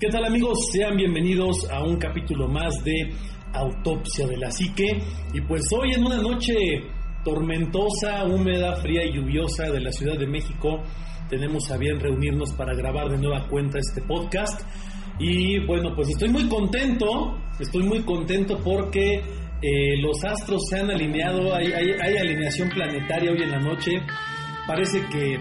¿Qué 0.00 0.08
tal 0.08 0.24
amigos? 0.24 0.58
Sean 0.72 0.96
bienvenidos 0.96 1.68
a 1.70 1.82
un 1.84 1.96
capítulo 1.98 2.48
más 2.48 2.72
de 2.84 3.12
Autopsia 3.52 4.26
de 4.26 4.38
la 4.38 4.50
Psique. 4.50 4.98
Y 5.34 5.40
pues 5.42 5.62
hoy 5.72 5.92
en 5.92 6.04
una 6.04 6.16
noche 6.16 6.54
tormentosa, 7.22 8.24
húmeda, 8.24 8.76
fría 8.76 9.04
y 9.04 9.12
lluviosa 9.14 9.64
de 9.70 9.80
la 9.80 9.92
Ciudad 9.92 10.18
de 10.18 10.26
México, 10.26 10.82
tenemos 11.28 11.70
a 11.70 11.76
bien 11.76 12.00
reunirnos 12.00 12.52
para 12.54 12.74
grabar 12.74 13.10
de 13.10 13.18
nueva 13.18 13.46
cuenta 13.48 13.78
este 13.78 14.00
podcast. 14.02 14.62
Y 15.18 15.58
bueno, 15.66 15.94
pues 15.94 16.08
estoy 16.08 16.30
muy 16.30 16.48
contento, 16.48 17.38
estoy 17.58 17.82
muy 17.82 18.00
contento 18.00 18.58
porque 18.64 19.16
eh, 19.16 20.00
los 20.00 20.24
astros 20.24 20.62
se 20.70 20.78
han 20.78 20.90
alineado, 20.90 21.54
hay, 21.54 21.66
hay- 21.72 21.92
hay 22.02 22.16
alineación 22.16 22.70
planetaria 22.70 23.32
hoy 23.32 23.42
en 23.42 23.50
la 23.50 23.58
noche. 23.60 23.90
Parece 24.66 25.02
que 25.12 25.36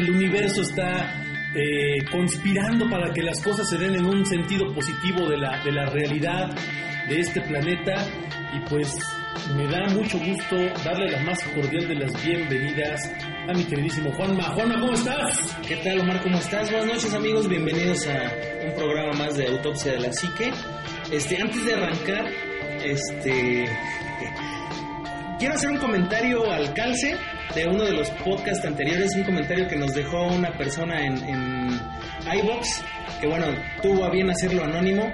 el 0.00 0.10
universo 0.10 0.62
está 0.62 1.25
eh, 1.58 2.04
conspirando 2.12 2.88
para 2.90 3.14
que 3.14 3.22
las 3.22 3.42
cosas 3.42 3.66
se 3.66 3.78
den 3.78 3.94
en 3.94 4.04
un 4.04 4.26
sentido 4.26 4.74
positivo 4.74 5.26
de 5.26 5.38
la, 5.38 5.64
de 5.64 5.72
la 5.72 5.86
realidad 5.86 6.54
de 7.08 7.18
este 7.18 7.40
planeta 7.40 7.94
y 8.54 8.60
pues 8.68 8.98
me 9.54 9.66
da 9.66 9.88
mucho 9.88 10.18
gusto 10.18 10.56
darle 10.84 11.10
la 11.10 11.20
más 11.20 11.42
cordial 11.54 11.88
de 11.88 11.94
las 11.94 12.24
bienvenidas 12.24 13.10
a 13.48 13.54
mi 13.54 13.64
queridísimo 13.64 14.12
Juanma. 14.12 14.44
Juanma, 14.50 14.80
¿cómo 14.80 14.92
estás? 14.92 15.56
¿Qué 15.66 15.76
tal, 15.76 16.00
Omar? 16.00 16.20
¿Cómo 16.22 16.36
estás? 16.36 16.70
Buenas 16.70 16.88
noches, 16.88 17.14
amigos. 17.14 17.48
Bienvenidos 17.48 18.06
a 18.06 18.32
un 18.66 18.74
programa 18.74 19.12
más 19.14 19.36
de 19.36 19.46
Autopsia 19.46 19.92
de 19.92 20.00
la 20.00 20.12
Psique. 20.12 20.52
Este, 21.10 21.40
antes 21.40 21.64
de 21.64 21.74
arrancar, 21.74 22.26
este, 22.84 23.64
quiero 25.38 25.54
hacer 25.54 25.70
un 25.70 25.78
comentario 25.78 26.50
al 26.52 26.74
calce 26.74 27.16
de 27.54 27.66
uno 27.66 27.84
de 27.84 27.92
los 27.92 28.10
podcasts 28.10 28.64
anteriores, 28.64 29.14
un 29.14 29.24
comentario 29.24 29.66
que 29.68 29.76
nos 29.76 29.94
dejó 29.94 30.26
una 30.26 30.52
persona 30.56 31.04
en, 31.06 31.16
en 31.24 31.80
iBox, 32.40 32.82
que 33.20 33.26
bueno, 33.26 33.46
tuvo 33.82 34.04
a 34.04 34.10
bien 34.10 34.30
hacerlo 34.30 34.64
anónimo. 34.64 35.10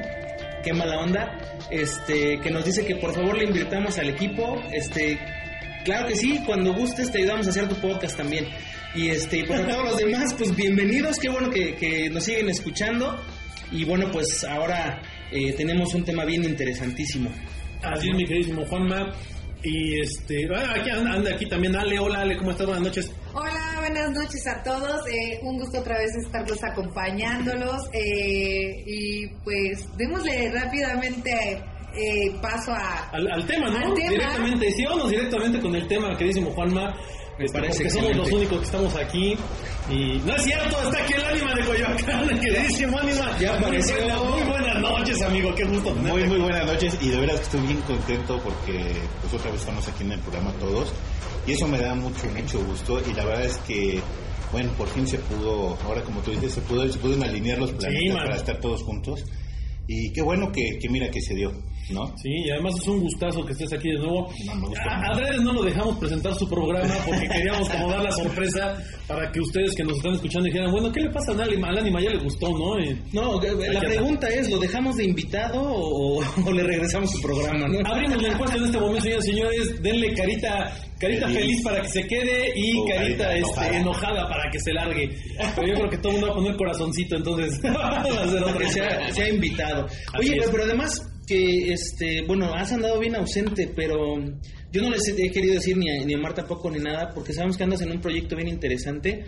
Qué 0.63 0.73
mala 0.73 1.01
onda. 1.01 1.39
Este, 1.71 2.39
que 2.41 2.51
nos 2.51 2.65
dice 2.65 2.85
que 2.85 2.97
por 2.97 3.15
favor 3.15 3.37
le 3.37 3.45
invirtamos 3.45 3.99
al 3.99 4.11
equipo. 4.11 4.63
Este, 4.73 5.19
Claro 5.85 6.07
que 6.07 6.15
sí, 6.17 6.41
cuando 6.47 6.73
gustes 6.73 7.11
te 7.11 7.19
ayudamos 7.19 7.47
a 7.47 7.51
hacer 7.51 7.69
tu 7.69 7.75
podcast 7.77 8.17
también. 8.17 8.47
Y 8.95 9.09
este, 9.09 9.39
y 9.39 9.43
pues 9.45 9.61
a 9.61 9.67
todos 9.67 9.85
los 9.85 9.97
demás, 9.97 10.35
pues 10.35 10.55
bienvenidos, 10.55 11.19
qué 11.19 11.29
bueno 11.29 11.51
que, 11.51 11.75
que 11.75 12.09
nos 12.11 12.25
siguen 12.25 12.49
escuchando. 12.49 13.19
Y 13.73 13.85
bueno, 13.85 14.11
pues 14.13 14.45
ahora 14.45 15.03
eh, 15.33 15.53
tenemos 15.55 15.95
un 15.95 16.05
tema 16.05 16.25
bien 16.25 16.45
interesantísimo. 16.45 17.31
Así 17.83 18.11
es, 18.11 18.15
mi 18.15 18.25
queridísimo 18.25 18.65
Juanma. 18.67 19.13
Y 19.65 20.01
este, 20.01 20.49
ah, 20.55 20.75
aquí 20.77 20.91
anda, 20.91 21.31
aquí 21.35 21.47
también 21.47 21.77
Ale. 21.77 21.99
Hola 21.99 22.21
Ale, 22.23 22.37
¿cómo 22.37 22.51
estás? 22.51 22.67
Buenas 22.67 22.85
noches. 22.85 23.13
Hola, 23.33 23.77
buenas 23.79 24.11
noches 24.11 24.47
a 24.49 24.63
todos. 24.63 25.01
Eh, 25.09 25.39
un 25.43 25.59
gusto 25.59 25.79
otra 25.79 25.99
vez 25.99 26.11
estarlos 26.27 26.59
acompañándolos. 26.65 27.81
eh, 27.93 28.83
y 28.87 29.29
pues 29.45 29.87
démosle 29.97 30.51
rápidamente 30.51 31.63
eh, 31.95 32.33
paso 32.41 32.73
a... 32.73 33.09
Al, 33.11 33.31
al 33.31 33.47
tema, 33.47 33.69
¿no? 33.71 33.77
Al 33.79 33.95
tema. 33.95 34.11
Directamente, 34.11 34.71
sí, 34.73 34.85
vamos 34.85 35.11
directamente 35.11 35.61
con 35.61 35.75
el 35.77 35.87
tema, 35.87 36.17
queridísimo 36.17 36.51
Juanma. 36.51 36.95
Me 37.39 37.45
Este, 37.47 37.59
parece 37.59 37.85
porque 37.85 37.91
somos 37.91 38.17
los 38.17 38.33
únicos 38.33 38.59
que 38.59 38.65
estamos 38.65 38.97
aquí. 38.97 39.37
Y 39.91 40.19
no 40.25 40.35
es 40.37 40.43
cierto, 40.45 40.77
está 40.83 41.03
aquí 41.03 41.13
el 41.15 41.25
ánima 41.25 41.55
de 41.55 41.65
Coyoacán, 41.65 42.41
queridísimo 42.41 42.99
ánima. 42.99 43.39
Ya 43.39 43.55
apareció. 43.55 43.97
Muy 44.25 44.43
buenas, 44.43 44.81
noches, 44.81 45.23
amigo, 45.23 45.55
qué 45.55 45.65
gusto 45.65 45.93
tenerte 45.93 46.13
Muy, 46.13 46.29
muy 46.29 46.39
buenas 46.39 46.67
noches 46.67 46.97
y 47.01 47.09
de 47.09 47.21
veras 47.21 47.37
que 47.39 47.43
estoy 47.43 47.61
bien 47.63 47.81
contento 47.81 48.41
porque 48.43 48.85
pues 49.21 49.35
otra 49.35 49.51
vez 49.51 49.61
estamos 49.61 49.87
aquí 49.89 50.05
en 50.05 50.13
el 50.13 50.21
programa 50.21 50.53
todos 50.61 50.93
y 51.47 51.53
eso 51.53 51.67
me 51.67 51.79
da 51.79 51.95
mucho, 51.95 52.27
mucho 52.29 52.65
gusto 52.65 53.01
y 53.01 53.13
la 53.15 53.25
verdad 53.25 53.45
es 53.45 53.57
que, 53.59 54.01
bueno, 54.53 54.73
por 54.75 54.89
fin 54.89 55.07
se 55.07 55.19
pudo, 55.19 55.77
ahora 55.85 56.03
como 56.03 56.21
tú 56.21 56.31
dices, 56.31 56.53
se, 56.53 56.61
pudo, 56.61 56.91
se 56.91 56.99
pudieron 56.99 57.25
alinear 57.25 57.59
los 57.59 57.73
planetas 57.73 58.17
para 58.17 58.37
estar 58.37 58.61
todos 58.61 58.83
juntos 58.85 59.25
y 59.89 60.13
qué 60.13 60.23
bueno 60.23 60.53
que, 60.53 60.79
que 60.81 60.89
mira 60.89 61.11
que 61.11 61.21
se 61.21 61.35
dio, 61.35 61.53
¿no? 61.93 62.07
Sí, 62.17 62.31
y 62.47 62.51
además 62.51 62.75
es 62.81 62.89
un 62.89 63.01
gustazo 63.01 63.45
que 63.45 63.53
estés 63.53 63.73
aquí 63.73 63.89
de 63.91 63.99
nuevo. 63.99 64.29
No, 64.47 64.55
me 64.57 64.69
gusta 64.69 64.83
A 64.85 65.37
no 65.43 65.53
lo 65.53 65.63
dejamos 65.63 65.97
presentar 65.99 66.35
su 66.35 66.49
programa 66.49 66.95
porque 67.07 67.29
queríamos 67.29 67.69
como 67.69 67.89
dar 67.89 68.03
la 68.03 68.11
sorpresa 68.13 68.77
para 69.07 69.31
que 69.31 69.41
ustedes 69.41 69.75
que 69.75 69.85
nos 69.85 69.97
están 69.97 70.15
escuchando 70.15 70.47
dijeran, 70.47 70.71
bueno, 70.71 70.91
¿qué 70.93 71.01
le 71.01 71.11
pasa 71.11 71.33
al 71.33 71.41
ánima? 71.43 71.69
Al 71.69 71.79
ánima 71.79 72.01
ya 72.01 72.11
le 72.11 72.19
gustó, 72.19 72.49
¿no? 72.51 72.79
Y- 72.81 72.99
No, 73.13 73.41
la 73.41 73.81
pregunta 73.81 74.29
es, 74.29 74.51
¿lo 74.51 74.59
dejamos 74.59 74.97
de 74.97 75.05
invitado 75.05 75.61
o, 75.63 76.19
o 76.45 76.53
le 76.53 76.63
regresamos 76.63 77.11
su 77.11 77.21
programa? 77.21 77.67
¿no? 77.69 77.79
Abrimos 77.89 78.23
la 78.23 78.29
encuesta 78.29 78.57
en 78.57 78.65
este 78.65 78.79
momento, 78.79 79.03
señores 79.03 79.25
señores. 79.25 79.83
Denle 79.83 80.15
carita, 80.15 80.73
carita 80.99 81.27
feliz, 81.29 81.41
Feliz. 81.43 81.63
para 81.65 81.83
que 81.83 81.89
se 81.89 82.07
quede 82.07 82.53
y 82.57 82.79
O 82.79 82.85
carita, 82.87 83.25
carita 83.25 83.33
este, 83.35 83.39
enojada. 83.39 83.77
enojada 83.79 84.29
para 84.29 84.51
que 84.51 84.59
se 84.61 84.73
largue. 84.73 85.09
Pero 85.57 85.67
yo 85.69 85.75
creo 85.75 85.91
que 85.91 85.99
todo 85.99 86.09
el 86.13 86.19
mundo 86.19 86.27
va 86.29 86.33
a 86.33 86.37
poner 86.37 86.57
corazoncito, 86.57 87.17
entonces 87.17 87.61
va 87.65 88.01
a 88.01 88.29
ser 88.29 88.43
otra. 88.43 88.59
que 88.59 88.69
sea, 88.71 89.13
sea 89.15 89.29
invitado. 89.29 89.87
Así 90.15 90.31
Oye, 90.31 90.41
pero 90.51 90.65
además 90.65 90.91
que, 91.33 91.73
este, 91.73 92.23
bueno, 92.27 92.53
has 92.53 92.73
andado 92.73 92.99
bien 92.99 93.17
ausente, 93.17 93.73
pero 93.75 94.17
yo 94.71 94.83
no 94.83 94.91
les 94.91 95.09
he 95.09 95.31
querido 95.31 95.55
decir 95.55 95.77
ni 95.77 95.91
a, 95.91 96.05
ni 96.05 96.15
a 96.15 96.19
Mar 96.19 96.35
tampoco 96.35 96.71
ni 96.71 96.79
nada, 96.79 97.11
porque 97.15 97.33
sabemos 97.33 97.57
que 97.57 97.65
andas 97.65 97.81
en 97.81 97.91
un 97.91 98.01
proyecto 98.01 98.37
bien 98.37 98.49
interesante. 98.49 99.25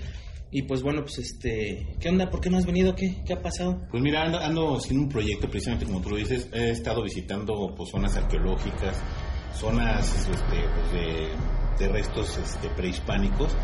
Y 0.51 0.63
pues 0.63 0.83
bueno, 0.83 1.01
pues 1.03 1.19
este, 1.19 1.97
¿qué 1.99 2.09
onda? 2.11 2.31
¿Por 2.31 2.41
qué 2.41 2.49
no 2.49 2.59
has 2.59 2.67
venido? 2.67 2.95
¿Qué? 2.95 3.17
¿Qué 3.27 3.33
ha 3.33 3.43
pasado? 3.43 3.87
Pues 3.91 4.03
mira, 4.03 4.23
ando, 4.23 4.39
ando 4.39 4.77
haciendo 4.77 5.05
un 5.05 5.09
proyecto 5.09 5.49
precisamente 5.49 5.87
como 5.87 6.01
tú 6.01 6.15
dices, 6.15 6.49
he 6.53 6.71
estado 6.71 7.03
visitando 7.03 7.75
pues, 7.77 7.91
zonas 7.91 8.17
arqueológicas, 8.17 9.03
zonas 9.59 10.29
este, 10.29 10.69
pues, 10.75 10.93
de, 10.93 11.85
de 11.87 11.93
restos 11.93 12.39
este, 12.39 12.69
prehispánicos 12.69 13.57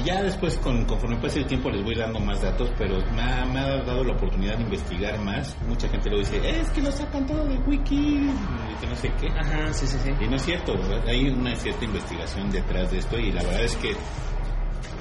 y 0.00 0.04
ya 0.04 0.22
después 0.22 0.56
con, 0.58 0.84
conforme 0.84 1.16
pase 1.16 1.40
el 1.40 1.46
tiempo 1.46 1.70
les 1.70 1.82
voy 1.84 1.94
dando 1.94 2.20
más 2.20 2.40
datos, 2.40 2.70
pero 2.78 2.98
me 3.12 3.22
ha, 3.22 3.44
me 3.44 3.60
ha 3.60 3.82
dado 3.82 4.04
la 4.04 4.12
oportunidad 4.14 4.56
de 4.56 4.62
investigar 4.62 5.18
más. 5.20 5.56
Mucha 5.66 5.88
gente 5.88 6.10
lo 6.10 6.18
dice, 6.18 6.36
es 6.48 6.70
que 6.70 6.80
lo 6.80 6.90
sacan 6.90 7.26
todo 7.26 7.44
de 7.44 7.58
wiki 7.58 7.96
y 7.96 8.80
que 8.80 8.86
no 8.86 8.96
sé 8.96 9.10
qué. 9.20 9.28
Ajá, 9.28 9.72
sí, 9.72 9.86
sí, 9.86 9.96
sí. 10.02 10.12
Y 10.20 10.28
no 10.28 10.36
es 10.36 10.42
cierto, 10.42 10.72
¿verdad? 10.76 11.06
hay 11.06 11.28
una 11.28 11.54
cierta 11.56 11.84
investigación 11.84 12.50
detrás 12.50 12.90
de 12.90 12.98
esto 12.98 13.18
y 13.18 13.32
la 13.32 13.42
verdad 13.42 13.64
es 13.64 13.76
que 13.76 13.94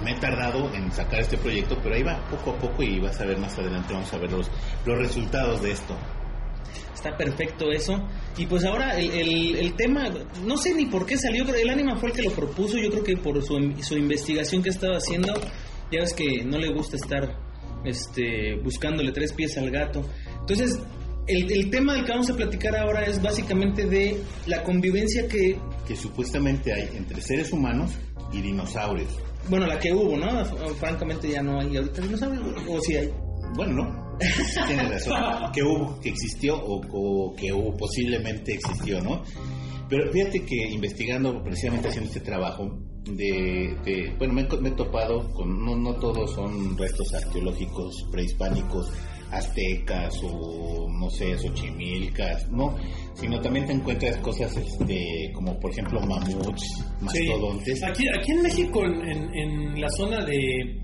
me 0.04 0.12
he 0.12 0.16
tardado 0.16 0.74
en 0.74 0.92
sacar 0.92 1.20
este 1.22 1.38
proyecto, 1.38 1.78
pero 1.82 1.96
ahí 1.96 2.04
va 2.04 2.18
poco 2.30 2.52
a 2.52 2.56
poco 2.58 2.84
y 2.84 3.00
vas 3.00 3.20
a 3.20 3.26
ver 3.26 3.38
más 3.38 3.58
adelante, 3.58 3.94
vamos 3.94 4.14
a 4.14 4.18
ver 4.18 4.32
los, 4.32 4.50
los 4.86 4.98
resultados 4.98 5.62
de 5.62 5.72
esto. 5.72 5.96
Está 7.00 7.16
perfecto 7.16 7.72
eso. 7.72 7.94
Y 8.38 8.46
pues 8.46 8.66
ahora 8.66 9.00
el, 9.00 9.10
el, 9.12 9.56
el 9.56 9.74
tema, 9.76 10.10
no 10.46 10.58
sé 10.58 10.74
ni 10.76 10.86
por 10.86 11.06
qué 11.06 11.18
salió, 11.18 11.46
pero 11.46 11.58
el 11.58 11.70
ánima 11.70 11.96
fue 11.96 12.10
el 12.10 12.16
que 12.16 12.24
lo 12.24 12.32
propuso, 12.32 12.78
yo 12.78 12.90
creo 12.92 13.04
que 13.06 13.16
por 13.16 13.42
su, 13.42 13.56
su 13.82 13.96
investigación 13.98 14.62
que 14.62 14.68
estaba 14.70 14.98
haciendo, 14.98 15.34
ya 15.94 16.02
ves 16.02 16.14
que 16.14 16.44
no 16.44 16.58
le 16.58 16.74
gusta 16.74 16.98
estar 16.98 17.38
este, 17.86 18.56
buscándole 18.62 19.14
tres 19.14 19.32
pies 19.32 19.58
al 19.58 19.72
gato. 19.72 20.04
Entonces, 20.42 20.78
el, 21.28 21.50
el 21.50 21.70
tema 21.70 21.94
del 21.94 22.04
que 22.04 22.12
vamos 22.12 22.30
a 22.30 22.36
platicar 22.36 22.76
ahora 22.76 23.04
es 23.06 23.22
básicamente 23.22 23.86
de 23.86 24.22
la 24.46 24.62
convivencia 24.64 25.26
que, 25.30 25.58
Que 25.88 25.96
supuestamente 25.96 26.74
hay 26.74 26.90
entre 26.98 27.22
seres 27.22 27.54
humanos 27.54 27.92
y 28.34 28.42
dinosaurios. 28.42 29.18
bueno, 29.48 29.68
la 29.68 29.80
que 29.80 29.94
hubo, 29.94 30.18
¿no? 30.18 30.44
Francamente 30.76 31.30
ya 31.30 31.42
no 31.42 31.62
hay 31.62 31.78
ahorita 31.78 32.02
dinosaurios, 32.02 32.44
o 32.68 32.82
sí 32.82 32.98
hay. 32.98 33.10
Bueno, 33.56 33.86
no. 33.86 34.09
Tienes 34.68 34.90
razón. 35.06 35.52
Que 35.54 35.64
hubo, 35.64 36.00
que 36.00 36.10
existió 36.10 36.56
o, 36.62 37.34
que 37.36 37.52
hubo, 37.54 37.76
posiblemente 37.78 38.54
existió, 38.54 39.02
¿no? 39.02 39.24
Pero 39.90 40.12
fíjate 40.12 40.46
que 40.46 40.56
investigando, 40.70 41.42
precisamente 41.44 41.88
haciendo 41.88 42.10
este 42.10 42.20
trabajo, 42.22 42.78
de, 43.06 43.76
de- 43.86 44.14
bueno, 44.20 44.34
me, 44.34 44.44
me 44.62 44.70
he 44.70 44.74
topado 44.74 45.32
con, 45.32 45.66
no, 45.66 45.76
no 45.76 45.96
todos 45.96 46.32
son 46.36 46.78
restos 46.78 47.12
arqueológicos 47.14 47.96
prehispánicos, 48.12 48.92
aztecas 49.32 50.14
o, 50.24 50.88
no 50.90 51.10
sé, 51.10 51.38
xochimilcas, 51.38 52.50
no, 52.52 52.76
sino 53.14 53.40
también 53.42 53.66
te 53.68 53.74
encuentras 53.74 54.18
cosas 54.18 54.56
este, 54.58 55.32
como, 55.34 55.60
por 55.60 55.72
ejemplo, 55.72 56.00
mamuts, 56.02 56.62
Sí. 56.64 56.84
mastodontes. 57.02 57.84
Aquí, 57.84 58.04
aquí 58.18 58.32
en 58.32 58.42
México, 58.42 58.84
en, 58.86 59.02
en- 59.10 59.34
en 59.36 59.82
la 59.82 59.90
zona 59.98 60.24
de, 60.26 60.80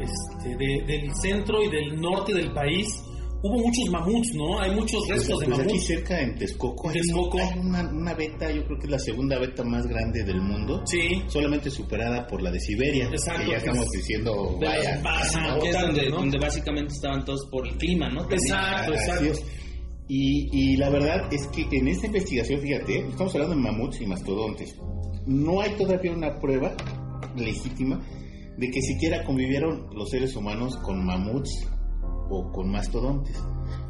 este, 0.00 0.56
de- 0.56 0.84
del 0.86 1.14
centro 1.22 1.62
y 1.62 1.68
del 1.70 2.00
norte 2.00 2.34
del 2.34 2.52
país, 2.52 2.86
hubo 3.42 3.54
muchos 3.58 3.90
mamuts, 3.90 4.34
¿no? 4.34 4.58
Hay 4.60 4.74
muchos 4.74 5.06
restos 5.08 5.38
de 5.40 5.46
Pues 5.46 5.58
aquí 5.58 5.68
mamuts. 5.68 5.86
cerca 5.86 6.20
en 6.20 6.34
Texcoco, 6.36 6.88
hay, 6.88 6.94
Texcoco. 6.94 7.38
hay 7.38 7.58
una, 7.58 7.88
una 7.90 8.14
beta, 8.14 8.50
yo 8.50 8.64
creo 8.64 8.78
que 8.78 8.84
es 8.86 8.90
la 8.90 8.98
segunda 8.98 9.38
beta 9.38 9.62
más 9.64 9.86
grande 9.86 10.24
del 10.24 10.40
mundo. 10.40 10.82
Sí. 10.86 11.22
Solamente 11.28 11.70
superada 11.70 12.26
por 12.26 12.42
la 12.42 12.50
de 12.50 12.60
Siberia. 12.60 13.06
Exacto, 13.06 13.44
Que 13.44 13.50
ya 13.50 13.56
estamos 13.58 13.84
es 13.86 13.90
diciendo, 13.92 14.56
de 14.60 14.66
vaya. 14.66 15.00
Ajá, 15.04 15.58
que 15.60 15.68
es 15.68 15.80
donde, 15.80 16.10
¿no? 16.10 16.16
donde 16.16 16.38
básicamente 16.38 16.94
estaban 16.94 17.24
todos 17.24 17.46
por 17.50 17.66
el 17.66 17.76
clima, 17.76 18.08
¿no? 18.10 18.22
Exacto, 18.30 18.92
exacto. 18.94 19.40
Y, 20.08 20.48
y 20.52 20.76
la 20.76 20.88
verdad 20.88 21.32
es 21.32 21.46
que 21.48 21.66
en 21.70 21.88
esta 21.88 22.06
investigación, 22.06 22.60
fíjate, 22.60 22.98
estamos 23.08 23.34
hablando 23.34 23.56
de 23.56 23.62
mamuts 23.62 24.00
y 24.00 24.06
mastodontes. 24.06 24.76
No 25.26 25.60
hay 25.60 25.70
todavía 25.76 26.12
una 26.12 26.38
prueba 26.38 26.72
legítima 27.36 28.00
de 28.56 28.70
que 28.70 28.80
siquiera 28.80 29.24
convivieron 29.24 29.88
los 29.94 30.08
seres 30.10 30.34
humanos 30.36 30.76
con 30.78 31.04
mamuts 31.04 31.68
o 32.30 32.50
con 32.52 32.70
mastodontes. 32.70 33.36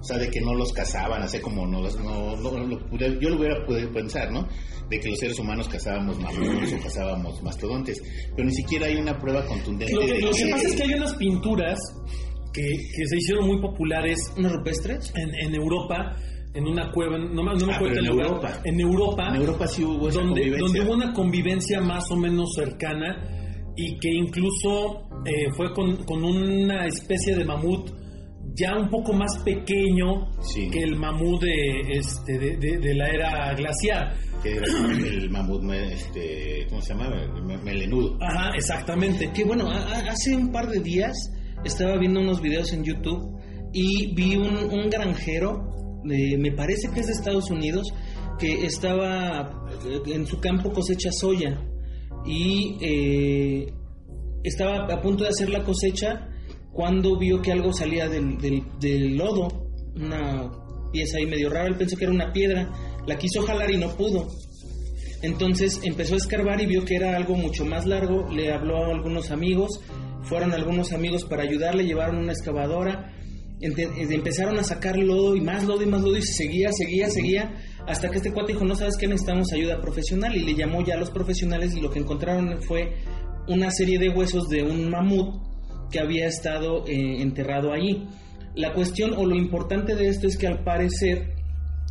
O 0.00 0.02
sea, 0.04 0.18
de 0.18 0.30
que 0.30 0.40
no 0.40 0.54
los 0.54 0.72
cazaban, 0.72 1.22
así 1.22 1.38
como 1.40 1.66
no 1.66 1.80
los... 1.82 1.96
No, 1.98 2.36
no- 2.36 2.58
lo 2.66 2.78
pude- 2.88 3.18
yo 3.20 3.30
lo 3.30 3.36
hubiera 3.38 3.64
podido 3.66 3.90
pensar, 3.92 4.30
¿no? 4.32 4.46
De 4.88 5.00
que 5.00 5.08
los 5.10 5.18
seres 5.18 5.38
humanos 5.38 5.68
cazábamos 5.68 6.18
mamuts 6.20 6.72
o 6.72 6.82
cazábamos 6.82 7.42
mastodontes. 7.42 8.00
Pero 8.34 8.46
ni 8.48 8.54
siquiera 8.54 8.86
hay 8.86 8.96
una 8.96 9.18
prueba 9.18 9.44
contundente. 9.46 9.92
Lo 9.94 10.00
que, 10.00 10.12
de 10.14 10.20
lo 10.20 10.30
que 10.30 10.46
pasa 10.50 10.68
es 10.68 10.76
que 10.76 10.82
hay 10.84 10.94
unas 10.94 11.14
pinturas 11.14 11.78
que, 12.52 12.62
que 12.62 13.06
se 13.06 13.16
hicieron 13.16 13.46
muy 13.46 13.60
populares 13.60 14.18
¿Unos 14.36 14.52
rupestres? 14.52 15.12
en, 15.16 15.34
en 15.46 15.54
Europa, 15.54 16.16
en 16.54 16.66
una 16.66 16.90
cueva, 16.92 17.18
no, 17.18 17.42
me- 17.42 17.54
no 17.54 17.66
me 17.66 17.72
Ah, 17.72 17.76
acuerdo 17.76 17.98
el 17.98 18.06
en 18.06 18.10
lugar. 18.12 18.26
Europa. 18.28 18.60
En 18.64 18.80
Europa. 18.80 19.28
En 19.28 19.36
Europa 19.36 19.66
sí 19.66 19.84
hubo 19.84 20.08
esa 20.08 20.20
donde, 20.20 20.40
convivencia. 20.40 20.58
donde 20.66 20.80
hubo 20.80 20.94
una 20.94 21.12
convivencia 21.12 21.80
más 21.80 22.10
o 22.10 22.16
menos 22.16 22.54
cercana 22.54 23.72
y 23.76 23.98
que 23.98 24.10
incluso 24.10 25.02
eh, 25.26 25.50
fue 25.56 25.72
con, 25.74 25.96
con 26.04 26.24
una 26.24 26.86
especie 26.86 27.34
de 27.34 27.44
mamut 27.44 27.90
ya 28.58 28.76
un 28.78 28.88
poco 28.88 29.12
más 29.12 29.30
pequeño 29.44 30.30
Sí. 30.40 30.68
que 30.70 30.80
el 30.82 30.96
mamut 30.96 31.42
de, 31.42 31.80
este, 31.98 32.38
de, 32.38 32.56
de- 32.56 32.78
de 32.78 32.94
la 32.94 33.08
era 33.08 33.54
glaciar. 33.54 34.14
que 34.42 34.56
era 34.56 34.66
el 34.66 35.28
mamut, 35.30 35.62
este, 35.72 36.66
¿cómo 36.68 36.80
se 36.80 36.94
llama? 36.94 37.10
Me- 37.44 37.58
Melenudo. 37.58 38.16
Ajá, 38.20 38.50
exactamente. 38.54 39.30
Que 39.32 39.44
bueno, 39.44 39.68
hace 39.70 40.36
un 40.36 40.52
par 40.52 40.68
de 40.68 40.80
días 40.80 41.14
estaba 41.64 41.96
viendo 41.98 42.20
unos 42.20 42.40
videos 42.40 42.72
en 42.72 42.84
YouTube 42.84 43.38
y 43.72 44.14
vi 44.14 44.36
un, 44.36 44.56
un 44.70 44.88
granjero, 44.90 46.00
me 46.04 46.52
parece 46.52 46.88
que 46.94 47.00
es 47.00 47.06
de 47.06 47.12
Estados 47.14 47.50
Unidos, 47.50 47.86
que 48.38 48.64
estaba 48.66 49.66
eh, 49.88 50.12
en 50.14 50.26
su 50.26 50.38
campo 50.40 50.70
cosecha 50.70 51.10
soya 51.10 51.58
y 52.24 52.76
eh, 52.82 53.72
estaba 54.44 54.86
a 54.92 55.00
punto 55.00 55.24
de 55.24 55.30
hacer 55.30 55.48
la 55.50 55.62
cosecha 55.64 56.28
cuando 56.76 57.18
vio 57.18 57.40
que 57.40 57.52
algo 57.52 57.72
salía 57.72 58.06
del, 58.06 58.36
del- 58.38 59.16
lodo, 59.16 59.48
una 59.96 60.52
pieza 60.92 61.16
ahí 61.16 61.24
medio 61.26 61.48
rara, 61.48 61.68
él 61.68 61.76
pensó 61.76 61.96
que 61.96 62.04
era 62.04 62.12
una 62.12 62.32
piedra, 62.34 62.70
la 63.06 63.16
quiso 63.16 63.40
jalar 63.42 63.70
y 63.70 63.78
no 63.78 63.96
pudo. 63.96 64.28
Entonces 65.22 65.80
empezó 65.84 66.14
a 66.14 66.18
escarbar 66.18 66.60
y 66.60 66.66
vio 66.66 66.84
que 66.84 66.96
era 66.96 67.16
algo 67.16 67.34
mucho 67.34 67.64
más 67.64 67.86
largo, 67.86 68.28
le 68.30 68.52
habló 68.52 68.84
a 68.84 68.90
algunos 68.94 69.30
amigos, 69.30 69.80
fueron 70.24 70.52
algunos 70.52 70.92
amigos 70.92 71.24
para 71.24 71.44
ayudarle, 71.44 71.86
llevaron 71.86 72.18
una 72.18 72.32
excavadora, 72.32 73.10
eh, 73.60 73.72
empezaron 74.10 74.58
a 74.58 74.62
sacar 74.62 74.98
lodo 74.98 75.34
y 75.34 75.40
más 75.40 75.64
lodo 75.64 75.82
y 75.82 75.86
más 75.86 76.02
lodo 76.02 76.18
y 76.18 76.22
seguía, 76.22 76.70
seguía, 76.72 77.08
seguía, 77.08 77.54
hasta 77.86 78.10
que 78.10 78.18
este 78.18 78.32
cuate 78.32 78.52
dijo, 78.52 78.66
no 78.66 78.76
sabes 78.76 78.98
qué, 78.98 79.06
necesitamos 79.06 79.50
ayuda 79.54 79.80
profesional 79.80 80.36
y 80.36 80.40
le 80.44 80.54
llamó 80.54 80.84
ya 80.84 80.94
a 80.94 80.98
los 80.98 81.10
profesionales 81.10 81.74
y 81.74 81.80
lo 81.80 81.90
que 81.90 82.00
encontraron 82.00 82.60
fue 82.62 82.92
una 83.48 83.70
serie 83.70 83.98
de 83.98 84.10
huesos 84.10 84.48
de 84.50 84.62
un 84.62 84.90
mamut 84.90 85.45
que 85.90 86.00
había 86.00 86.26
estado 86.26 86.84
eh, 86.86 87.20
enterrado 87.22 87.72
allí. 87.72 88.06
La 88.54 88.72
cuestión 88.72 89.12
o 89.16 89.26
lo 89.26 89.34
importante 89.36 89.94
de 89.94 90.08
esto 90.08 90.26
es 90.26 90.36
que 90.36 90.46
al 90.46 90.64
parecer 90.64 91.34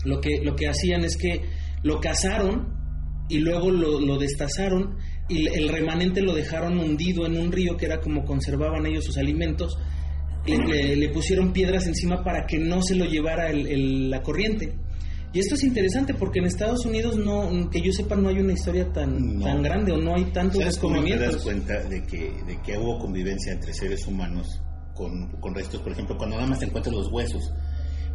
lo 0.03 0.19
que, 0.21 0.41
lo 0.43 0.55
que 0.55 0.67
hacían 0.67 1.03
es 1.03 1.15
que 1.17 1.41
lo 1.83 1.99
cazaron 1.99 2.73
y 3.29 3.39
luego 3.39 3.71
lo, 3.71 3.99
lo 3.99 4.17
destazaron 4.17 4.97
y 5.29 5.47
el 5.47 5.69
remanente 5.69 6.21
lo 6.21 6.33
dejaron 6.33 6.79
hundido 6.79 7.25
en 7.25 7.37
un 7.37 7.51
río 7.51 7.77
que 7.77 7.85
era 7.85 7.99
como 8.01 8.25
conservaban 8.25 8.85
ellos 8.85 9.05
sus 9.05 9.17
alimentos. 9.17 9.77
Le, 10.45 10.95
le- 10.95 11.09
pusieron 11.09 11.53
piedras 11.53 11.87
encima 11.87 12.23
para 12.23 12.45
que 12.45 12.59
no 12.59 12.81
se 12.83 12.95
lo 12.95 13.05
llevara 13.05 13.49
el- 13.49 14.09
la 14.11 14.21
corriente. 14.21 14.73
Y 15.35 15.39
esto 15.39 15.55
es 15.55 15.63
interesante 15.63 16.13
porque 16.13 16.39
en 16.39 16.45
Estados 16.45 16.85
Unidos 16.85 17.17
no, 17.17 17.69
que 17.69 17.81
yo 17.81 17.91
sepa, 17.91 18.15
no 18.15 18.29
hay 18.29 18.39
una 18.39 18.53
historia 18.53 18.91
tan, 18.93 19.37
No. 19.37 19.43
tan 19.45 19.61
grande 19.61 19.91
o 19.91 19.97
no 19.97 20.15
hay 20.15 20.23
tantos 20.31 20.61
¿Sabes 20.61 20.77
cómo 20.77 21.03
te 21.03 21.09
das 21.09 21.19
descubrimientos. 21.35 21.43
cuenta 21.43 21.83
de 21.89 22.03
que, 22.05 22.43
de 22.47 22.61
que 22.61 22.77
hubo 22.77 22.97
convivencia 22.99 23.51
entre 23.51 23.73
seres 23.73 24.07
humanos 24.07 24.61
con, 24.93 25.27
con 25.41 25.53
restos? 25.53 25.81
Por 25.81 25.91
ejemplo, 25.91 26.17
cuando 26.17 26.37
nada 26.37 26.47
más 26.47 26.59
te 26.59 26.65
encuentras 26.65 26.95
los 26.95 27.11
huesos. 27.11 27.51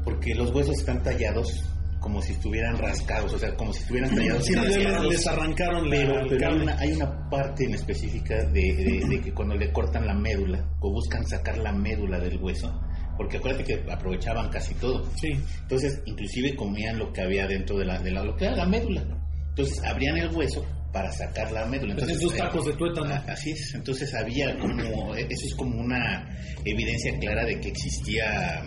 Porque 0.02 0.34
los 0.34 0.50
huesos 0.54 0.78
están 0.78 1.02
tallados 1.02 1.62
como 2.00 2.22
si 2.22 2.32
estuvieran 2.32 2.78
rascados, 2.78 3.34
o 3.34 3.38
sea, 3.38 3.54
como 3.54 3.74
si 3.74 3.80
estuvieran 3.82 4.14
tallados 4.14 4.46
Sí, 4.46 4.54
les, 4.54 5.26
arrancaron 5.26 5.90
la 5.90 5.96
Pero, 5.96 6.20
el 6.20 6.26
pero 6.28 6.48
hay, 6.48 6.58
una, 6.62 6.78
hay 6.78 6.92
una 6.92 7.28
parte 7.28 7.64
en 7.66 7.74
específica 7.74 8.36
de, 8.46 8.74
de- 8.74 9.06
de 9.06 9.20
que 9.20 9.34
cuando 9.34 9.54
le 9.56 9.70
cortan 9.70 10.06
la 10.06 10.14
médula 10.14 10.64
o 10.80 10.90
buscan 10.90 11.26
sacar 11.26 11.58
la 11.58 11.72
médula 11.72 12.18
del 12.18 12.38
hueso, 12.42 12.72
porque 13.20 13.36
acuérdate 13.36 13.64
que 13.64 13.92
aprovechaban 13.92 14.48
casi 14.48 14.74
todo. 14.76 15.04
Sí. 15.14 15.28
Entonces, 15.60 16.00
inclusive 16.06 16.56
comían 16.56 16.98
lo 16.98 17.12
que 17.12 17.20
había 17.20 17.46
dentro 17.46 17.76
de 17.76 17.84
la, 17.84 17.98
de 17.98 18.10
la 18.12 18.24
lo 18.24 18.34
que 18.34 18.46
era 18.46 18.56
la 18.56 18.64
médula. 18.64 19.02
Entonces, 19.50 19.78
abrían 19.84 20.16
el 20.16 20.34
hueso 20.34 20.64
para 20.90 21.12
sacar 21.12 21.52
la 21.52 21.66
médula. 21.66 21.92
Entonces, 21.92 22.16
Entonces, 22.16 22.38
dos 22.40 22.48
tacos 22.48 22.64
de 22.64 22.72
tuétano. 22.72 23.12
a- 23.12 23.18
Así 23.30 23.50
es. 23.50 23.74
Entonces, 23.74 24.14
había 24.14 24.56
como, 24.58 25.14
eso 25.14 25.46
es 25.46 25.54
como 25.54 25.78
una 25.82 26.30
evidencia 26.64 27.18
clara 27.18 27.44
de 27.44 27.60
que 27.60 27.68
existía 27.68 28.62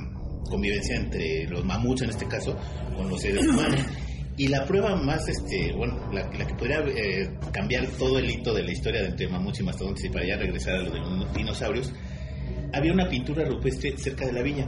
convivencia 0.48 0.98
entre 0.98 1.48
los 1.48 1.66
mamuts, 1.66 2.04
en 2.04 2.12
este 2.12 2.28
caso, 2.28 2.56
con 2.96 3.10
los 3.10 3.20
seres 3.20 3.44
humanos. 3.48 3.82
Y 4.38 4.50
la 4.50 4.66
prueba 4.68 4.96
más, 4.96 5.28
este, 5.30 5.74
bueno, 5.74 6.00
la, 6.14 6.30
la 6.38 6.46
que 6.46 6.54
podría 6.54 6.78
eh, 6.96 7.28
cambiar 7.52 7.88
todo 7.98 8.20
el 8.20 8.30
hito 8.30 8.54
de 8.54 8.62
la 8.62 8.72
historia 8.72 9.02
de 9.02 9.08
entre 9.08 9.28
mamuts 9.30 9.60
y 9.62 9.64
mastodontes 9.64 10.06
y 10.06 10.10
para 10.10 10.28
ya 10.28 10.38
regresar 10.38 10.76
a 10.76 10.82
lo 10.84 10.92
de 10.92 11.00
los 11.00 11.34
dinosaurios, 11.34 11.92
había 12.74 12.94
una 12.94 13.08
pintura 13.08 13.46
rupestre 13.46 13.98
cerca 13.98 14.26
de 14.26 14.34
la 14.34 14.42
villa. 14.42 14.68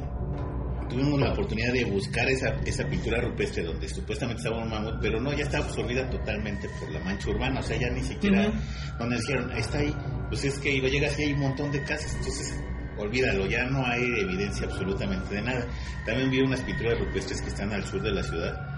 Tuvimos 0.89 1.19
la 1.19 1.31
oportunidad 1.31 1.73
de 1.73 1.83
buscar 1.85 2.29
esa, 2.29 2.49
esa 2.63 2.87
pintura 2.87 3.19
rupestre 3.19 3.63
donde 3.63 3.89
supuestamente 3.89 4.43
estaba 4.43 4.63
un 4.63 4.69
mamut, 4.69 4.95
pero 5.01 5.19
no, 5.19 5.33
ya 5.33 5.43
está 5.43 5.57
absorbida 5.57 6.07
totalmente 6.09 6.69
por 6.79 6.91
la 6.91 6.99
mancha 6.99 7.31
urbana, 7.31 7.59
o 7.59 7.63
sea, 7.63 7.75
ya 7.77 7.89
ni 7.89 8.03
siquiera, 8.03 8.53
donde 8.99 9.17
dijeron, 9.17 9.51
está 9.57 9.79
ahí, 9.79 9.93
pues 10.29 10.45
es 10.45 10.59
que 10.59 10.77
lo 10.79 10.87
llegas 10.87 11.19
y 11.19 11.23
hay 11.23 11.33
un 11.33 11.39
montón 11.39 11.71
de 11.71 11.81
casas, 11.81 12.13
entonces 12.15 12.55
olvídalo, 12.97 13.47
ya 13.47 13.65
no 13.65 13.85
hay 13.85 14.03
evidencia 14.03 14.67
absolutamente 14.67 15.35
de 15.35 15.41
nada. 15.41 15.65
También 16.05 16.29
vi 16.29 16.41
unas 16.41 16.61
pinturas 16.61 16.99
rupestres 16.99 17.41
que 17.41 17.49
están 17.49 17.73
al 17.73 17.83
sur 17.83 18.01
de 18.01 18.11
la 18.11 18.23
ciudad, 18.23 18.75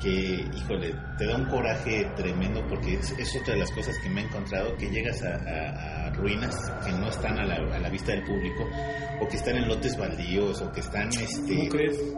que, 0.00 0.44
híjole, 0.56 0.94
te 1.18 1.26
da 1.26 1.36
un 1.36 1.46
coraje 1.46 2.06
tremendo 2.16 2.66
porque 2.68 2.94
es, 2.94 3.12
es 3.18 3.36
otra 3.40 3.54
de 3.54 3.60
las 3.60 3.70
cosas 3.72 3.96
que 4.02 4.08
me 4.10 4.20
he 4.20 4.24
encontrado, 4.24 4.76
que 4.76 4.88
llegas 4.90 5.22
a, 5.22 5.34
a- 5.34 6.06
a 6.06 6.10
ruinas 6.10 6.54
que 6.84 6.92
no 6.92 7.08
están 7.08 7.38
a 7.38 7.44
la, 7.44 7.54
a 7.56 7.78
la 7.78 7.88
vista 7.90 8.12
del 8.12 8.22
público, 8.24 8.68
o 9.20 9.28
que 9.28 9.36
están 9.36 9.56
en 9.56 9.68
lotes 9.68 9.96
baldíos, 9.96 10.60
o 10.62 10.70
que 10.72 10.80
están 10.80 11.08
este, 11.08 11.68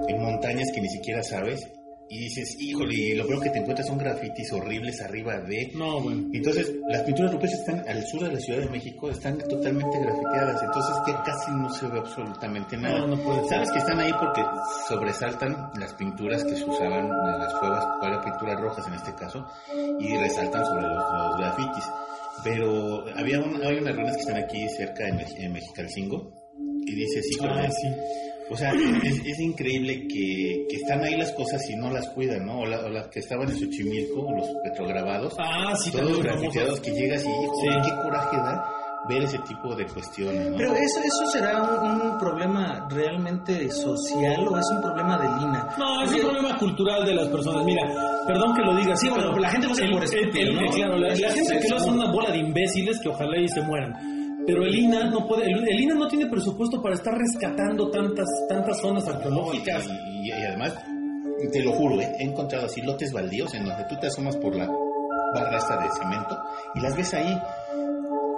en 0.08 0.23
montañas 0.23 0.68
que 0.75 0.80
ni 0.80 0.88
siquiera 0.88 1.23
sabes, 1.23 1.61
y 2.10 2.18
dices, 2.18 2.56
híjole, 2.58 2.94
y 2.94 3.14
lo 3.14 3.24
primero 3.24 3.42
que 3.42 3.50
te 3.50 3.58
encuentras 3.58 3.86
son 3.86 3.98
grafitis 3.98 4.50
horribles 4.52 5.00
arriba 5.02 5.38
de... 5.40 5.70
No, 5.74 6.00
bueno. 6.00 6.26
Entonces, 6.32 6.72
las 6.88 7.02
pinturas 7.02 7.32
rupestres 7.32 7.60
están 7.60 7.84
al 7.88 8.02
sur 8.06 8.22
de 8.24 8.32
la 8.32 8.40
Ciudad 8.40 8.60
de 8.60 8.68
México, 8.70 9.10
están 9.10 9.36
totalmente 9.38 9.98
grafiteadas, 10.00 10.62
entonces 10.62 10.96
que 11.04 11.12
casi 11.24 11.50
no 11.52 11.68
se 11.70 11.86
ve 11.88 11.98
absolutamente 11.98 12.76
nada. 12.78 13.00
No, 13.00 13.08
no 13.08 13.22
puede 13.22 13.40
ser. 13.40 13.48
Sabes 13.50 13.70
que 13.72 13.78
están 13.78 14.00
ahí 14.00 14.12
porque 14.18 14.42
sobresaltan 14.88 15.70
las 15.78 15.92
pinturas 15.94 16.44
que 16.44 16.56
se 16.56 16.64
usaban 16.64 17.04
en 17.06 17.38
las 17.38 17.54
cuevas, 17.54 17.84
para 18.00 18.22
pinturas 18.22 18.60
rojas 18.60 18.86
en 18.86 18.94
este 18.94 19.14
caso, 19.14 19.46
y 20.00 20.16
resaltan 20.16 20.64
sobre 20.64 20.82
los, 20.86 21.04
los 21.12 21.36
grafitis. 21.38 21.84
Pero 22.44 23.04
había 23.16 23.40
un- 23.40 23.62
hay 23.62 23.78
unas 23.78 23.94
ruinas 23.96 24.14
que 24.16 24.20
están 24.22 24.36
aquí 24.42 24.66
cerca 24.76 25.04
de 25.04 25.26
en 25.44 25.52
Mexicalcingo, 25.52 26.32
y 26.86 26.94
dices, 26.94 27.26
híjole, 27.32 27.52
Ah, 27.66 27.68
sí. 27.70 27.88
O 28.50 28.56
sea, 28.56 28.72
es, 28.72 29.20
es 29.26 29.40
increíble 29.40 30.06
que, 30.08 30.66
que 30.68 30.76
están 30.76 31.02
ahí 31.04 31.16
las 31.16 31.32
cosas 31.32 31.60
y 31.70 31.76
no 31.76 31.90
las 31.90 32.08
cuidan, 32.10 32.46
¿no? 32.46 32.60
O, 32.60 32.66
la- 32.66 32.80
o 32.80 32.88
las 32.88 33.08
que 33.08 33.20
estaban 33.20 33.48
en 33.50 33.56
Xochimilco, 33.58 34.30
los 34.36 34.48
petrograbados, 34.64 35.34
Ah, 35.38 35.74
sí, 35.76 35.90
todos 35.90 36.04
también 36.06 36.22
grafiteados 36.22 36.80
que 36.80 36.90
llegas 36.92 37.22
y, 37.24 37.26
Sí. 37.28 37.68
qué 37.84 38.02
coraje 38.02 38.36
da 38.36 38.64
ver 39.08 39.22
ese 39.22 39.38
tipo 39.38 39.74
de 39.74 39.86
cuestiones, 39.86 40.50
¿no? 40.50 40.56
Pero 40.58 40.74
eso, 40.74 41.00
eso 41.02 41.26
será 41.32 41.62
un, 41.62 42.00
un 42.10 42.18
problema 42.18 42.86
realmente 42.90 43.70
social 43.70 44.46
o 44.48 44.58
es 44.58 44.66
un 44.74 44.82
problema 44.82 45.16
de 45.18 45.28
Lina. 45.40 45.68
No, 45.78 46.02
es 46.02 46.12
un 46.12 46.20
problema 46.20 46.58
cultural 46.58 47.06
de 47.06 47.14
las 47.14 47.28
personas. 47.28 47.64
Mira, 47.64 47.82
perdón 48.26 48.54
que 48.54 48.62
lo 48.62 48.76
diga 48.76 48.92
así, 48.94 49.06
Sí, 49.06 49.10
bueno, 49.12 49.28
pero 49.30 49.40
la 49.40 49.50
gente 49.50 49.66
va 49.66 49.72
a 49.72 49.76
ser 49.76 49.84
el- 49.86 49.92
por 49.92 50.04
estúpido, 50.04 50.50
el- 50.50 50.54
¿no? 50.56 50.70
Claro, 50.72 50.98
la, 50.98 51.08
la 51.08 51.30
gente 51.32 51.58
que 51.60 51.68
lo 51.68 51.76
hace 51.76 51.90
una 51.90 52.12
bola 52.12 52.30
de 52.32 52.38
imbéciles 52.38 52.98
que 53.00 53.08
ojalá 53.08 53.38
y 53.40 53.48
se 53.48 53.60
mueran. 53.62 53.94
Pero 54.47 54.64
el 54.64 54.75
INA 54.75 55.11
no 55.11 55.26
puede, 55.26 55.50
el, 55.50 55.66
el 55.68 55.80
INA 55.80 55.95
no 55.95 56.09
tiene 56.09 56.26
presupuesto 56.26 56.80
para 56.83 56.95
estar 56.95 57.14
rescatando 57.14 57.90
tantas 57.90 58.26
tantas 58.49 58.80
zonas 58.80 59.07
arqueológicas. 59.07 59.87
Y, 59.87 59.90
y- 59.90 60.28
y 60.28 60.33
además, 60.33 60.75
te 61.52 61.62
lo 61.62 61.73
juro, 61.73 62.00
¿eh? 62.00 62.16
he 62.18 62.25
encontrado 62.25 62.66
así 62.66 62.80
lotes 62.83 63.12
baldíos 63.12 63.52
en 63.54 63.64
donde 63.64 63.85
tú 63.85 63.97
te 64.00 64.07
asomas 64.09 64.37
por 64.37 64.54
la 64.57 64.66
barra 65.35 65.59
esta 65.59 65.76
de 65.83 65.90
cemento 65.90 66.38
y 66.75 66.80
las 66.80 66.97
ves 66.97 67.14
ahí. 67.14 67.38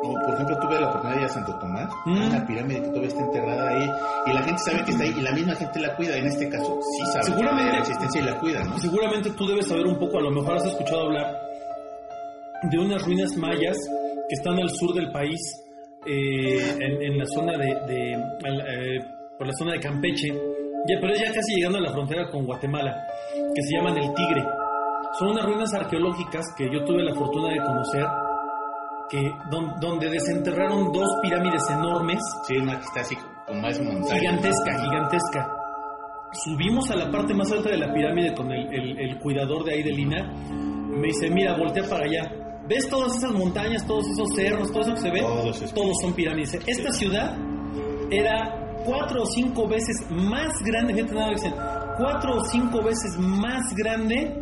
O, 0.03 0.15
por 0.15 0.35
ejemplo, 0.35 0.59
tuve 0.59 0.81
la 0.81 0.89
oportunidad 0.89 1.17
de 1.17 1.23
ir 1.25 1.29
a 1.29 1.33
Santo 1.35 1.59
Tomás, 1.59 1.89
Mm. 2.07 2.27
una 2.29 2.47
pirámide 2.47 2.81
que 2.81 2.89
todavía 2.89 3.09
está 3.09 3.21
enterrada 3.23 3.69
ahí, 3.69 3.91
y 4.27 4.33
la 4.33 4.43
gente 4.43 4.63
sabe 4.65 4.85
que 4.85 4.91
está 4.93 5.05
ahí, 5.05 5.15
y 5.17 5.21
la 5.21 5.33
misma 5.33 5.55
gente 5.55 5.79
la 5.81 5.95
cuida. 5.95 6.17
En 6.17 6.27
este 6.27 6.49
caso, 6.49 6.81
sí 6.97 7.05
sabe 7.13 7.25
Seguramente- 7.27 7.73
la 7.73 7.79
existencia 7.81 8.21
y 8.23 8.25
la 8.25 8.39
cuida, 8.39 8.65
¿no? 8.65 8.79
Seguramente 8.79 9.31
tú 9.31 9.47
debes 9.47 9.69
saber 9.69 9.87
un 9.87 9.99
poco, 9.99 10.17
a 10.19 10.23
lo 10.23 10.31
mejor 10.31 10.57
has 10.57 10.65
escuchado 10.65 11.03
hablar 11.03 11.27
de 12.63 12.79
unas 12.79 13.03
ruinas 13.05 13.37
mayas 13.37 13.77
que 14.29 14.35
están 14.37 14.59
al 14.59 14.71
sur 14.71 14.95
del 14.95 15.11
país, 15.13 15.39
eh, 16.07 16.77
en, 16.81 17.03
en 17.03 17.19
la 17.19 17.27
zona 17.27 17.53
de, 17.59 17.67
de- 17.87 18.15
al- 18.45 18.61
eh, 18.69 19.05
por 19.39 19.47
la 19.47 19.53
zona 19.59 19.73
de 19.73 19.81
Campeche, 19.81 20.29
ya, 20.29 20.97
pero 21.01 21.15
ya 21.15 21.33
casi 21.33 21.55
llegando 21.57 21.79
a 21.79 21.83
la 21.83 21.93
frontera 21.93 22.29
con 22.31 22.45
Guatemala, 22.47 22.95
que 23.55 23.63
se 23.63 23.77
llaman 23.77 23.97
el 23.99 24.13
Tigre. 24.15 24.43
Son 25.19 25.29
unas 25.31 25.45
ruinas 25.45 25.73
arqueológicas 25.75 26.47
que 26.57 26.65
yo 26.73 26.85
tuve 26.85 27.03
la 27.03 27.15
fortuna 27.15 27.51
de 27.53 27.59
conocer, 27.59 28.05
que 29.11 29.31
don- 29.51 29.75
donde 29.81 30.09
desenterraron 30.09 30.93
dos 30.93 31.09
pirámides 31.23 31.63
enormes 31.71 32.21
Sí, 32.47 32.57
una 32.57 32.79
que 32.79 32.85
está 32.85 33.01
así 33.01 33.17
con 33.47 33.61
más 33.61 33.81
montaña. 33.81 34.21
gigantesca, 34.21 34.79
gigantesca. 34.79 35.57
Subimos 36.33 36.89
a 36.93 36.97
la 36.97 37.11
parte 37.11 37.35
más 37.35 37.51
alta 37.51 37.71
de 37.71 37.79
la 37.79 37.93
pirámide 37.93 38.33
con 38.35 38.53
el, 38.53 38.73
el- 38.73 39.01
el 39.01 39.19
cuidador 39.19 39.65
de 39.65 39.73
ahí 39.75 39.83
de 39.83 39.91
Lina. 39.93 40.33
Me 40.53 41.09
dice, 41.09 41.29
mira, 41.29 41.57
voltea 41.57 41.83
para 41.91 42.05
allá. 42.05 42.33
¿Ves 42.71 42.89
todas 42.89 43.17
esas 43.17 43.33
montañas, 43.33 43.85
todos 43.85 44.07
esos 44.07 44.29
cerros, 44.37 44.71
todo 44.71 44.83
eso 44.83 44.95
que 44.95 45.01
se 45.01 45.11
ve? 45.11 45.21
Todos 45.75 45.97
son 46.01 46.13
pirámides. 46.13 46.55
Esta 46.69 46.93
ciudad 46.93 47.37
era 48.13 48.79
cuatro 48.87 49.23
o 49.23 49.27
cinco 49.27 49.67
veces 49.67 50.07
más 50.09 50.53
grande, 50.65 50.95
fíjate 50.95 51.15
nada, 51.15 51.31
dicen, 51.31 51.53
cuatro 51.99 52.37
o 52.37 52.45
cinco 52.45 52.81
veces 52.85 53.19
más 53.19 53.75
grande 53.75 54.41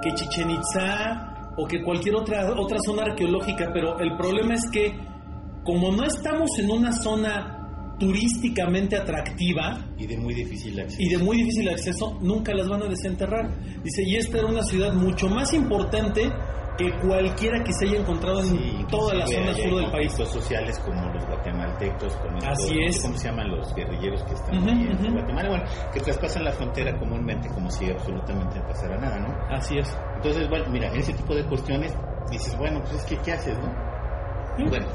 que 0.00 0.14
Chichen 0.14 0.48
Itza 0.48 1.54
o 1.56 1.66
que 1.66 1.82
cualquier 1.82 2.14
otra, 2.14 2.48
otra 2.56 2.78
zona 2.86 3.02
arqueológica, 3.02 3.68
pero 3.74 3.98
el 3.98 4.16
problema 4.16 4.54
es 4.54 4.70
que 4.70 4.96
como 5.64 5.90
no 5.90 6.04
estamos 6.04 6.48
en 6.60 6.70
una 6.70 6.92
zona 6.92 7.65
turísticamente 7.98 8.96
atractiva 8.96 9.78
Y 9.98 10.06
de 10.06 10.16
muy 10.18 10.34
difícil 10.34 10.78
acceso. 10.80 10.96
y 11.00 11.08
de 11.08 11.18
muy 11.18 11.36
difícil 11.38 11.68
acceso, 11.68 12.18
nunca 12.20 12.52
las 12.54 12.68
van 12.68 12.82
a 12.82 12.86
desenterrar. 12.86 13.50
Dice, 13.82 14.02
y 14.04 14.16
esta 14.16 14.38
era 14.38 14.46
una 14.48 14.62
ciudad 14.62 14.92
mucho 14.92 15.28
más 15.28 15.52
importante 15.54 16.30
que 16.78 16.90
cualquiera 16.98 17.64
que 17.64 17.72
se 17.72 17.86
haya 17.88 18.00
encontrado 18.00 18.38
en 18.40 18.46
Sí, 18.48 18.84
toda 18.90 19.14
la 19.14 19.26
zona 19.26 19.54
sur 19.54 19.76
del 19.80 19.90
país. 19.90 20.12
conflictos 20.12 20.28
sociales 20.28 20.78
como 20.80 21.08
los 21.10 21.24
guatemaltecos, 21.26 22.12
estos- 22.12 22.44
Así 22.46 22.78
es. 22.86 23.00
¿cómo 23.00 23.16
se 23.16 23.28
llaman 23.28 23.50
los 23.50 23.74
guerrilleros 23.74 24.22
que 24.24 24.34
están 24.34 24.56
ahí 24.68 24.86
en. 24.90 25.12
Guatemala? 25.14 25.48
Bueno, 25.48 25.64
que 25.94 26.00
traspasan 26.00 26.44
la 26.44 26.52
frontera 26.52 26.98
comúnmente 26.98 27.48
como 27.48 27.70
si 27.70 27.88
absolutamente 27.90 28.58
no 28.58 28.66
pasara 28.68 28.98
nada, 28.98 29.18
¿no? 29.20 29.34
Así 29.56 29.78
es. 29.78 29.88
Entonces, 30.16 30.46
bueno, 30.50 30.66
mira, 30.70 30.88
en 30.88 30.96
ese 30.96 31.14
tipo 31.14 31.34
de 31.34 31.44
cuestiones 31.46 31.94
dices, 32.30 32.58
bueno, 32.58 32.80
pues 32.82 32.96
es 32.96 33.04
que, 33.04 33.16
¿qué 33.24 33.32
haces, 33.32 33.58
no? 33.58 33.95
Bueno, 34.58 34.86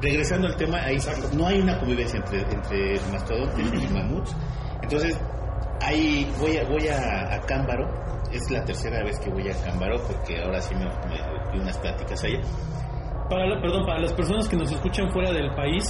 regresando 0.00 0.46
al 0.46 0.56
tema, 0.56 0.78
ahí 0.84 0.96
no 1.36 1.46
hay 1.46 1.60
una 1.60 1.78
convivencia 1.78 2.18
entre, 2.18 2.40
entre 2.42 3.00
mastodontes 3.12 3.82
y 3.82 3.92
mamuts. 3.92 4.36
Entonces, 4.82 5.18
ahí 5.80 6.30
voy 6.38 6.56
a, 6.56 6.64
voy 6.64 6.88
a, 6.88 7.34
a 7.34 7.40
Cámbaro, 7.42 7.88
es 8.32 8.50
la 8.50 8.64
tercera 8.64 9.02
vez 9.04 9.18
que 9.18 9.30
voy 9.30 9.48
a 9.48 9.54
Cámbaro 9.64 9.96
porque 10.06 10.40
ahora 10.42 10.60
sí 10.60 10.74
me, 10.74 10.84
me 10.84 11.16
di 11.52 11.58
unas 11.60 11.76
pláticas 11.78 12.22
allá. 12.24 12.40
Para 13.28 13.46
la- 13.46 13.60
perdón, 13.60 13.84
para 13.84 14.00
las 14.00 14.12
personas 14.14 14.48
que 14.48 14.56
nos 14.56 14.70
escuchan 14.72 15.10
fuera 15.10 15.32
del 15.32 15.50
país, 15.54 15.84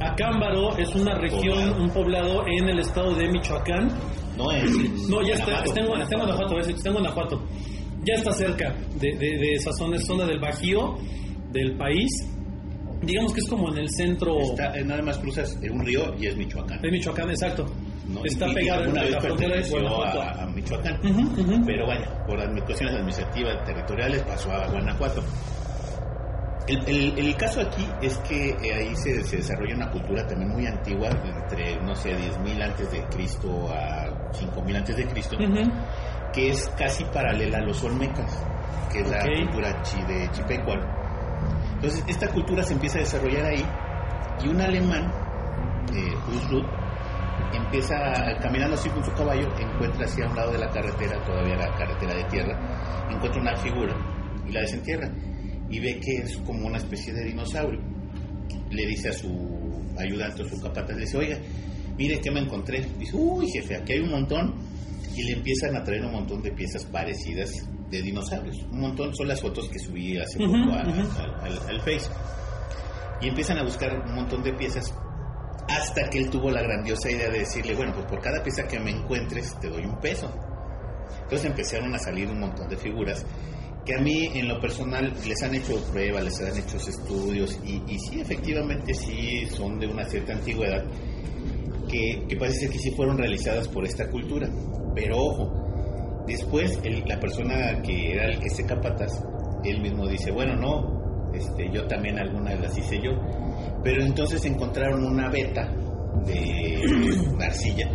Acámbaro 0.00 0.76
es 0.76 0.94
una 0.94 1.14
región, 1.16 1.40
Poblado. 1.70 1.82
un 1.82 1.90
poblado 1.90 2.44
en 2.46 2.68
el 2.68 2.78
estado 2.78 3.14
de 3.14 3.28
Michoacán. 3.28 3.88
No 4.36 4.50
es. 4.52 4.70
No, 5.08 5.20
ya 5.22 5.34
está, 5.34 5.62
está 5.64 5.80
en, 5.80 6.00
está 6.00 6.14
en 6.14 6.20
Guanajuato, 6.20 6.58
es- 6.58 6.68
está 6.68 6.88
en 6.88 6.94
Guanajuato. 6.94 7.42
Ya 8.04 8.14
está 8.14 8.32
cerca 8.32 8.74
de, 9.00 9.08
de- 9.16 9.38
de 9.38 9.52
esa 9.54 9.72
zona, 9.72 9.96
es 9.96 10.06
zona 10.06 10.24
del 10.26 10.38
Bajío 10.40 10.96
del 11.50 11.76
país. 11.76 12.08
Digamos 13.02 13.32
que 13.32 13.40
es 13.40 13.48
como 13.48 13.68
en 13.72 13.78
el 13.78 13.88
centro 13.90 14.40
Está, 14.40 14.72
nada 14.84 15.02
más 15.02 15.18
cruzas 15.18 15.56
un 15.70 15.84
río 15.84 16.14
y 16.18 16.26
es 16.26 16.36
Michoacán. 16.36 16.80
de 16.82 16.90
Michoacán, 16.90 17.30
exacto. 17.30 17.66
¿no? 18.08 18.24
Está 18.24 18.46
pegado 18.52 18.84
en 18.84 18.94
la 19.12 19.20
frontera 19.20 19.56
de 19.56 19.68
Guanajuato. 19.70 20.20
a, 20.22 20.42
a 20.42 20.46
Michoacán. 20.46 21.00
Pero 21.66 21.86
vaya, 21.86 22.26
por 22.26 22.38
cuestiones 22.64 22.94
administrativas 22.96 23.64
territoriales 23.64 24.22
pasó 24.24 24.52
a 24.52 24.66
Guanajuato. 24.66 25.22
El, 26.68 26.78
el- 26.88 27.18
el 27.18 27.36
caso 27.36 27.60
aquí 27.62 27.84
es 28.02 28.16
que 28.18 28.50
eh, 28.50 28.74
ahí 28.74 28.94
se, 28.96 29.24
se 29.24 29.38
desarrolla 29.38 29.74
una 29.76 29.90
cultura 29.90 30.26
también 30.26 30.50
muy 30.50 30.66
antigua, 30.66 31.08
entre, 31.08 31.80
no 31.82 31.94
sé, 31.96 32.10
10.000 32.16 32.62
antes 32.62 32.92
de 32.92 33.02
Cristo 33.06 33.68
a 33.72 34.06
5.000 34.32 34.76
antes 34.76 34.96
de 34.96 35.06
Cristo, 35.06 35.36
que 36.32 36.50
es 36.50 36.68
casi 36.78 37.02
paralela 37.06 37.58
a 37.58 37.62
los 37.62 37.82
olmecas, 37.82 38.44
que 38.92 39.00
es 39.00 39.10
la 39.10 39.18
cultura 39.44 39.82
chi 39.82 39.96
de 40.02 40.30
Chipecuaro. 40.32 41.00
Entonces, 41.82 42.04
esta 42.08 42.28
cultura 42.28 42.62
se 42.62 42.74
empieza 42.74 42.98
a 42.98 43.00
desarrollar 43.00 43.46
ahí 43.46 43.64
y 44.44 44.48
un 44.48 44.60
alemán, 44.60 45.10
eh, 45.94 46.12
empieza 47.54 47.94
a- 47.96 48.38
caminando 48.38 48.74
así 48.76 48.88
con 48.90 49.02
su 49.04 49.12
caballo, 49.12 49.48
encuentra 49.58 50.04
hacia 50.04 50.28
un 50.28 50.36
lado 50.36 50.52
de 50.52 50.58
la 50.58 50.68
carretera, 50.70 51.24
todavía 51.24 51.56
la 51.56 51.74
carretera 51.76 52.14
de 52.14 52.24
tierra, 52.24 53.06
encuentra 53.10 53.40
una 53.40 53.56
figura 53.56 53.96
y 54.46 54.52
la 54.52 54.60
desentierra 54.60 55.10
y 55.70 55.78
ve 55.80 55.98
que 56.00 56.16
es 56.18 56.36
como 56.38 56.66
una 56.66 56.78
especie 56.78 57.12
de 57.14 57.24
dinosaurio. 57.24 57.80
Le 58.70 58.86
dice 58.86 59.08
a 59.08 59.12
su 59.12 59.82
ayudante 59.98 60.42
o 60.42 60.48
su 60.48 60.60
capataz, 60.60 60.94
le 60.96 61.00
dice, 61.02 61.16
oiga, 61.16 61.38
mire 61.96 62.20
que 62.20 62.30
me 62.30 62.40
encontré. 62.40 62.84
Dice, 62.98 63.16
uy 63.16 63.46
jefe, 63.50 63.76
aquí 63.76 63.94
hay 63.94 64.00
un 64.00 64.10
montón. 64.10 64.54
Y 65.16 65.24
le 65.24 65.32
empiezan 65.32 65.74
a 65.76 65.82
traer 65.82 66.04
un 66.04 66.12
montón 66.12 66.40
de 66.42 66.52
piezas 66.52 66.84
parecidas 66.84 67.50
de 67.90 68.02
dinosaurios. 68.02 68.56
Un 68.70 68.80
montón 68.80 69.14
son 69.14 69.28
las 69.28 69.40
fotos 69.40 69.68
que 69.68 69.78
subí 69.78 70.18
hace 70.18 70.38
poco 70.38 70.72
al, 70.72 71.58
al 71.68 71.80
Face. 71.80 72.10
Y 73.20 73.28
empiezan 73.28 73.58
a 73.58 73.64
buscar 73.64 73.98
un 74.06 74.14
montón 74.14 74.42
de 74.42 74.52
piezas 74.52 74.94
hasta 75.68 76.08
que 76.08 76.18
él 76.18 76.30
tuvo 76.30 76.50
la 76.50 76.62
grandiosa 76.62 77.10
idea 77.10 77.30
de 77.30 77.40
decirle, 77.40 77.74
bueno, 77.74 77.92
pues 77.94 78.06
por 78.06 78.20
cada 78.20 78.42
pieza 78.42 78.66
que 78.66 78.80
me 78.80 78.90
encuentres 78.90 79.58
te 79.60 79.68
doy 79.68 79.84
un 79.84 79.98
peso. 80.00 80.30
Entonces 81.22 81.44
empezaron 81.44 81.94
a 81.94 81.98
salir 81.98 82.28
un 82.28 82.40
montón 82.40 82.68
de 82.68 82.76
figuras 82.76 83.24
que 83.84 83.94
a 83.94 83.98
mí 83.98 84.30
en 84.34 84.48
lo 84.48 84.60
personal 84.60 85.12
les 85.26 85.42
han 85.42 85.54
hecho 85.54 85.82
pruebas, 85.90 86.24
les 86.24 86.40
han 86.40 86.56
hecho 86.56 86.76
estudios 86.76 87.58
y, 87.64 87.82
y 87.86 87.98
sí, 87.98 88.20
efectivamente 88.20 88.94
sí 88.94 89.46
son 89.46 89.78
de 89.78 89.86
una 89.86 90.04
cierta 90.04 90.32
antigüedad 90.34 90.84
que, 91.88 92.24
que 92.28 92.36
parece 92.36 92.68
que 92.68 92.78
sí 92.78 92.90
fueron 92.90 93.16
realizadas 93.16 93.68
por 93.68 93.84
esta 93.84 94.08
cultura. 94.08 94.48
Pero 94.94 95.18
ojo, 95.18 95.69
después 96.30 96.78
el- 96.84 97.04
la 97.06 97.18
persona 97.20 97.80
que 97.82 98.12
era 98.14 98.26
el 98.26 98.38
que 98.40 98.50
se 98.50 98.64
capataz, 98.64 99.22
él 99.64 99.80
mismo 99.80 100.06
dice, 100.08 100.30
bueno, 100.30 100.56
no, 100.56 101.30
este, 101.34 101.70
yo 101.72 101.86
también 101.86 102.18
algunas 102.18 102.58
las 102.60 102.76
hice 102.78 103.00
yo. 103.00 103.12
Pero 103.84 104.02
entonces 104.04 104.44
encontraron 104.44 105.04
una 105.04 105.28
beta 105.28 105.70
de 106.26 106.80
arcilla 107.40 107.88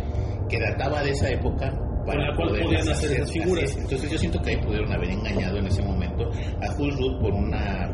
que 0.48 0.58
databa 0.60 1.02
de 1.02 1.10
esa 1.10 1.28
época 1.30 1.70
Con 2.04 2.16
la 2.18 2.34
cual 2.36 2.48
podían 2.62 2.88
hacer 2.88 3.12
esas 3.12 3.32
figuras. 3.32 3.64
es. 3.64 3.76
Entonces 3.76 4.10
yo 4.10 4.18
siento 4.18 4.40
que 4.42 4.50
ahí 4.50 4.56
pudieron 4.58 4.92
haber 4.92 5.10
engañado 5.10 5.58
en 5.58 5.66
ese 5.66 5.82
momento 5.82 6.30
a 6.30 6.72
Hulrud 6.80 7.20
por 7.20 7.32
una 7.34 7.92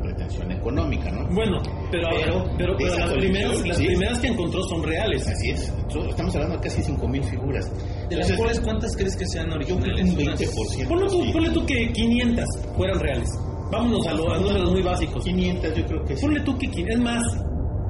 económica, 0.51 1.11
¿no? 1.11 1.27
Bueno, 1.35 1.59
pero, 1.91 2.09
Pero 2.11 2.45
pero, 2.59 2.77
pero, 2.79 2.97
las, 2.99 3.13
primeras, 3.13 3.67
las 3.67 3.77
sí. 3.77 3.87
primeras 3.87 4.19
que 4.21 4.27
encontró 4.29 4.63
son 4.65 4.83
reales. 4.83 5.27
Así 5.27 5.51
es. 5.51 5.73
Estamos 6.09 6.35
hablando 6.35 6.57
de 6.57 6.63
casi 6.63 6.83
5.000 6.83 7.23
figuras. 7.25 7.71
¿De 8.09 8.17
las 8.17 8.33
cuales 8.33 8.61
cuántas 8.61 8.97
crees 8.97 9.17
que 9.17 9.27
sean 9.27 9.47
yo 9.51 9.57
creo 9.57 9.67
que 9.67 9.73
originales? 9.85 10.15
un 10.15 10.23
Unas- 10.23 10.41
20%. 10.41 10.89
Ponle 10.89 11.07
tú, 11.09 11.23
sí. 11.25 11.33
ponle 11.33 11.51
tú 11.51 11.67
que 11.67 11.93
500 11.93 12.45
fueran 12.77 12.99
reales. 13.01 13.29
Vámonos 13.71 14.07
a, 14.07 14.13
lo- 14.15 14.33
a 14.33 14.39
números 14.39 14.71
muy 14.71 14.83
básicos. 14.83 15.25
500 15.25 15.75
yo 15.75 15.87
creo 15.87 16.05
que 16.05 16.17
sí. 16.17 16.23
Ponle 16.23 16.41
tú 16.43 16.59
que, 16.59 16.67
es 16.67 16.99
más, 17.01 17.23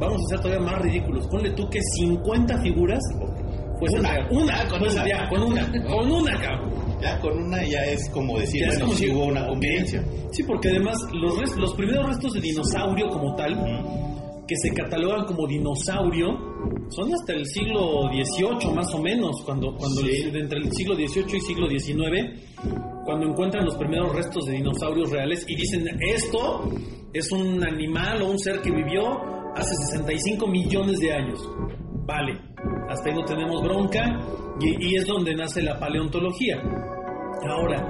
vamos 0.00 0.20
a 0.22 0.28
ser 0.30 0.40
todavía 0.40 0.64
más 0.64 0.78
ridículos. 0.82 1.26
Ponle 1.28 1.50
tú 1.50 1.68
que 1.68 1.80
50 1.98 2.60
figuras 2.62 3.00
Una. 3.80 4.10
reales. 4.10 4.26
Una, 4.30 4.54
Ah, 4.60 4.68
con 4.68 4.78
pues, 4.78 4.92
una. 4.94 5.06
ya, 5.08 5.28
con 5.28 5.42
una, 5.42 5.72
con 5.88 6.12
una, 6.12 6.40
cabrón. 6.40 6.70
Ya 7.02 7.18
con 7.20 7.36
una 7.36 7.64
ya 7.64 7.84
es 7.84 8.08
como 8.10 8.38
decir, 8.38 8.64
bueno, 8.66 8.84
como 8.86 8.94
si- 8.96 9.10
hubo 9.10 9.24
una 9.24 9.46
convivencia. 9.46 10.04
Sí, 10.30 10.42
porque 10.44 10.68
además 10.68 10.96
los, 11.12 11.38
res- 11.38 11.56
los 11.56 11.74
primeros 11.74 12.06
restos 12.06 12.32
de 12.34 12.40
dinosaurio 12.40 13.08
como 13.08 13.34
tal, 13.34 13.54
que 14.46 14.54
se 14.56 14.70
catalogan 14.74 15.24
como 15.26 15.46
dinosaurio, 15.46 16.28
son 16.90 17.12
hasta 17.14 17.32
el 17.32 17.44
siglo 17.46 18.02
XVIII 18.12 18.72
más 18.74 18.92
o 18.94 18.98
menos, 19.02 19.42
cuando, 19.44 19.74
cuando 19.76 20.00
Sí. 20.02 20.10
el- 20.24 20.36
entre 20.36 20.58
el 20.58 20.72
siglo 20.72 20.94
XVIII 20.94 21.36
y 21.36 21.40
siglo 21.40 21.68
XIX, 21.68 22.30
cuando 23.04 23.26
encuentran 23.26 23.64
los 23.64 23.76
primeros 23.76 24.14
restos 24.14 24.44
de 24.46 24.52
dinosaurios 24.52 25.10
reales 25.10 25.44
y 25.48 25.56
dicen, 25.56 25.84
esto 26.14 26.70
es 27.12 27.32
un 27.32 27.64
animal 27.64 28.22
o 28.22 28.30
un 28.30 28.38
ser 28.38 28.60
que 28.60 28.70
vivió 28.70 29.02
hace 29.56 29.74
65 29.90 30.46
millones 30.46 30.98
de 31.00 31.12
años. 31.12 31.40
Vale, 32.04 32.38
hasta 32.88 33.08
ahí 33.08 33.14
no 33.14 33.24
tenemos 33.24 33.62
bronca 33.62 34.02
y, 34.60 34.96
es 34.96 35.06
donde 35.06 35.34
nace 35.34 35.62
la 35.62 35.78
paleontología. 35.78 36.60
Ahora, 37.48 37.86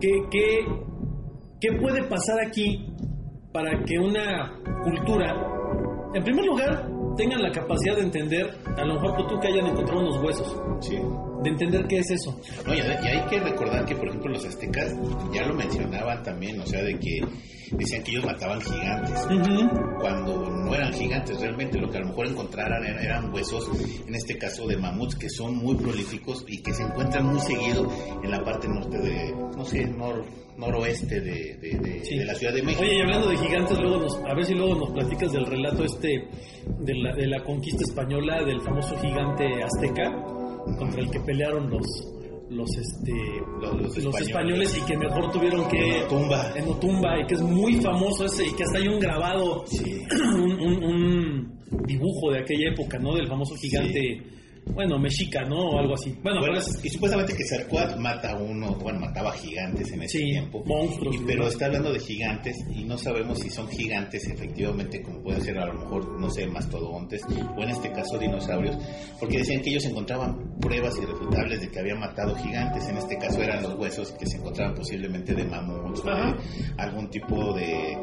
¿qué, 0.00 0.10
qué, 0.30 0.66
qué 1.60 1.72
puede 1.80 2.02
pasar 2.04 2.40
aquí 2.46 2.86
para 3.52 3.70
que 3.84 3.98
una 3.98 4.52
cultura, 4.84 5.34
en 6.14 6.22
primer 6.22 6.44
lugar, 6.44 6.88
tengan 7.16 7.42
la 7.42 7.50
capacidad 7.50 7.96
de 7.96 8.02
entender, 8.02 8.50
a 8.76 8.84
lo 8.84 8.94
mejor 8.94 9.26
tú 9.26 9.38
que 9.40 9.48
hayan 9.48 9.66
encontrado 9.66 10.00
unos 10.00 10.22
huesos, 10.22 10.62
Sí. 10.80 10.98
De 11.42 11.50
entender 11.50 11.86
qué 11.86 11.98
es 11.98 12.10
eso. 12.10 12.38
No, 12.66 12.74
y, 12.74 12.80
hay 12.80 13.20
que 13.28 13.40
recordar 13.40 13.84
que, 13.86 13.94
por 13.96 14.08
ejemplo, 14.08 14.32
los 14.32 14.44
aztecas 14.44 14.94
ya 15.32 15.44
lo 15.46 15.54
mencionaban 15.54 16.22
también, 16.22 16.60
o 16.60 16.66
sea, 16.66 16.82
de 16.82 16.98
que 16.98 17.20
decían 17.72 18.02
que 18.02 18.10
ellos 18.10 18.24
mataban 18.24 18.60
gigantes, 18.60 19.26
cuando 20.00 20.50
no 20.50 20.74
eran 20.74 20.92
gigantes, 20.92 21.40
realmente 21.40 21.78
lo 21.78 21.88
que 21.88 21.98
a 21.98 22.00
lo 22.00 22.08
mejor 22.08 22.26
encontraran 22.26 22.84
eran, 22.84 23.04
eran 23.04 23.32
huesos, 23.34 23.70
en 24.06 24.14
este 24.14 24.36
caso 24.38 24.66
de 24.66 24.76
mamuts, 24.76 25.14
que 25.16 25.28
son 25.28 25.56
muy 25.56 25.76
prolíficos 25.76 26.44
y 26.48 26.62
que 26.62 26.72
se 26.72 26.82
encuentran 26.82 27.26
muy 27.26 27.40
seguido 27.40 27.88
en 28.22 28.30
la 28.30 28.42
parte 28.42 28.68
norte 28.68 28.98
de, 28.98 29.32
no 29.56 29.64
sé, 29.64 29.86
nor, 29.86 30.24
noroeste 30.56 31.20
de, 31.20 31.56
de, 31.60 31.78
de- 31.78 32.04
Sí. 32.04 32.18
de 32.18 32.24
la 32.24 32.34
Ciudad 32.34 32.52
de 32.54 32.62
México. 32.62 32.82
Oye, 32.82 32.96
y 32.98 33.00
hablando 33.02 33.28
de 33.28 33.36
gigantes, 33.36 33.78
luego 33.78 33.98
nos, 33.98 34.16
a 34.24 34.34
ver 34.34 34.44
si 34.44 34.54
luego 34.54 34.74
nos 34.74 34.90
platicas 34.90 35.32
del 35.32 35.46
relato 35.46 35.84
este 35.84 36.08
de 36.80 36.94
la, 36.96 37.14
de 37.14 37.26
la 37.28 37.42
conquista 37.44 37.82
española 37.88 38.42
del 38.44 38.60
famoso 38.62 38.96
gigante 38.98 39.44
azteca 39.62 40.10
contra 40.78 41.00
el 41.00 41.10
que 41.10 41.20
pelearon 41.20 41.70
los 41.70 41.86
los 42.50 42.68
este 42.76 43.12
Los- 43.60 43.72
los 43.80 43.96
españoles. 44.20 44.26
españoles. 44.26 44.78
y 44.78 44.86
que 44.86 44.96
mejor 44.96 45.30
tuvieron 45.30 45.68
que 45.68 45.98
En 45.98 46.02
Otumba. 46.06 46.52
en 46.56 46.68
Otumba 46.68 47.20
y 47.20 47.26
que 47.26 47.34
es 47.34 47.42
muy 47.42 47.74
famoso 47.80 48.24
ese 48.24 48.44
y 48.44 48.52
que 48.54 48.64
hasta 48.64 48.78
hay 48.78 48.88
un 48.88 48.98
grabado 48.98 49.64
Sí. 49.66 50.02
un, 50.34 50.60
un- 50.60 50.84
un 50.84 51.58
dibujo 51.86 52.32
de 52.32 52.40
aquella 52.40 52.70
época 52.72 52.98
no 52.98 53.14
del 53.14 53.28
famoso 53.28 53.54
gigante 53.54 54.20
bueno 54.66 54.98
mexica 54.98 55.42
no 55.44 55.56
o 55.70 55.78
algo 55.78 55.94
así 55.94 56.10
bueno, 56.22 56.40
Bueno, 56.40 56.54
pero 56.54 56.58
es- 56.58 56.84
y 56.84 56.88
supuestamente 56.90 57.34
que 57.34 57.44
Zarcuat 57.44 57.96
mata 57.96 58.32
a 58.32 58.36
uno, 58.36 58.74
bueno, 58.76 59.00
mataba 59.00 59.32
gigantes 59.32 59.90
en 59.92 60.02
ese 60.02 60.18
Sí, 60.18 60.24
tiempo. 60.24 60.62
monstruos, 60.64 61.16
Y- 61.16 61.18
¿no? 61.20 61.26
pero 61.26 61.48
está 61.48 61.66
hablando 61.66 61.92
de 61.92 61.98
gigantes 62.00 62.56
y 62.74 62.84
no 62.84 62.96
sabemos 62.96 63.38
si 63.40 63.50
son 63.50 63.68
gigantes 63.68 64.26
efectivamente, 64.28 65.02
como 65.02 65.22
puede 65.22 65.40
ser 65.40 65.58
a 65.58 65.66
lo 65.66 65.74
mejor, 65.74 66.20
no 66.20 66.30
sé, 66.30 66.46
mastodontes 66.46 67.22
o 67.56 67.62
en 67.62 67.70
este 67.70 67.90
caso 67.92 68.18
dinosaurios, 68.18 68.76
porque 69.18 69.38
decían 69.38 69.62
que 69.62 69.70
ellos 69.70 69.84
encontraban 69.86 70.58
pruebas 70.60 70.96
irrefutables 70.98 71.60
de 71.60 71.68
que 71.70 71.80
había 71.80 71.94
matado 71.96 72.34
gigantes. 72.36 72.88
En 72.88 72.96
este 72.98 73.16
caso 73.18 73.42
eran 73.42 73.62
los 73.62 73.74
huesos 73.78 74.12
que 74.12 74.26
se 74.26 74.36
encontraban 74.36 74.74
posiblemente 74.74 75.34
de 75.34 75.44
mamuts 75.44 76.00
o 76.04 76.10
algún 76.78 77.08
tipo 77.10 77.52
de, 77.54 77.96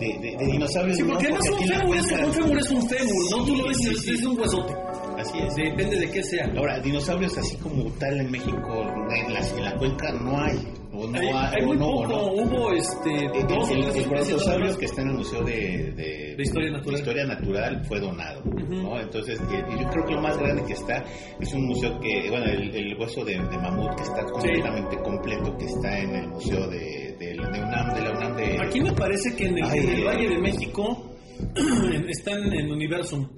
de, 0.00 0.06
de- 0.20 0.36
de 0.36 0.46
dinosaurios. 0.52 0.96
sí, 0.96 1.02
¿no? 1.02 1.10
porque 1.14 1.26
además 1.26 1.42
Porque 1.48 1.56
un 1.56 1.56
aquí 1.56 1.64
en 1.64 1.70
la 1.70 1.78
fémur, 1.80 1.96
es, 1.96 2.06
cuenca- 2.06 2.26
un 2.26 2.32
fémur 2.32 2.58
es 2.58 2.70
un 2.70 2.88
fémur 2.88 3.30
no 3.30 3.44
tú 3.44 3.56
lo 3.56 3.68
ves 3.68 4.08
es 4.08 4.24
un 4.24 4.38
huesote 4.40 4.74
Así 5.18 5.38
es. 5.38 5.54
depende 5.56 5.98
de 5.98 6.10
qué 6.10 6.22
sea 6.22 6.50
Ahora, 6.56 6.78
dinosaurios 6.80 7.36
así 7.38 7.56
como 7.58 7.84
tal 7.98 8.20
en 8.20 8.30
México, 8.30 8.82
en 9.10 9.32
la, 9.32 9.40
en 9.40 9.64
la 9.64 9.74
cuenca 9.76 10.12
no 10.12 10.38
hay. 10.40 10.58
O 10.98 11.06
no 11.06 11.18
hay, 11.18 11.26
hay, 11.28 11.54
hay 11.56 11.62
o 11.62 11.66
muy 11.66 11.76
no, 11.76 11.88
o 11.88 12.02
poco 12.04 12.08
no. 12.14 12.42
hubo 12.42 12.72
este 12.72 13.26
El, 13.26 13.46
dos 13.46 13.70
el- 13.70 13.84
el 13.84 14.08
brontosaurio 14.08 14.78
que 14.78 14.84
está 14.86 15.02
en 15.02 15.08
el 15.08 15.14
Museo 15.16 15.42
de, 15.44 15.92
de- 15.94 16.34
De 16.36 16.42
Historia 16.42 16.70
Natural. 16.70 16.94
de 16.94 16.98
Historia 17.00 17.24
Natural 17.26 17.84
fue 17.86 18.00
donado. 18.00 18.42
¿no? 18.44 18.98
Entonces, 19.00 19.38
y 19.50 19.78
yo 19.82 19.90
creo 19.90 20.04
que 20.06 20.14
lo 20.14 20.22
más 20.22 20.38
grande 20.38 20.64
que 20.64 20.72
está 20.72 21.04
es 21.38 21.52
un 21.52 21.66
museo 21.66 21.98
que, 22.00 22.30
bueno, 22.30 22.46
el, 22.46 22.74
el 22.74 22.98
hueso 22.98 23.24
de, 23.26 23.32
de 23.34 23.58
mamut 23.58 23.94
que 23.94 24.02
está 24.04 24.24
completamente 24.24 24.96
completo, 25.02 25.56
que 25.58 25.66
está 25.66 25.98
en 25.98 26.14
el 26.14 26.28
Museo 26.28 26.66
de, 26.68 27.14
de, 27.18 27.34
UNAM, 27.40 27.94
de 27.94 28.00
la 28.00 28.10
UNAM 28.12 28.36
de... 28.36 28.58
Aquí 28.66 28.80
me 28.80 28.92
parece 28.92 29.34
que 29.36 29.46
en 29.46 29.58
el, 29.58 29.64
Ay, 29.64 29.78
en 29.80 29.98
eh. 29.98 30.04
Valle 30.04 30.28
de 30.30 30.38
México 30.38 31.10
están 32.08 32.52
en 32.52 32.70
Universum 32.72 33.28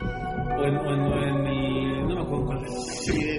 o 0.58 0.64
en, 0.64 0.74
no 2.08 2.14
me 2.14 2.20
acuerdo 2.20 2.46
cuál 2.46 2.60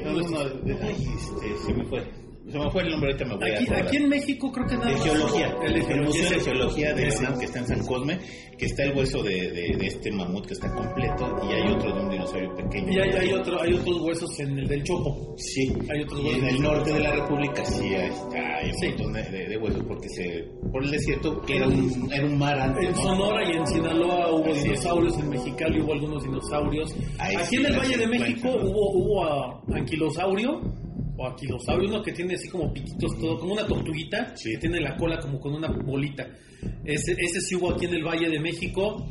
no, 0.03 0.11
no, 0.11 0.29
no, 0.29 1.73
me 1.73 1.85
fue. 1.85 2.28
Se 2.51 2.57
me 2.57 2.71
fue 2.71 2.81
el 2.83 2.89
nombre, 2.89 3.11
ahorita 3.11 3.25
me 3.25 3.35
voy 3.37 3.49
a 3.49 3.53
Aquí, 3.55 3.63
acordar. 3.65 3.87
aquí 3.87 3.97
en 3.97 4.09
México 4.09 4.51
creo 4.51 4.65
que 4.67 4.75
nada 4.75 4.87
de 4.87 4.93
más- 4.93 5.03
geología, 5.03 5.55
el 5.63 5.73
de 5.73 5.93
el 5.93 6.01
Museo 6.01 6.29
de. 6.29 6.39
Geología 6.39 6.93
de. 6.93 7.09
UNAM 7.19 7.39
que 7.39 7.45
está 7.45 7.59
en 7.59 7.67
San 7.67 7.85
Cosme, 7.85 8.19
que 8.57 8.65
está 8.65 8.83
el 8.83 8.97
hueso 8.97 9.21
de, 9.23 9.51
de- 9.51 9.75
de 9.77 9.87
este 9.87 10.11
mamut 10.11 10.45
que 10.47 10.53
está 10.53 10.73
completo 10.73 11.35
y 11.47 11.53
hay 11.53 11.73
otro 11.73 11.93
de 11.95 12.01
un 12.01 12.09
dinosaurio 12.09 12.55
pequeño. 12.55 12.91
Y 12.91 12.99
hay, 12.99 13.09
hay 13.11 13.33
otro, 13.33 13.61
hay 13.61 13.73
otros 13.73 14.01
huesos 14.01 14.39
en 14.39 14.57
el 14.59 14.67
del 14.67 14.83
Chopo. 14.83 15.35
Sí, 15.37 15.71
hay 15.91 16.01
otros 16.01 16.19
y 16.21 16.23
huesos. 16.25 16.39
en 16.43 16.49
el 16.49 16.61
norte 16.61 16.93
de 16.93 16.99
la 16.99 17.11
República 17.11 17.65
sí 17.65 17.83
hay, 17.93 18.11
hay 18.35 18.69
un 18.71 18.77
Sí. 18.79 18.87
montón 18.89 19.13
de, 19.13 19.23
de- 19.47 19.57
huesos 19.57 19.83
porque 19.87 20.09
se 20.09 20.45
por 20.71 20.83
el 20.83 20.91
desierto 20.91 21.41
que 21.41 21.57
era 21.57 21.67
un, 21.67 22.09
era 22.11 22.25
un 22.25 22.37
mar 22.37 22.59
antes. 22.59 22.85
En 22.85 22.91
¿no? 22.95 23.01
Sonora 23.03 23.43
y 23.47 23.57
en 23.57 23.67
Sinaloa 23.67 24.31
hubo 24.33 24.45
Así 24.45 24.57
es. 24.59 24.63
dinosaurios, 24.63 25.19
en 25.19 25.29
Mexicali 25.29 25.81
hubo 25.81 25.93
algunos 25.93 26.23
dinosaurios. 26.23 26.95
Ahí 27.19 27.35
Aquí 27.35 27.45
sí 27.45 27.55
en 27.57 27.65
el 27.67 27.77
Valle 27.77 27.97
de 27.97 28.07
México 28.07 28.47
encuentran, 28.47 28.63
¿no? 28.65 28.69
hubo, 28.71 28.91
hubo 28.97 29.23
a- 29.25 29.61
anquilosaurio 29.77 30.61
o 31.19 31.27
aquilosaurio, 31.27 31.89
uno 31.89 32.01
que 32.01 32.13
tiene 32.13 32.35
así 32.35 32.47
como 32.49 32.71
piquitos 32.71 33.11
todo, 33.19 33.37
como 33.37 33.53
una 33.53 33.67
tortuguita, 33.67 34.33
Sí. 34.37 34.51
que 34.53 34.57
tiene 34.59 34.79
la 34.79 34.95
cola 34.95 35.19
como 35.19 35.39
con 35.39 35.53
una 35.53 35.67
bolita. 35.67 36.25
Ese, 36.85 37.11
ese 37.17 37.41
sí 37.41 37.55
hubo 37.55 37.71
aquí 37.73 37.85
en 37.85 37.93
el 37.95 38.03
Valle 38.03 38.29
de 38.29 38.39
México, 38.39 39.05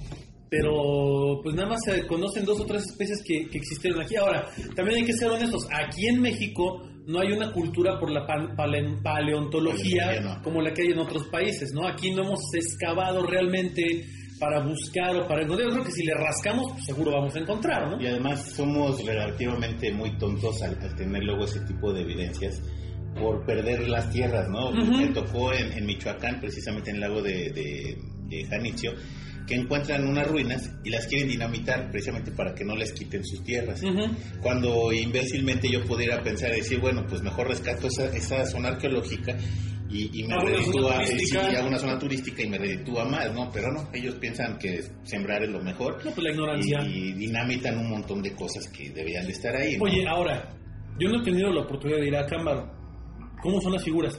pero 0.51 1.40
pues 1.42 1.55
nada 1.55 1.68
más 1.68 1.81
se 1.85 2.07
conocen 2.07 2.44
dos 2.44 2.61
o 2.61 2.64
tres 2.66 2.85
especies 2.85 3.23
que, 3.23 3.49
que 3.51 3.59
existieron 3.59 4.01
aquí. 4.01 4.16
Ahora, 4.16 4.49
también 4.75 4.99
hay 5.01 5.05
que 5.05 5.12
ser 5.12 5.29
honestos, 5.31 5.66
aquí 5.71 6.07
en 6.07 6.21
México 6.23 6.83
no 7.07 7.21
hay 7.21 7.33
una 7.33 7.53
cultura 7.53 7.99
por 7.99 8.11
la 8.11 8.27
pale- 8.27 8.55
paleontología 8.57 9.03
Paleontología, 9.03 10.21
no. 10.21 10.42
como 10.42 10.61
la 10.61 10.73
que 10.73 10.83
hay 10.83 10.88
en 10.88 10.99
otros 10.99 11.25
países, 11.29 11.71
¿no? 11.75 11.87
Aquí 11.87 12.11
no 12.11 12.23
hemos 12.23 12.40
excavado 12.55 13.23
realmente 13.27 14.05
para 14.38 14.61
buscar 14.61 15.16
o 15.16 15.27
para 15.27 15.42
encontrar. 15.42 15.68
Yo 15.68 15.74
creo 15.74 15.85
que 15.85 15.92
si 15.92 16.05
le 16.05 16.14
rascamos, 16.14 16.72
pues 16.72 16.85
seguro 16.85 17.12
vamos 17.12 17.35
a 17.35 17.38
encontrar, 17.38 17.90
¿no? 17.90 18.01
Y 18.01 18.07
además 18.07 18.53
somos 18.55 19.05
relativamente 19.05 19.92
muy 19.92 20.16
tontos 20.18 20.62
al, 20.62 20.79
al 20.81 20.94
tener 20.94 21.24
luego 21.24 21.44
ese 21.44 21.61
tipo 21.61 21.92
de 21.92 22.03
evidencias 22.03 22.62
por 23.18 23.44
perder 23.44 23.88
las 23.88 24.11
tierras, 24.11 24.48
¿no? 24.48 24.70
Me 24.72 25.09
tocó 25.09 25.53
en, 25.53 25.72
en 25.72 25.87
Michoacán, 25.87 26.40
precisamente 26.40 26.90
en 26.90 26.96
el 26.96 27.03
lago 27.03 27.22
de, 27.22 27.51
de, 27.51 27.98
de 28.29 28.44
Janitzio, 28.44 28.92
que 29.48 29.54
encuentran 29.54 30.06
unas 30.06 30.26
ruinas 30.28 30.70
y 30.84 30.90
las 30.90 31.06
quieren 31.06 31.28
dinamitar 31.28 31.90
precisamente 31.90 32.30
para 32.30 32.54
que 32.54 32.64
no 32.64 32.76
les 32.76 32.92
quiten 32.92 33.24
sus 33.24 33.42
tierras. 33.42 33.80
Cuando 34.42 34.92
imbécilmente 34.92 35.68
yo 35.72 35.82
pudiera 35.84 36.22
pensar 36.22 36.52
y 36.52 36.56
decir, 36.56 36.78
bueno, 36.80 37.04
pues 37.08 37.22
mejor 37.22 37.48
rescato 37.48 37.87
esa, 37.88 38.14
esa 38.14 38.44
zona 38.44 38.68
arqueológica 38.68 39.37
y, 39.90 40.20
y 40.20 40.24
me 40.24 40.34
zona 40.34 40.44
reditúa, 40.50 40.94
turística. 41.02 41.48
sí, 41.50 41.56
hago 41.56 41.68
una 41.68 41.78
zona 41.78 41.98
turística 41.98 42.42
y 42.42 42.46
me 42.48 42.58
reditúa 42.58 43.04
más, 43.06 43.32
¿no? 43.32 43.50
Pero 43.50 43.72
no, 43.72 43.88
ellos 43.94 44.16
piensan 44.16 44.58
que 44.58 44.82
sembrar 45.02 45.42
es 45.42 45.48
lo 45.48 45.62
mejor 45.62 45.94
No, 46.04 46.11
pues 46.11 46.18
la 46.24 46.30
ignorancia. 46.30 46.78
y, 46.87 47.08
y 47.08 47.12
dinamitan 47.14 47.78
un 47.78 47.88
montón 47.90 48.20
de 48.22 48.32
cosas 48.34 48.68
que 48.68 48.90
deberían 48.90 49.24
de 49.24 49.32
estar 49.32 49.56
ahí. 49.56 49.78
¿no? 49.78 49.84
Oye, 49.84 50.06
ahora, 50.06 50.46
yo 51.00 51.08
no 51.08 51.22
he 51.22 51.24
tenido 51.24 51.50
la 51.50 51.62
oportunidad 51.62 52.00
de 52.00 52.06
ir 52.08 52.16
a 52.16 52.26
Cámbaro. 52.26 52.70
¿Cómo 53.42 53.61
son 53.62 53.72
las 53.72 53.82
figuras? 53.82 54.18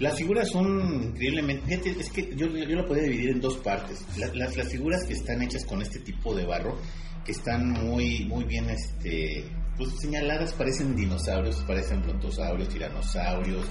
Las 0.00 0.16
figuras 0.16 0.48
son 0.48 1.04
increíblemente. 1.04 1.74
Es 2.00 2.10
que 2.10 2.34
yo, 2.34 2.46
yo 2.46 2.76
lo 2.76 2.86
podría 2.86 3.04
dividir 3.04 3.30
en 3.30 3.40
dos 3.40 3.58
partes. 3.58 4.04
La- 4.16 4.32
las, 4.34 4.54
figuras 4.68 5.04
que 5.04 5.12
están 5.12 5.42
hechas 5.42 5.64
con 5.66 5.82
este 5.82 6.00
tipo 6.00 6.34
de 6.34 6.46
barro, 6.46 6.78
que 7.24 7.32
están 7.32 7.68
muy, 7.70 8.24
muy 8.24 8.44
bien 8.44 8.70
este, 8.70 9.44
pues, 9.76 9.90
señaladas, 10.00 10.54
parecen 10.54 10.96
dinosaurios, 10.96 11.62
parecen 11.66 12.00
brontosaurios, 12.02 12.70
tiranosaurios, 12.70 13.66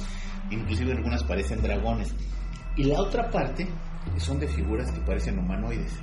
inclusive 0.51 0.91
algunas 0.91 1.23
parecen 1.23 1.63
dragones. 1.63 2.13
Y 2.77 2.83
la 2.83 3.01
otra 3.01 3.29
parte 3.31 3.67
son 4.17 4.39
de 4.39 4.47
figuras 4.47 4.91
que 4.91 5.01
parecen 5.01 5.39
humanoides. 5.39 5.93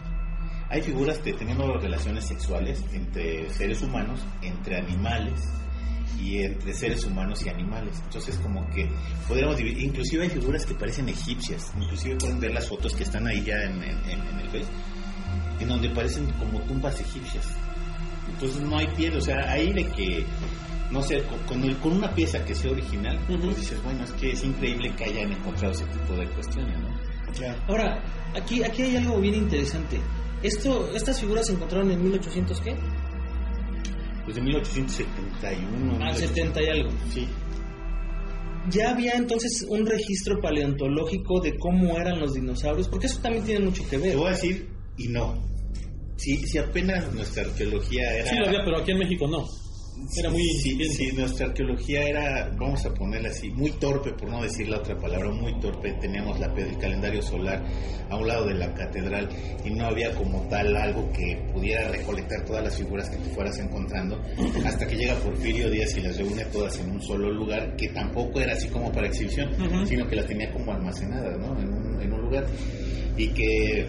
Hay 0.68 0.82
figuras 0.82 1.18
que 1.18 1.32
teniendo 1.34 1.78
relaciones 1.78 2.24
sexuales 2.24 2.82
entre 2.92 3.48
seres 3.50 3.80
humanos, 3.82 4.20
entre 4.42 4.78
animales 4.78 5.40
y 6.20 6.38
entre 6.42 6.72
seres 6.74 7.04
humanos 7.04 7.44
y 7.44 7.48
animales. 7.48 8.00
Entonces 8.04 8.36
como 8.38 8.68
que 8.70 8.88
podríamos 9.28 9.56
dividir, 9.56 9.84
inclusive 9.84 10.24
hay 10.24 10.30
figuras 10.30 10.64
que 10.64 10.74
parecen 10.74 11.08
egipcias, 11.08 11.72
inclusive 11.80 12.16
pueden 12.16 12.40
ver 12.40 12.52
las 12.52 12.68
fotos 12.68 12.94
que 12.94 13.02
están 13.02 13.26
ahí 13.26 13.42
ya 13.44 13.56
en, 13.64 13.82
en- 13.82 14.38
el 14.40 14.48
Face, 14.48 14.66
en 15.60 15.68
donde 15.68 15.90
parecen 15.90 16.26
como 16.38 16.60
tumbas 16.60 17.00
egipcias. 17.00 17.46
Entonces 18.32 18.60
no 18.62 18.78
hay 18.78 18.86
piel, 18.96 19.16
o 19.16 19.20
sea, 19.20 19.50
ahí 19.50 19.72
de 19.72 19.86
que, 19.88 20.24
no 20.90 21.02
sé, 21.02 21.22
con, 21.48 21.62
el- 21.64 21.76
con 21.78 21.92
una 21.92 22.12
pieza 22.14 22.44
que 22.44 22.54
sea 22.54 22.70
original, 22.70 23.18
Ujú. 23.28 23.40
pues 23.46 23.56
dices, 23.58 23.82
bueno, 23.82 24.04
es 24.04 24.12
que 24.12 24.32
es 24.32 24.44
increíble 24.44 24.92
que 24.96 25.04
hayan 25.04 25.32
encontrado 25.32 25.72
ese 25.74 25.84
tipo 25.86 26.14
de 26.14 26.26
cuestiones, 26.30 26.78
¿no? 26.80 26.88
Ahora, 27.68 28.02
aquí, 28.34 28.62
aquí 28.64 28.82
hay 28.82 28.96
algo 28.96 29.20
bien 29.20 29.34
interesante. 29.34 30.00
Esto, 30.42 30.90
estas 30.94 31.20
figuras 31.20 31.46
se 31.46 31.52
encontraron 31.52 31.90
en 31.90 32.02
1800 32.02 32.60
qué? 32.60 32.74
Pues 34.26 34.36
de 34.36 34.42
1871. 34.42 35.98
Ah, 36.02 36.12
70 36.12 36.62
y 36.62 36.66
algo. 36.66 36.90
Sí. 37.14 37.26
Ya 38.70 38.90
había 38.90 39.12
entonces 39.14 39.64
un 39.68 39.86
registro 39.86 40.40
paleontológico 40.40 41.40
de 41.40 41.56
cómo 41.56 41.96
eran 41.96 42.18
los 42.18 42.34
dinosaurios, 42.34 42.88
porque 42.88 43.06
eso 43.06 43.20
también 43.20 43.44
tiene 43.44 43.64
mucho 43.64 43.88
que 43.88 43.96
ver. 43.96 44.10
Te 44.10 44.16
voy 44.16 44.26
a 44.26 44.30
decir 44.30 44.68
y 44.98 45.08
no. 45.08 45.40
Si, 46.16 46.36
si 46.38 46.58
apenas 46.58 47.12
nuestra 47.14 47.44
arqueología 47.44 48.16
era... 48.16 48.28
Sí 48.28 48.36
lo 48.36 48.46
había, 48.46 48.64
pero 48.64 48.78
aquí 48.78 48.90
en 48.90 48.98
México 48.98 49.28
no. 49.28 49.46
Era 50.16 50.30
muy 50.30 50.42
Sí, 50.42 50.78
sí, 50.90 51.12
nuestra 51.12 51.46
arqueología 51.46 52.02
era, 52.02 52.50
vamos 52.58 52.84
a 52.86 52.94
ponerla 52.94 53.28
así, 53.28 53.50
muy 53.50 53.70
torpe, 53.72 54.12
por 54.12 54.28
no 54.28 54.42
decir 54.42 54.68
la 54.68 54.78
otra 54.78 54.98
palabra, 54.98 55.30
muy 55.30 55.58
torpe. 55.60 55.92
Teníamos 56.00 56.38
la, 56.38 56.46
el 56.54 56.78
calendario 56.78 57.22
solar 57.22 57.64
a 58.08 58.16
un 58.16 58.26
lado 58.26 58.46
de 58.46 58.54
la 58.54 58.72
catedral 58.74 59.28
y 59.64 59.70
no 59.70 59.86
había 59.86 60.14
como 60.14 60.42
tal 60.48 60.76
algo 60.76 61.10
que 61.12 61.36
pudiera 61.52 61.88
recolectar 61.88 62.44
todas 62.44 62.64
las 62.64 62.76
figuras 62.76 63.08
que 63.10 63.16
te 63.16 63.30
fueras 63.30 63.58
encontrando 63.58 64.20
hasta 64.64 64.86
que 64.86 64.96
llega 64.96 65.14
Porfirio 65.16 65.70
Díaz 65.70 65.96
y 65.96 66.00
las 66.00 66.16
reúne 66.16 66.44
todas 66.46 66.78
en 66.78 66.90
un 66.90 67.02
solo 67.02 67.30
lugar, 67.32 67.74
que 67.76 67.88
tampoco 67.88 68.40
era 68.40 68.52
así 68.52 68.68
como 68.68 68.92
para 68.92 69.08
exhibición, 69.08 69.50
sino 69.86 70.06
que 70.06 70.16
las 70.16 70.26
tenía 70.26 70.52
como 70.52 70.72
almacenadas 70.72 71.38
¿no? 71.38 71.58
en, 71.58 71.72
un, 71.72 72.00
en 72.00 72.12
un 72.12 72.20
lugar. 72.20 72.46
Y 73.16 73.28
que 73.28 73.88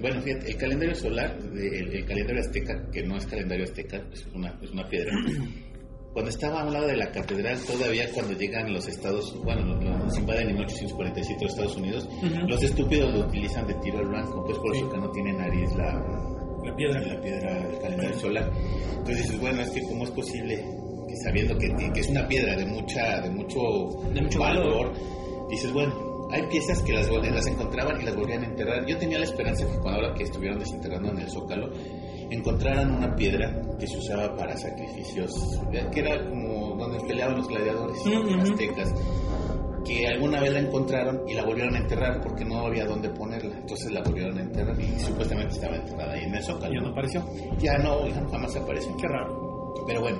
bueno, 0.00 0.20
fíjate, 0.22 0.50
el 0.50 0.56
calendario 0.56 0.94
solar, 0.94 1.36
el, 1.54 1.92
el 1.96 2.04
calendario 2.06 2.40
azteca, 2.40 2.90
que 2.92 3.02
no 3.02 3.16
es 3.16 3.26
calendario 3.26 3.64
azteca, 3.64 4.02
es 4.12 4.26
una, 4.34 4.58
es 4.62 4.70
una 4.70 4.88
piedra, 4.88 5.12
cuando 6.12 6.30
estaba 6.30 6.62
a 6.62 6.66
un 6.66 6.72
lado 6.72 6.86
de 6.88 6.96
la 6.96 7.10
catedral, 7.12 7.56
todavía 7.60 8.10
cuando 8.12 8.32
llegan 8.32 8.72
los 8.72 8.88
estados, 8.88 9.32
bueno, 9.44 9.76
los 9.80 10.18
invaden 10.18 10.48
en 10.50 10.54
1847 10.56 11.44
los 11.44 11.52
Estados 11.52 11.76
Unidos, 11.76 12.08
los 12.48 12.62
estúpidos 12.62 13.12
lo 13.14 13.20
utilizan 13.26 13.66
de 13.66 13.74
tiro 13.74 13.98
al 13.98 14.06
blanco, 14.08 14.44
pues 14.44 14.58
por 14.58 14.74
eso 14.74 14.90
que 14.90 14.98
no 14.98 15.08
tiene 15.12 15.32
nariz 15.34 15.70
la, 15.76 15.92
La 16.64 16.74
piedra. 16.74 17.00
la 17.00 17.20
piedra 17.20 17.54
del 17.68 17.78
calendario 17.80 18.18
solar. 18.18 18.50
Entonces 18.98 19.18
dices, 19.24 19.40
bueno, 19.40 19.62
es 19.62 19.70
que 19.70 19.82
cómo 19.82 20.02
es 20.04 20.10
posible 20.10 20.56
que 21.08 21.16
sabiendo 21.24 21.56
que, 21.58 21.68
que 21.94 22.00
es 22.00 22.08
una 22.08 22.26
piedra 22.26 22.56
de 22.56 22.66
mucha, 22.66 23.20
de 23.20 23.30
mucho, 23.30 23.60
De 24.12 24.20
mucho 24.20 24.38
valor. 24.40 24.92
dices, 25.48 25.72
bueno, 25.72 26.09
hay 26.32 26.42
piezas 26.48 26.82
que 26.82 26.92
las, 26.92 27.08
las 27.10 27.46
encontraban 27.46 28.00
y 28.00 28.04
las 28.04 28.16
volvían 28.16 28.42
a 28.42 28.46
enterrar. 28.46 28.86
Yo 28.86 28.96
tenía 28.98 29.18
la 29.18 29.24
esperanza 29.24 29.66
que 29.66 29.78
cuando 29.78 30.00
ahora 30.00 30.14
que 30.14 30.24
estuvieron 30.24 30.58
desenterrando 30.58 31.10
en 31.10 31.18
el 31.18 31.30
Zócalo, 31.30 31.70
encontraran 32.30 32.92
una 32.92 33.14
piedra 33.16 33.60
que 33.78 33.86
se 33.86 33.98
usaba 33.98 34.36
para 34.36 34.56
sacrificios, 34.56 35.30
que 35.92 36.00
era 36.00 36.28
como 36.28 36.76
donde 36.76 37.00
peleaban 37.06 37.36
los 37.36 37.48
gladiadores 37.48 38.00
Ujú. 38.06 38.40
aztecas, 38.40 38.94
que 39.84 40.06
alguna 40.06 40.40
vez 40.40 40.52
la 40.52 40.60
encontraron 40.60 41.22
y 41.26 41.34
la 41.34 41.44
volvieron 41.44 41.74
a 41.74 41.78
enterrar 41.78 42.20
porque 42.20 42.44
no 42.44 42.66
había 42.66 42.84
dónde 42.84 43.08
ponerla. 43.10 43.56
Entonces 43.56 43.90
la 43.90 44.02
volvieron 44.02 44.38
a 44.38 44.42
enterrar 44.42 44.80
y 44.80 45.00
supuestamente 45.00 45.54
estaba 45.54 45.76
enterrada 45.76 46.12
ahí 46.12 46.24
en 46.24 46.34
el 46.34 46.42
Zócalo. 46.44 46.74
Ya 46.74 46.80
no 46.80 46.88
apareció. 46.88 47.24
Ya 47.58 47.78
no, 47.78 48.06
ya 48.06 48.22
jamás 48.30 48.54
apareció. 48.56 48.96
Qué 48.96 49.08
raro. 49.08 49.74
Pero 49.86 50.00
bueno, 50.02 50.18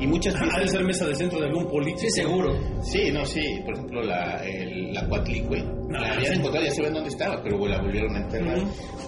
y 0.00 0.06
muchas 0.06 0.34
Ha 0.36 0.38
de 0.44 0.50
piezas... 0.50 0.70
ser 0.70 0.84
mesa 0.84 1.06
de 1.06 1.14
centro 1.14 1.40
de 1.40 1.46
algún 1.46 1.66
político. 1.66 2.00
Sí, 2.00 2.10
seguro. 2.10 2.54
Sí, 2.82 3.10
no, 3.12 3.24
sí, 3.26 3.60
por 3.64 3.74
ejemplo, 3.74 4.02
la, 4.02 4.36
el, 4.44 4.92
la 4.94 5.08
Coatlicue, 5.08 5.58
la 5.90 5.98
Ah, 6.00 6.12
habían 6.14 6.32
sí. 6.34 6.38
encontrado, 6.38 6.66
ya 6.66 6.72
saben 6.72 6.92
dónde 6.94 7.08
estaba, 7.08 7.42
pero 7.42 7.66
la 7.66 7.80
volvieron 7.80 8.14
a 8.14 8.20
enterrar, 8.20 8.58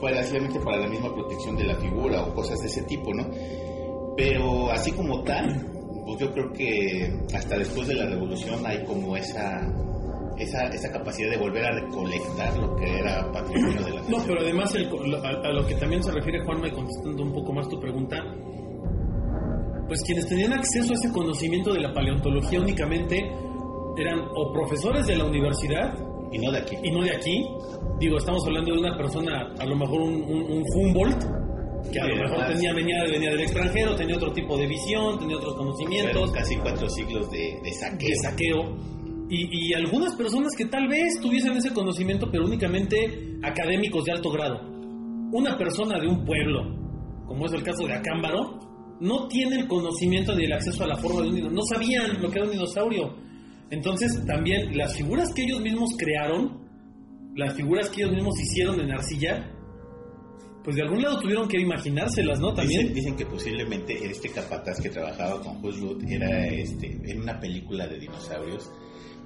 para, 0.01 0.23
simplemente 0.23 0.59
para 0.61 0.79
la 0.79 0.89
misma 0.89 1.13
protección 1.15 1.57
de 1.57 1.65
la 1.65 1.75
figura 1.77 2.23
o 2.23 2.35
cosas 2.35 2.59
de 2.61 2.67
ese 2.69 2.83
tipo, 2.85 3.13
¿no? 3.15 3.27
Pero 4.17 4.71
así 4.71 4.91
como 4.93 5.23
tal, 5.23 5.67
pues 6.05 6.19
yo 6.21 6.33
creo 6.33 6.53
que 6.53 7.13
hasta 7.35 7.57
después 7.59 7.87
de 7.89 7.95
la 7.95 8.07
revolución 8.07 8.65
hay 8.67 8.85
como 8.85 9.17
esa, 9.17 9.61
esa, 10.39 10.65
esa 10.69 10.91
capacidad 10.91 11.31
de 11.31 11.37
volver 11.39 11.65
a 11.65 11.71
recolectar 11.81 12.57
lo 12.59 12.75
que 12.77 12.99
era 12.99 13.31
patrimonio 13.33 13.83
de 13.85 13.91
la 13.93 14.03
No, 14.03 14.19
pero 14.27 14.41
además 14.41 14.75
el- 14.75 14.89
a, 15.15 15.29
a 15.29 15.53
lo 15.53 15.67
que 15.67 15.75
también 15.77 16.03
se 16.03 16.11
refiere 16.11 16.45
Juanma, 16.45 16.69
y 16.69 16.73
contestando 16.73 17.23
un 17.23 17.33
poco 17.33 17.53
más 17.53 17.69
tu 17.69 17.79
pregunta, 17.81 18.17
pues 19.91 20.01
quienes 20.07 20.27
tenían 20.29 20.53
acceso 20.53 20.93
a 20.93 20.95
ese 20.95 21.11
conocimiento 21.13 21.73
de 21.75 21.81
la 21.81 21.93
paleontología 21.93 22.61
únicamente 22.61 23.19
eran 23.97 24.21
o 24.37 24.53
profesores 24.53 25.05
de 25.07 25.17
la 25.17 25.25
universidad 25.25 25.93
Y 26.31 26.39
no 26.39 26.53
de 26.53 26.59
aquí. 26.59 26.77
y 26.83 26.91
no 26.93 27.03
de 27.03 27.11
aquí. 27.11 27.45
Digo, 27.99 28.17
estamos 28.19 28.47
hablando 28.47 28.73
de 28.73 28.79
una 28.79 28.97
persona, 28.97 29.53
a 29.59 29.67
lo 29.67 29.75
mejor 29.75 30.01
un, 30.03 30.15
un- 30.23 30.47
un 30.53 30.63
Humboldt, 30.75 31.21
que 31.93 31.99
a 31.99 32.05
Sí, 32.05 32.09
lo 32.11 32.17
mejor 32.23 32.47
tenía, 32.47 32.73
venía, 32.73 33.03
venía 33.11 33.31
del 33.31 33.41
extranjero, 33.41 33.97
tenía 33.97 34.15
otro 34.17 34.33
tipo 34.33 34.57
de 34.57 34.67
visión, 34.69 35.19
tenía 35.19 35.37
otros 35.37 35.55
Fueron 35.57 35.73
conocimientos 35.75 36.31
casi 36.31 36.57
cuatro 36.57 36.89
siglos 36.89 37.29
de, 37.33 37.59
de 37.63 37.73
saqueo. 37.73 38.09
de 38.09 38.15
saqueo. 38.23 38.77
Y, 39.29 39.71
y 39.71 39.75
algunas 39.75 40.15
personas 40.15 40.53
que 40.57 40.67
tal 40.67 40.87
vez 40.89 41.19
tuviesen 41.21 41.57
ese 41.57 41.73
conocimiento, 41.75 42.29
pero 42.31 42.45
únicamente 42.45 43.37
académicos 43.43 44.05
de 44.05 44.13
alto 44.13 44.31
grado. 44.31 44.61
Una 45.33 45.57
persona 45.59 45.99
de 45.99 46.07
un 46.07 46.25
pueblo, 46.25 46.63
como 47.27 47.47
es 47.47 47.53
el 47.53 47.63
caso 47.65 47.87
de 47.87 47.95
Acámbaro, 47.95 48.59
no 49.01 49.29
tiene 49.29 49.61
el 49.61 49.67
conocimiento 49.67 50.35
ni 50.35 50.45
el 50.45 50.53
acceso 50.53 50.85
a 50.85 50.87
la 50.87 50.97
forma 50.97 51.23
de 51.23 51.29
un 51.29 51.35
dinosaurio. 51.35 51.57
No 51.57 51.63
sabían 51.65 52.23
lo 52.23 52.31
que 52.31 52.39
era 52.39 52.45
un 52.47 52.53
dinosaurio. 52.53 53.17
Entonces, 53.71 54.25
también 54.27 54.77
las 54.77 54.97
figuras 54.97 55.33
que 55.35 55.43
ellos 55.43 55.61
mismos 55.61 55.91
crearon, 55.99 56.61
las 57.37 57.55
figuras 57.55 57.89
que 57.89 58.03
ellos 58.03 58.15
mismos 58.15 58.39
hicieron 58.41 58.81
en 58.81 58.91
arcilla, 58.91 59.51
pues 60.63 60.77
de 60.77 60.83
algún 60.83 61.03
lado 61.03 61.21
tuvieron 61.21 61.49
que 61.49 61.59
imaginárselas, 61.59 62.39
¿no? 62.41 62.53
También. 62.53 62.81
Dicen, 62.81 62.95
dicen 62.95 63.17
que 63.17 63.27
posiblemente 63.27 64.05
este 64.05 64.29
capataz 64.29 64.81
que 64.81 64.91
trabajaba 64.91 65.41
con 65.41 65.65
Hus 65.65 65.81
Ruth 65.81 66.03
era 66.07 66.47
este, 66.49 66.99
en 67.05 67.23
una 67.23 67.41
película 67.41 67.87
de 67.87 67.99
dinosaurios 67.99 68.71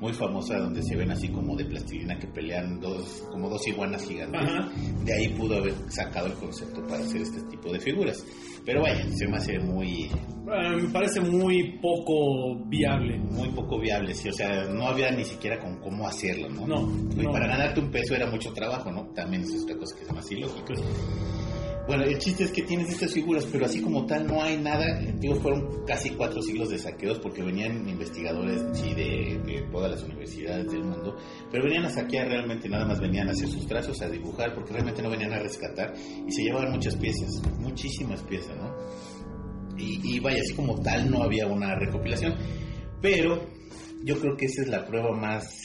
muy 0.01 0.13
famosa 0.13 0.59
donde 0.59 0.83
se 0.83 0.97
ven 0.97 1.11
así 1.11 1.29
como 1.29 1.57
de 1.57 1.65
plastilina 1.65 2.19
que 2.19 2.27
pelean 2.27 2.79
dos, 2.81 3.25
como 3.31 3.49
dos 3.49 3.67
iguanas 3.67 4.05
gigantes. 4.07 4.41
Ajá. 4.43 4.69
De 5.05 5.13
ahí 5.15 5.29
pudo 5.31 5.57
haber 5.57 5.75
sacado 5.89 6.27
el 6.27 6.35
concepto 6.35 6.83
para 6.87 7.03
hacer 7.03 7.23
este 7.23 7.41
tipo 7.43 7.73
de 7.73 7.81
figuras. 7.81 8.25
Pero 8.67 8.81
vaya, 8.83 9.07
se 9.15 9.29
me 9.29 9.37
hace 9.37 9.59
muy, 9.59 10.09
Ah, 10.51 10.75
me 10.77 10.89
parece 10.89 11.21
muy 11.21 11.79
poco 11.81 12.57
viable. 12.67 13.19
muy 13.19 13.49
poco 13.51 13.79
viable, 13.79 14.15
sí, 14.15 14.29
o 14.29 14.33
sea, 14.33 14.65
no 14.67 14.87
había 14.89 15.11
ni 15.11 15.25
siquiera 15.25 15.59
con 15.59 15.79
cómo 15.81 16.07
hacerlo, 16.09 16.49
¿no? 16.51 16.67
No, 16.67 16.81
Y 17.13 17.25
no. 17.25 17.33
para 17.33 17.47
ganarte 17.47 17.81
un 17.81 17.91
peso 17.91 18.15
era 18.15 18.27
mucho 18.31 18.53
trabajo, 18.53 18.91
¿no? 18.91 19.07
También 19.15 19.43
es 19.43 19.63
otra 19.63 19.77
cosa 19.77 19.97
que 19.97 20.05
es 20.05 20.13
más 20.13 20.31
ilógico. 20.31 20.73
Bueno, 21.87 22.05
el 22.05 22.19
chiste 22.19 22.45
es 22.45 22.51
que 22.51 22.63
tienes 22.63 22.89
estas 22.89 23.13
figuras, 23.13 23.47
pero 23.53 23.67
así 23.67 23.83
como 23.83 24.07
tal 24.07 24.27
no 24.27 24.43
hay 24.43 24.57
nada. 24.57 24.99
Digo, 25.19 25.35
fueron 25.35 25.85
casi 25.87 26.11
cuatro 26.11 26.41
siglos 26.41 26.71
de 26.71 26.79
saqueos 26.79 27.19
porque 27.19 27.43
venían 27.43 27.87
investigadores 27.87 28.63
sí, 28.73 28.95
de, 28.95 29.69
todas 29.71 29.91
las 29.91 30.03
universidades 30.03 30.73
del 30.73 30.83
mundo, 30.83 31.15
pero 31.51 31.65
venían 31.65 31.85
a 31.85 31.91
saquear 31.91 32.29
realmente, 32.29 32.71
nada 32.71 32.87
más 32.87 33.01
venían 33.01 33.29
a 33.29 33.33
hacer 33.33 33.49
sus 33.49 33.67
trazos, 33.67 34.01
a 34.01 34.09
dibujar, 34.09 34.55
porque 34.55 34.73
realmente 34.73 35.03
no 35.03 35.11
venían 35.11 35.35
a 35.35 35.41
rescatar 35.41 35.93
y 36.27 36.33
se 36.33 36.45
llevaban 36.45 36.73
muchas 36.73 36.97
piezas, 36.97 37.43
muchísimas 37.59 38.23
piezas, 38.23 38.57
¿no? 38.57 38.75
Y, 39.77 40.21
vaya, 40.21 40.41
así 40.41 40.55
como 40.55 40.81
tal 40.81 41.11
no 41.11 41.23
había 41.23 41.47
una 41.47 41.75
recopilación, 41.75 42.35
pero 43.03 43.45
yo 44.05 44.19
creo 44.21 44.37
que 44.37 44.47
esa 44.47 44.63
es 44.63 44.69
la 44.69 44.87
prueba 44.87 45.11
más, 45.11 45.65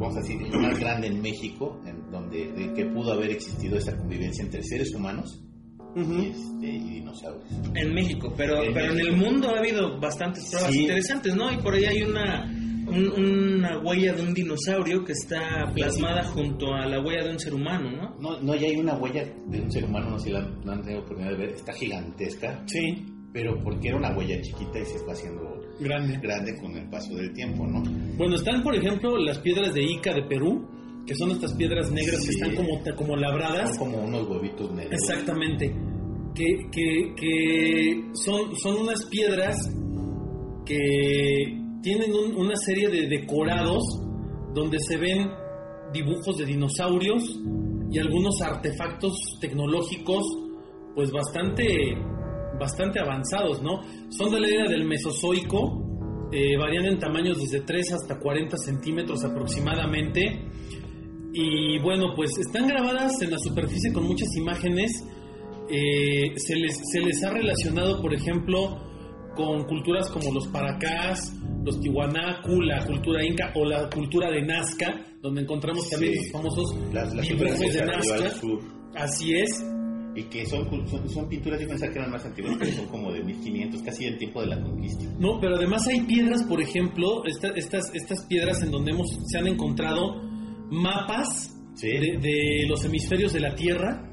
vamos 0.00 0.16
a 0.16 0.20
decir, 0.20 0.40
más 0.56 0.80
grande 0.80 1.06
en 1.06 1.20
México, 1.20 1.80
en 1.86 2.10
donde 2.10 2.50
de 2.50 2.72
que 2.72 2.86
pudo 2.86 3.12
haber 3.12 3.30
existido 3.30 3.76
esta 3.76 3.96
convivencia 3.96 4.42
entre 4.42 4.62
seres 4.64 4.92
humanos 4.94 5.40
este, 5.96 6.66
y 6.66 6.78
dinosaurios. 7.00 7.44
En 7.74 7.94
México, 7.94 8.32
pero, 8.36 8.62
En 8.62 8.72
pero 8.74 8.92
en 8.92 9.00
el 9.00 9.16
mundo 9.16 9.48
ha 9.54 9.58
habido 9.58 9.98
bastantes 10.00 10.48
pruebas 10.50 10.72
Sí. 10.72 10.80
interesantes, 10.82 11.34
¿no? 11.36 11.52
Y 11.52 11.56
por 11.58 11.74
ahí 11.74 11.84
hay 11.84 12.02
una, 12.02 12.44
un- 12.86 13.12
una 13.56 13.78
huella 13.78 14.12
de 14.14 14.22
un 14.22 14.34
dinosaurio 14.34 15.04
que 15.04 15.12
está 15.12 15.70
plasmada 15.74 16.24
junto 16.24 16.72
a 16.74 16.86
la 16.86 17.00
huella 17.00 17.24
de 17.24 17.30
un 17.32 17.38
ser 17.38 17.54
humano, 17.54 17.90
¿no? 17.90 18.16
No, 18.20 18.40
no, 18.40 18.54
ya 18.54 18.66
hay 18.68 18.76
una 18.76 18.94
huella 18.94 19.24
de 19.46 19.60
un 19.60 19.70
ser 19.70 19.84
humano, 19.84 20.10
no 20.10 20.18
sé 20.18 20.26
si 20.26 20.32
la 20.32 20.40
han, 20.40 20.60
la 20.64 20.72
han 20.74 20.82
tenido 20.82 21.00
oportunidad 21.02 21.32
de 21.32 21.38
ver, 21.38 21.48
está 21.50 21.72
gigantesca, 21.72 22.62
Sí, 22.66 23.06
pero 23.32 23.58
porque 23.62 23.88
era 23.88 23.96
una 23.98 24.16
huella 24.16 24.40
chiquita 24.42 24.78
y 24.80 24.84
se 24.84 24.98
fue 24.98 25.12
haciendo 25.12 25.60
grande. 25.80 26.18
grande 26.22 26.56
con 26.60 26.76
el 26.76 26.88
paso 26.90 27.14
del 27.14 27.32
tiempo, 27.32 27.66
¿no? 27.66 27.82
Bueno, 28.16 28.34
están, 28.36 28.62
por 28.62 28.74
ejemplo, 28.74 29.16
las 29.18 29.38
piedras 29.38 29.72
de 29.74 29.82
Ica 29.82 30.12
de 30.14 30.22
Perú, 30.24 30.68
que 31.06 31.14
son 31.16 31.30
estas 31.32 31.52
piedras 31.54 31.90
negras 31.90 32.20
que 32.24 32.30
están 32.30 32.54
como, 32.54 32.80
como 32.96 33.16
labradas. 33.16 33.70
Son 33.76 33.90
como 33.90 34.04
unos 34.04 34.28
huevitos 34.28 34.70
negros. 34.72 34.92
Exactamente. 35.02 35.74
Que, 36.34 36.44
que, 36.72 37.14
que 37.14 38.10
son, 38.14 38.54
son 38.56 38.80
unas 38.82 39.04
piedras 39.06 39.56
que 40.64 40.78
tienen 41.82 42.12
un- 42.14 42.36
una 42.36 42.56
serie 42.56 42.88
de 42.88 43.06
decorados 43.08 43.82
donde 44.54 44.78
se 44.80 44.96
ven 44.96 45.28
dibujos 45.92 46.38
de 46.38 46.46
dinosaurios 46.46 47.22
y 47.90 47.98
algunos 47.98 48.40
artefactos 48.40 49.12
tecnológicos 49.40 50.24
pues 50.94 51.10
bastante 51.10 51.66
bastante 52.58 53.00
avanzados, 53.00 53.60
¿no? 53.62 53.80
Son 54.10 54.30
de 54.30 54.40
la 54.40 54.46
era 54.48 54.68
del 54.68 54.84
Mesozoico, 54.84 56.28
eh, 56.32 56.56
varían 56.56 56.84
en 56.84 56.98
tamaños 56.98 57.38
desde 57.40 57.60
3 57.64 57.92
hasta 57.94 58.18
40 58.20 58.56
centímetros 58.56 59.24
aproximadamente. 59.24 60.20
Y 61.32 61.78
bueno, 61.80 62.12
pues 62.14 62.30
están 62.38 62.68
grabadas 62.68 63.20
en 63.22 63.30
la 63.32 63.38
superficie 63.38 63.92
con 63.92 64.04
muchas 64.04 64.28
imágenes. 64.36 64.92
Eh, 65.72 66.34
se, 66.36 66.54
les, 66.56 66.78
se 66.92 67.00
les 67.00 67.24
ha 67.24 67.30
relacionado, 67.30 68.00
por 68.02 68.12
ejemplo, 68.14 68.78
con 69.34 69.64
culturas 69.64 70.10
como 70.10 70.30
los 70.32 70.46
Paracás, 70.48 71.32
los 71.64 71.80
Tiwanaku, 71.80 72.60
la 72.60 72.84
cultura 72.84 73.24
inca 73.24 73.50
o 73.54 73.64
la 73.64 73.88
cultura 73.88 74.30
de 74.30 74.42
Nazca, 74.42 75.00
donde 75.22 75.40
encontramos 75.42 75.88
también 75.88 76.12
Sí. 76.12 76.18
los 76.24 76.32
famosos 76.32 76.76
Las, 76.92 77.14
las 77.14 77.26
figuras 77.26 77.58
de 77.58 77.84
Nazca. 77.86 78.30
sur. 78.38 78.60
Así 78.94 79.32
es. 79.34 79.64
Y 80.14 80.24
que 80.24 80.44
son, 80.44 80.68
son, 80.90 81.08
son 81.08 81.26
pinturas, 81.26 81.58
yo 81.58 81.66
pensaba 81.68 81.90
que 81.90 81.98
eran 81.98 82.10
más 82.10 82.22
antiguas, 82.26 82.54
pero 82.58 82.70
son 82.72 82.86
como 82.88 83.10
de 83.10 83.24
1500, 83.24 83.80
casi 83.80 84.04
en 84.04 84.18
tiempo 84.18 84.42
de 84.42 84.48
la 84.48 84.60
conquista. 84.62 85.04
No, 85.18 85.40
pero 85.40 85.56
además 85.56 85.86
hay 85.88 86.02
piedras, 86.02 86.42
por 86.42 86.60
ejemplo, 86.60 87.24
esta- 87.24 87.48
estas, 87.56 87.90
estas 87.94 88.26
piedras 88.26 88.62
en 88.62 88.70
donde 88.70 88.90
hemos, 88.90 89.08
se 89.26 89.38
han 89.38 89.46
encontrado 89.46 90.20
mapas 90.70 91.48
Sí. 91.74 91.88
de, 91.88 92.18
de 92.20 92.66
los 92.68 92.84
hemisferios 92.84 93.32
de 93.32 93.40
la 93.40 93.54
Tierra. 93.54 94.06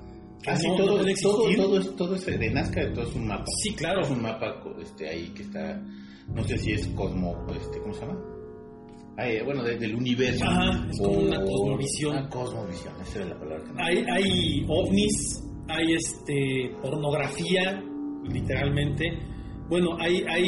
Que 0.44 0.52
Así 0.52 0.68
no- 0.68 0.78
no 0.78 0.86
todo, 0.86 0.98
pueden 0.98 1.16
todo, 1.22 1.38
todo, 1.56 1.80
es, 1.80 1.96
todo 1.96 2.16
es 2.16 2.26
de 2.26 2.50
Nazca, 2.52 2.94
todo 2.94 3.04
es 3.08 3.16
un 3.16 3.28
mapa. 3.28 3.46
Sí, 3.62 3.74
claro. 3.76 4.02
Es 4.02 4.10
un 4.10 4.22
mapa 4.22 4.56
este, 4.82 5.10
ahí 5.10 5.30
que 5.36 5.44
está, 5.44 5.82
no 6.34 6.44
sé 6.44 6.58
si 6.58 6.72
es 6.72 6.88
Cosmo, 6.90 7.36
este, 7.56 7.80
¿cómo 7.80 7.94
se 7.94 8.02
llama? 8.02 8.20
Ah, 9.18 9.28
eh, 9.30 9.42
bueno, 9.44 9.64
de- 9.64 9.78
del 9.78 9.96
universo. 9.96 10.46
Ajá, 10.46 10.88
es 10.90 10.98
como 10.98 11.12
O- 11.18 11.22
una 11.24 11.42
cosmovisión. 11.44 12.12
Una 12.18 12.30
cosmovisión, 12.30 12.94
esa 13.02 13.20
era 13.20 13.26
la 13.30 13.40
palabra 13.40 13.64
que 13.66 13.74
no 13.74 13.84
Hay, 13.84 13.98
hay 14.10 14.66
ovnis, 14.70 15.44
hay 15.68 15.94
este 15.94 16.72
pornografía, 16.82 17.84
literalmente. 18.32 19.06
Bueno, 19.68 19.90
hay, 20.00 20.24
hay 20.28 20.48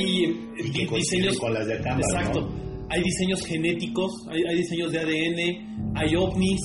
Y 0.57 0.85
coinciden 0.85 1.23
diseños 1.23 1.37
con 1.39 1.53
las 1.53 1.67
de 1.67 1.73
Acámbaro, 1.75 2.07
Exacto. 2.17 2.41
¿no? 2.41 2.61
Hay 2.89 3.01
diseños 3.03 3.45
genéticos, 3.45 4.11
hay, 4.29 4.41
hay 4.49 4.57
diseños 4.57 4.91
de 4.91 4.99
ADN, 4.99 5.93
hay 5.95 6.15
ovnis 6.15 6.59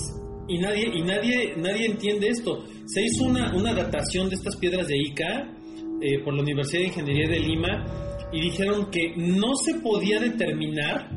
y 0.48 0.58
nadie 0.58 0.90
y 0.94 1.02
nadie 1.02 1.54
nadie 1.56 1.86
entiende 1.86 2.28
esto. 2.28 2.64
Se 2.86 3.02
hizo 3.02 3.24
una, 3.24 3.54
una 3.54 3.74
datación 3.74 4.28
de 4.28 4.36
estas 4.36 4.56
piedras 4.56 4.86
de 4.86 4.96
Ica 4.96 5.52
eh, 6.00 6.18
por 6.24 6.34
la 6.34 6.42
Universidad 6.42 6.82
de 6.82 6.88
Ingeniería 6.88 7.28
de 7.28 7.40
Lima 7.40 8.28
y 8.32 8.40
dijeron 8.40 8.90
que 8.90 9.14
no 9.16 9.54
se 9.56 9.74
podía 9.80 10.20
determinar 10.20 11.10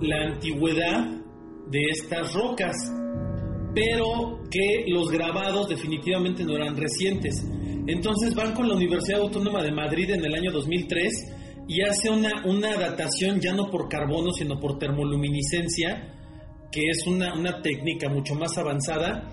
la 0.00 0.32
antigüedad 0.32 1.20
de 1.70 1.80
estas 1.90 2.32
rocas, 2.32 2.76
pero 3.74 4.40
que 4.50 4.84
los 4.88 5.10
grabados 5.10 5.68
definitivamente 5.68 6.44
no 6.44 6.56
eran 6.56 6.76
recientes. 6.76 7.44
Entonces 7.86 8.34
van 8.34 8.54
con 8.54 8.68
la 8.68 8.74
Universidad 8.74 9.20
Autónoma 9.20 9.62
de 9.62 9.72
Madrid 9.72 10.10
en 10.10 10.24
el 10.24 10.34
año 10.34 10.50
2003 10.52 11.12
y 11.68 11.82
hace 11.82 12.10
una, 12.10 12.44
una 12.46 12.74
datación 12.76 13.40
ya 13.40 13.52
no 13.52 13.70
por 13.70 13.88
carbono, 13.88 14.32
sino 14.32 14.58
por 14.58 14.78
termoluminiscencia, 14.78 16.19
que 16.70 16.80
es 16.88 17.06
una, 17.06 17.34
una 17.34 17.60
técnica 17.62 18.08
mucho 18.08 18.34
más 18.34 18.56
avanzada, 18.58 19.28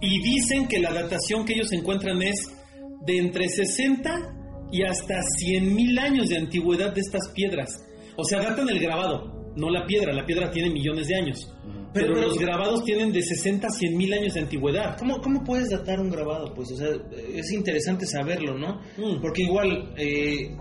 y 0.00 0.22
dicen 0.22 0.68
que 0.68 0.78
la 0.78 0.92
datación 0.92 1.44
que 1.44 1.54
ellos 1.54 1.72
encuentran 1.72 2.22
es 2.22 2.36
de 3.04 3.18
entre 3.18 3.48
60 3.48 4.34
y 4.70 4.82
hasta 4.82 5.20
100 5.22 5.74
mil 5.74 5.98
años 5.98 6.28
de 6.28 6.36
antigüedad 6.36 6.92
de 6.94 7.00
estas 7.00 7.28
piedras. 7.34 7.84
O 8.16 8.24
sea, 8.24 8.40
datan 8.40 8.68
el 8.68 8.78
grabado, 8.78 9.52
no 9.56 9.70
la 9.70 9.86
piedra, 9.86 10.12
la 10.12 10.26
piedra 10.26 10.50
tiene 10.50 10.70
millones 10.70 11.08
de 11.08 11.16
años. 11.16 11.52
Pero, 11.92 12.14
Pero- 12.14 12.28
los 12.28 12.38
grabados 12.38 12.84
tienen 12.84 13.12
de 13.12 13.22
60 13.22 13.66
a 13.66 13.70
100 13.70 13.96
mil 13.96 14.12
años 14.12 14.34
de 14.34 14.40
antigüedad. 14.40 14.96
¿Cómo, 14.98 15.20
¿Cómo 15.20 15.42
puedes 15.42 15.70
datar 15.70 15.98
un 16.00 16.10
grabado? 16.10 16.52
Pues, 16.54 16.70
o 16.72 16.76
sea, 16.76 16.88
es 17.34 17.50
interesante 17.52 18.06
saberlo, 18.06 18.56
¿no? 18.58 18.80
Mm. 18.98 19.20
Porque 19.20 19.42
igual, 19.42 19.94
eh, 19.96 20.54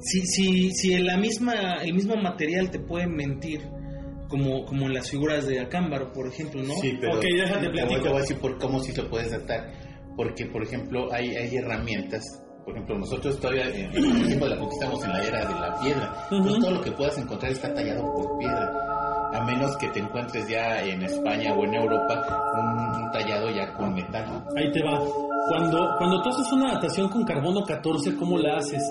si, 0.00 0.20
si, 0.26 0.70
si 0.70 0.92
en 0.94 1.06
la 1.06 1.16
misma, 1.18 1.82
el 1.82 1.94
mismo 1.94 2.16
material 2.16 2.70
te 2.70 2.78
puede 2.80 3.06
mentir, 3.06 3.60
como, 4.28 4.64
como 4.64 4.86
en 4.86 4.94
las 4.94 5.10
figuras 5.10 5.46
de 5.46 5.60
Acámbaro, 5.60 6.12
por 6.12 6.26
ejemplo, 6.28 6.62
¿no? 6.62 6.74
Sí, 6.80 6.96
pero 7.00 7.16
Ok, 7.16 7.22
déjate 7.22 7.60
te 7.60 7.66
voy- 7.66 7.72
platico. 7.72 8.00
te 8.02 8.08
voy 8.08 8.18
a 8.18 8.20
decir 8.20 8.38
por 8.38 8.58
cómo 8.58 8.80
sí 8.80 8.92
lo 8.94 9.08
puedes 9.08 9.30
datar. 9.30 9.70
Porque, 10.16 10.46
por 10.46 10.62
ejemplo, 10.62 11.12
hay, 11.12 11.34
hay 11.34 11.56
herramientas. 11.56 12.22
Por 12.64 12.72
ejemplo, 12.74 12.98
nosotros 12.98 13.38
todavía 13.40 13.66
en 13.68 13.90
el 13.94 14.26
tiempo 14.26 14.44
de 14.46 14.50
la 14.54 14.58
conquista 14.60 14.84
estamos 14.86 15.04
en 15.04 15.12
la 15.12 15.24
era 15.24 15.38
de 15.44 15.54
la 15.60 15.80
piedra. 15.80 16.26
Todo 16.30 16.70
lo 16.70 16.80
que 16.80 16.92
puedas 16.92 17.18
encontrar 17.18 17.52
está 17.52 17.74
tallado 17.74 18.02
por 18.14 18.38
piedra. 18.38 18.72
A 19.34 19.44
menos 19.44 19.76
que 19.76 19.88
te 19.88 19.98
encuentres 20.00 20.48
ya 20.48 20.80
en 20.84 21.02
España 21.02 21.52
o 21.52 21.64
en 21.64 21.74
Europa 21.74 22.24
un, 22.54 23.02
un 23.04 23.10
tallado 23.10 23.50
ya 23.50 23.72
con 23.74 23.92
metal. 23.92 24.44
Ahí 24.56 24.70
te 24.70 24.82
va. 24.82 24.98
Cuando, 25.48 25.90
cuando 25.98 26.22
tú 26.22 26.28
haces 26.30 26.52
una 26.52 26.74
datación 26.74 27.08
con 27.08 27.24
carbono 27.24 27.64
14, 27.64 28.14
¿cómo 28.16 28.38
la 28.38 28.56
haces? 28.58 28.82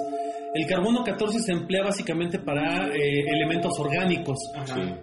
El 0.53 0.67
carbono 0.67 1.03
14 1.03 1.39
se 1.39 1.53
emplea 1.53 1.83
básicamente 1.83 2.37
para 2.39 2.87
eh, 2.89 3.21
elementos 3.27 3.71
orgánicos. 3.79 4.37
Ajá. 4.55 4.75
Sí. 4.75 4.93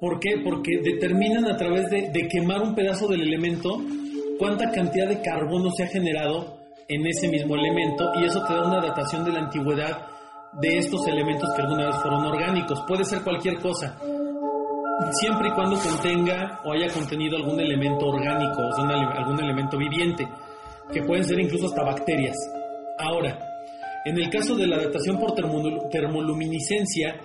¿Por 0.00 0.20
qué? 0.20 0.40
Porque 0.44 0.80
determinan 0.82 1.46
a 1.46 1.56
través 1.56 1.90
de, 1.90 2.28
quemar 2.28 2.62
un 2.62 2.74
pedazo 2.74 3.08
del 3.08 3.22
elemento 3.22 3.78
cuánta 4.38 4.70
cantidad 4.70 5.08
de 5.08 5.20
carbono 5.20 5.70
se 5.72 5.82
ha 5.84 5.86
generado 5.88 6.58
en 6.88 7.06
ese 7.06 7.28
mismo 7.28 7.56
elemento 7.56 8.12
y 8.20 8.24
eso 8.24 8.44
te 8.46 8.54
da 8.54 8.64
una 8.66 8.80
datación 8.80 9.24
de 9.24 9.32
la 9.32 9.40
antigüedad 9.40 10.06
de 10.52 10.78
estos 10.78 11.06
elementos 11.08 11.50
que 11.54 11.62
alguna 11.62 11.86
vez 11.86 11.96
fueron 11.96 12.24
orgánicos. 12.24 12.82
Puede 12.86 13.04
ser 13.04 13.22
cualquier 13.22 13.58
cosa, 13.58 13.98
siempre 15.12 15.48
y 15.48 15.52
cuando 15.52 15.76
contenga 15.78 16.60
o 16.64 16.72
haya 16.72 16.88
contenido 16.92 17.36
algún 17.36 17.60
elemento 17.60 18.06
orgánico, 18.06 18.62
o 18.62 18.72
algún 18.74 19.40
elemento 19.40 19.76
viviente, 19.76 20.26
que 20.92 21.02
pueden 21.02 21.24
ser 21.24 21.40
incluso 21.40 21.66
hasta 21.66 21.82
bacterias. 21.82 22.36
Ahora, 22.98 23.38
en 24.04 24.16
el 24.16 24.30
caso 24.30 24.54
de 24.54 24.66
la 24.66 24.78
datación 24.78 25.18
por 25.18 25.32
termolu- 25.32 25.88
termoluminiscencia, 25.90 27.16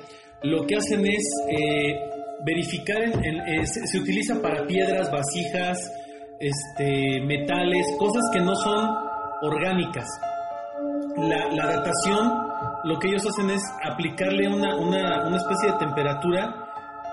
lo 0.42 0.66
que 0.66 0.76
hacen 0.76 1.06
es 1.06 1.24
eh, 1.50 2.13
verificar, 2.46 3.02
en- 3.02 3.24
en- 3.26 3.40
eh, 3.62 3.66
se, 3.66 3.98
utiliza 4.00 4.42
para 4.42 4.66
piedras, 4.68 5.12
vasijas, 5.12 5.78
este, 6.40 7.22
metales, 7.22 7.86
cosas 7.98 8.22
que 8.34 8.40
no 8.42 8.56
son 8.56 8.90
orgánicas. 9.42 10.08
La, 11.18 11.48
la 11.52 11.68
datación, 11.68 12.44
lo 12.86 13.00
que 13.00 13.08
ellos 13.10 13.26
hacen 13.26 13.50
es 13.52 13.62
aplicarle 13.84 14.48
una, 14.48 14.76
una, 14.78 15.28
una 15.28 15.38
especie 15.38 15.72
de 15.72 15.78
temperatura 15.78 16.54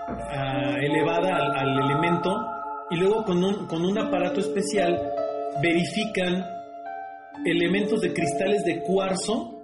ah, 0.09 0.75
elevada 0.81 1.37
al, 1.37 1.55
al 1.55 1.79
elemento 1.85 2.35
y 2.91 2.97
luego 2.97 3.25
con 3.25 3.45
un, 3.45 3.67
con 3.67 3.85
un 3.85 3.99
aparato 3.99 4.41
especial 4.41 4.99
verifican 5.63 6.45
elementos 7.45 8.01
de 8.01 8.13
cristales 8.13 8.65
de 8.65 8.81
cuarzo 8.83 9.60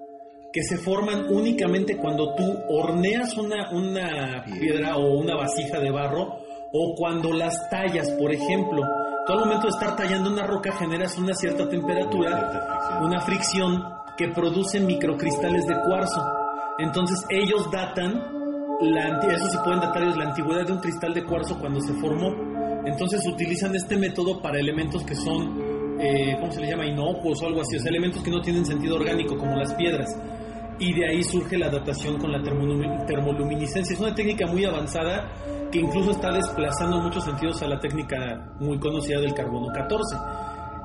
que 0.52 0.62
se 0.62 0.76
forman 0.78 1.26
únicamente 1.28 1.96
cuando 1.96 2.34
tú 2.34 2.44
horneas 2.68 3.36
una, 3.36 3.70
una 3.70 4.44
piedra 4.44 4.96
o 4.96 5.18
una 5.18 5.36
vasija 5.36 5.78
de 5.78 5.90
barro 5.90 6.38
o 6.72 6.94
cuando 6.96 7.32
las 7.32 7.68
tallas, 7.70 8.10
por 8.12 8.32
ejemplo. 8.32 8.82
Tú 9.26 9.32
al 9.32 9.40
momento 9.40 9.66
de 9.66 9.70
estar 9.70 9.96
tallando 9.96 10.30
una 10.30 10.46
roca 10.46 10.72
generas 10.72 11.18
una 11.18 11.34
cierta 11.34 11.68
temperatura, 11.68 13.00
una 13.02 13.20
fricción 13.20 13.82
que 14.16 14.28
produce 14.28 14.80
microcristales 14.80 15.66
de 15.66 15.74
cuarzo. 15.86 16.22
Entonces 16.78 17.24
ellos 17.28 17.70
datan, 17.70 18.14
la, 18.80 19.18
eso 19.20 19.46
sí 19.50 19.58
pueden 19.64 19.80
datar 19.80 20.02
ellos 20.02 20.16
la 20.16 20.26
antigüedad 20.26 20.66
de 20.66 20.72
un 20.72 20.80
cristal 20.80 21.14
de 21.14 21.24
cuarzo 21.24 21.58
cuando 21.58 21.80
se 21.80 21.92
formó. 21.94 22.34
Entonces 22.84 23.26
utilizan 23.26 23.74
este 23.74 23.96
método 23.96 24.40
para 24.40 24.60
elementos 24.60 25.02
que 25.04 25.14
son, 25.14 25.98
eh, 26.00 26.36
¿cómo 26.38 26.52
se 26.52 26.60
le 26.60 26.68
llama? 26.68 26.86
Inocuos 26.86 27.42
o 27.42 27.46
algo 27.46 27.62
así, 27.62 27.76
o 27.76 27.80
sea, 27.80 27.90
elementos 27.90 28.22
que 28.22 28.30
no 28.30 28.40
tienen 28.40 28.64
sentido 28.64 28.96
orgánico 28.96 29.36
como 29.36 29.56
las 29.56 29.74
piedras. 29.74 30.08
Y 30.78 30.92
de 30.92 31.08
ahí 31.08 31.22
surge 31.22 31.56
la 31.56 31.68
datación 31.70 32.18
con 32.18 32.30
la 32.32 32.38
termolumi- 32.38 33.06
termoluminiscencia. 33.06 33.94
Es 33.94 34.00
una 34.00 34.14
técnica 34.14 34.46
muy 34.46 34.64
avanzada 34.64 35.32
que 35.72 35.78
incluso 35.80 36.10
está 36.10 36.30
desplazando 36.32 36.98
en 36.98 37.04
muchos 37.04 37.24
sentidos 37.24 37.62
a 37.62 37.66
la 37.68 37.78
técnica 37.80 38.52
muy 38.60 38.78
conocida 38.78 39.20
del 39.20 39.34
carbono 39.34 39.68
14 39.72 40.16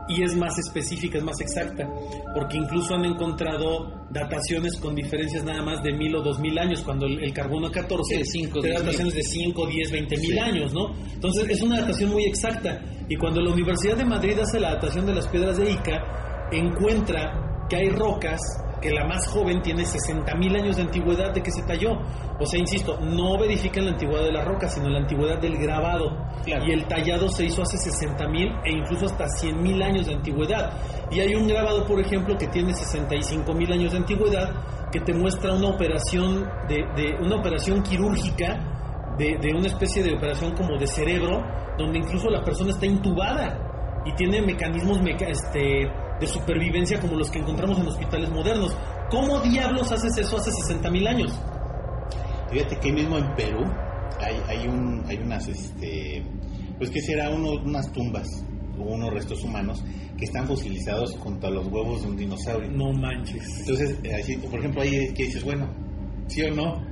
y 0.10 0.24
es 0.24 0.36
más 0.36 0.58
específica, 0.58 1.20
es 1.20 1.24
más 1.24 1.40
exacta, 1.40 1.88
porque 2.34 2.58
incluso 2.58 2.96
han 2.96 3.06
encontrado 3.06 3.94
dataciones 4.10 4.76
con 4.78 4.94
diferencias 4.96 5.44
nada 5.46 5.62
más 5.62 5.82
de 5.84 5.94
mil 5.94 6.14
o 6.16 6.22
dos 6.22 6.40
mil 6.40 6.58
años, 6.58 6.82
cuando 6.82 7.06
el, 7.06 7.32
carbono 7.34 7.70
14 7.72 8.16
Sí, 8.16 8.18
de 8.20 8.26
cinco, 8.26 8.60
te 8.60 8.70
da 8.70 8.80
diez 8.80 8.80
mil. 8.80 8.86
dataciones 8.86 9.14
de 9.14 9.22
5, 9.24 9.68
10, 9.68 9.92
20 9.92 10.18
mil 10.18 10.32
Sí. 10.32 10.40
años, 10.40 10.74
¿no? 10.74 10.94
Entonces 11.14 11.50
es 11.50 11.62
una 11.62 11.80
datación 11.82 12.12
muy 12.12 12.24
exacta. 12.26 12.82
Y 13.08 13.16
cuando 13.16 13.40
la 13.42 13.52
Universidad 13.54 13.96
de 13.96 14.06
Madrid 14.06 14.38
hace 14.40 14.60
la 14.60 14.74
datación 14.74 15.06
de 15.06 15.14
las 15.14 15.28
piedras 15.28 15.58
de 15.58 15.72
Ica, 15.72 16.48
encuentra 16.52 17.66
que 17.70 17.76
hay 17.78 17.90
rocas 17.90 18.40
que 18.82 18.90
la 18.92 19.06
más 19.06 19.28
joven 19.28 19.62
tiene 19.62 19.86
60 19.86 20.34
mil 20.36 20.56
años 20.56 20.76
de 20.78 20.82
antigüedad 20.84 21.32
de 21.34 21.42
que 21.44 21.52
se 21.52 21.62
talló. 21.64 21.92
O 22.40 22.46
sea, 22.46 22.60
insisto, 22.60 22.98
no 23.00 23.38
verifican 23.38 23.86
la 23.86 23.92
antigüedad 23.92 24.24
de 24.24 24.32
la 24.32 24.44
roca, 24.44 24.68
sino 24.68 24.90
la 24.90 25.00
antigüedad 25.00 25.40
del 25.40 25.58
grabado. 25.58 26.18
Claro. 26.44 26.66
Y 26.66 26.72
el 26.72 26.86
tallado 26.88 27.30
se 27.30 27.46
hizo 27.46 27.62
hace 27.62 27.78
60 27.78 28.28
mil 28.28 28.50
e 28.66 28.72
incluso 28.72 29.06
hasta 29.06 29.28
100 29.28 29.62
mil 29.62 29.82
años 29.84 30.08
de 30.08 30.16
antigüedad. 30.16 30.72
Y 31.12 31.20
hay 31.20 31.36
un 31.36 31.48
grabado, 31.48 31.86
por 31.86 32.00
ejemplo, 32.00 32.36
que 32.38 32.48
tiene 32.48 32.74
65 32.74 33.54
mil 33.54 33.72
años 33.72 33.92
de 33.92 33.98
antigüedad, 34.00 34.50
que 34.92 35.00
te 35.02 35.14
muestra 35.14 35.54
una 35.54 35.70
operación 35.70 36.50
de, 36.68 36.84
de- 36.96 37.16
una 37.22 37.36
operación 37.38 37.82
quirúrgica 37.84 39.14
de, 39.18 39.38
de 39.40 39.54
una 39.56 39.68
especie 39.68 40.02
de 40.04 40.16
operación 40.16 40.54
como 40.56 40.78
de 40.78 40.88
cerebro, 40.88 41.44
donde 41.78 42.00
incluso 42.00 42.30
la 42.30 42.44
persona 42.44 42.72
está 42.72 42.86
intubada 42.88 43.58
y 44.06 44.14
tiene 44.16 44.42
mecanismos 44.42 45.00
meca- 45.02 45.28
este, 45.28 45.88
de 46.22 46.28
supervivencia 46.28 47.00
como 47.02 47.16
los 47.18 47.30
que 47.30 47.40
encontramos 47.40 47.78
en 47.80 47.88
hospitales 47.88 48.30
modernos. 48.30 48.78
¿Cómo 49.10 49.40
diablos 49.42 49.92
haces 49.92 50.16
eso 50.18 50.38
hace 50.38 50.52
60 50.52 50.90
mil 50.90 51.06
años? 51.08 51.34
Fíjate 52.52 52.78
que 52.78 52.92
mismo 52.94 53.18
en 53.18 53.36
Perú 53.36 53.64
hay, 54.20 54.36
hay, 54.48 54.68
un, 54.68 55.04
hay 55.08 55.18
unas, 55.18 55.48
este, 55.48 56.24
pues 56.78 56.90
que 56.90 57.02
será 57.02 57.30
uno- 57.30 57.62
unas 57.64 57.92
tumbas 57.92 58.28
o 58.78 58.84
unos 58.84 59.10
restos 59.12 59.44
humanos 59.44 59.84
que 60.18 60.26
están 60.26 60.48
fosilizados 60.48 61.18
junto 61.18 61.48
a 61.48 61.50
los 61.50 61.66
huevos 61.68 62.02
de 62.04 62.10
un 62.10 62.16
dinosaurio. 62.18 62.70
No 62.72 62.92
manches. 62.94 63.44
Entonces, 63.62 63.98
eh, 64.04 64.14
así, 64.22 64.38
por 64.38 64.60
ejemplo, 64.60 64.82
ahí 64.82 64.92
que 65.14 65.24
dices, 65.24 65.44
bueno, 65.44 65.68
sí 66.28 66.44
o 66.44 66.54
no, 66.54 66.84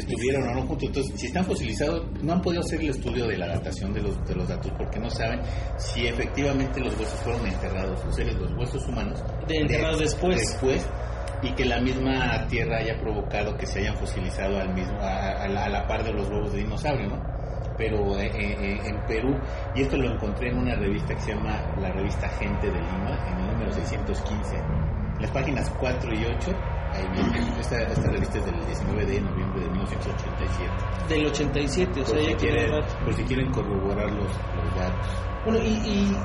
estuvieron 0.00 0.48
o 0.48 0.54
no 0.54 0.62
juntos. 0.62 0.88
Entonces, 0.88 1.20
si 1.20 1.26
están 1.26 1.44
fosilizados, 1.44 2.04
no 2.22 2.32
han 2.34 2.42
podido 2.42 2.62
hacer 2.62 2.80
el 2.80 2.90
estudio 2.90 3.26
de 3.26 3.38
la 3.38 3.48
datación 3.48 3.92
de 3.92 4.02
los, 4.02 4.28
de 4.28 4.34
los 4.34 4.48
datos 4.48 4.72
porque 4.76 4.98
no 4.98 5.10
saben 5.10 5.40
si 5.78 6.06
efectivamente 6.06 6.80
los 6.80 6.98
huesos 6.98 7.18
fueron 7.20 7.46
enterrados, 7.46 8.04
o 8.04 8.12
sea, 8.12 8.24
los 8.24 8.52
huesos 8.52 8.86
humanos. 8.86 9.22
De 9.48 9.56
enterrados 9.56 9.98
después. 10.00 10.36
Después, 10.36 10.86
y 11.42 11.52
que 11.52 11.64
la 11.64 11.80
misma 11.80 12.46
tierra 12.48 12.78
haya 12.78 12.98
provocado 12.98 13.56
que 13.56 13.66
se 13.66 13.80
hayan 13.80 13.96
fosilizado 13.96 14.58
al 14.58 14.72
mismo, 14.74 14.98
a, 15.00 15.42
a 15.42 15.48
la, 15.48 15.64
a 15.64 15.68
la 15.68 15.86
par 15.86 16.02
de 16.02 16.12
los 16.12 16.28
huevos 16.28 16.52
de 16.52 16.58
dinosaurio, 16.60 17.08
¿no? 17.08 17.36
Pero 17.76 18.18
eh, 18.18 18.30
eh, 18.34 18.80
en 18.84 19.06
Perú, 19.06 19.36
y 19.74 19.82
esto 19.82 19.98
lo 19.98 20.14
encontré 20.14 20.48
en 20.48 20.58
una 20.58 20.74
revista 20.76 21.14
que 21.14 21.20
se 21.20 21.34
llama 21.34 21.60
la 21.78 21.90
revista 21.92 22.28
Gente 22.30 22.66
de 22.68 22.80
Lima, 22.80 23.28
en 23.30 23.38
el 23.38 23.52
número 23.52 23.72
615, 23.72 24.56
en 24.56 25.22
las 25.22 25.30
páginas 25.30 25.70
4 25.78 26.14
y 26.14 26.24
8, 26.24 26.36
ahí 26.36 26.44
viene, 26.46 26.75
esta, 27.60 27.82
esta 27.82 28.10
revista 28.10 28.38
es 28.38 28.44
del 28.46 28.66
19 28.66 29.06
de 29.06 29.20
noviembre 29.20 29.60
de 29.62 29.70
1987. 29.70 30.72
Del 31.08 31.26
87, 31.26 31.90
o 31.90 31.94
Por, 32.04 32.06
sea, 32.06 32.18
si 32.20 32.30
ya 32.30 32.36
quieren, 32.36 32.70
por 33.04 33.14
si 33.14 33.22
quieren 33.24 33.52
corroborar 33.52 34.10
los, 34.12 34.26
los 34.26 34.74
datos. 34.76 35.06
Bueno, 35.44 35.58
y, 35.64 35.88
y- 35.88 36.16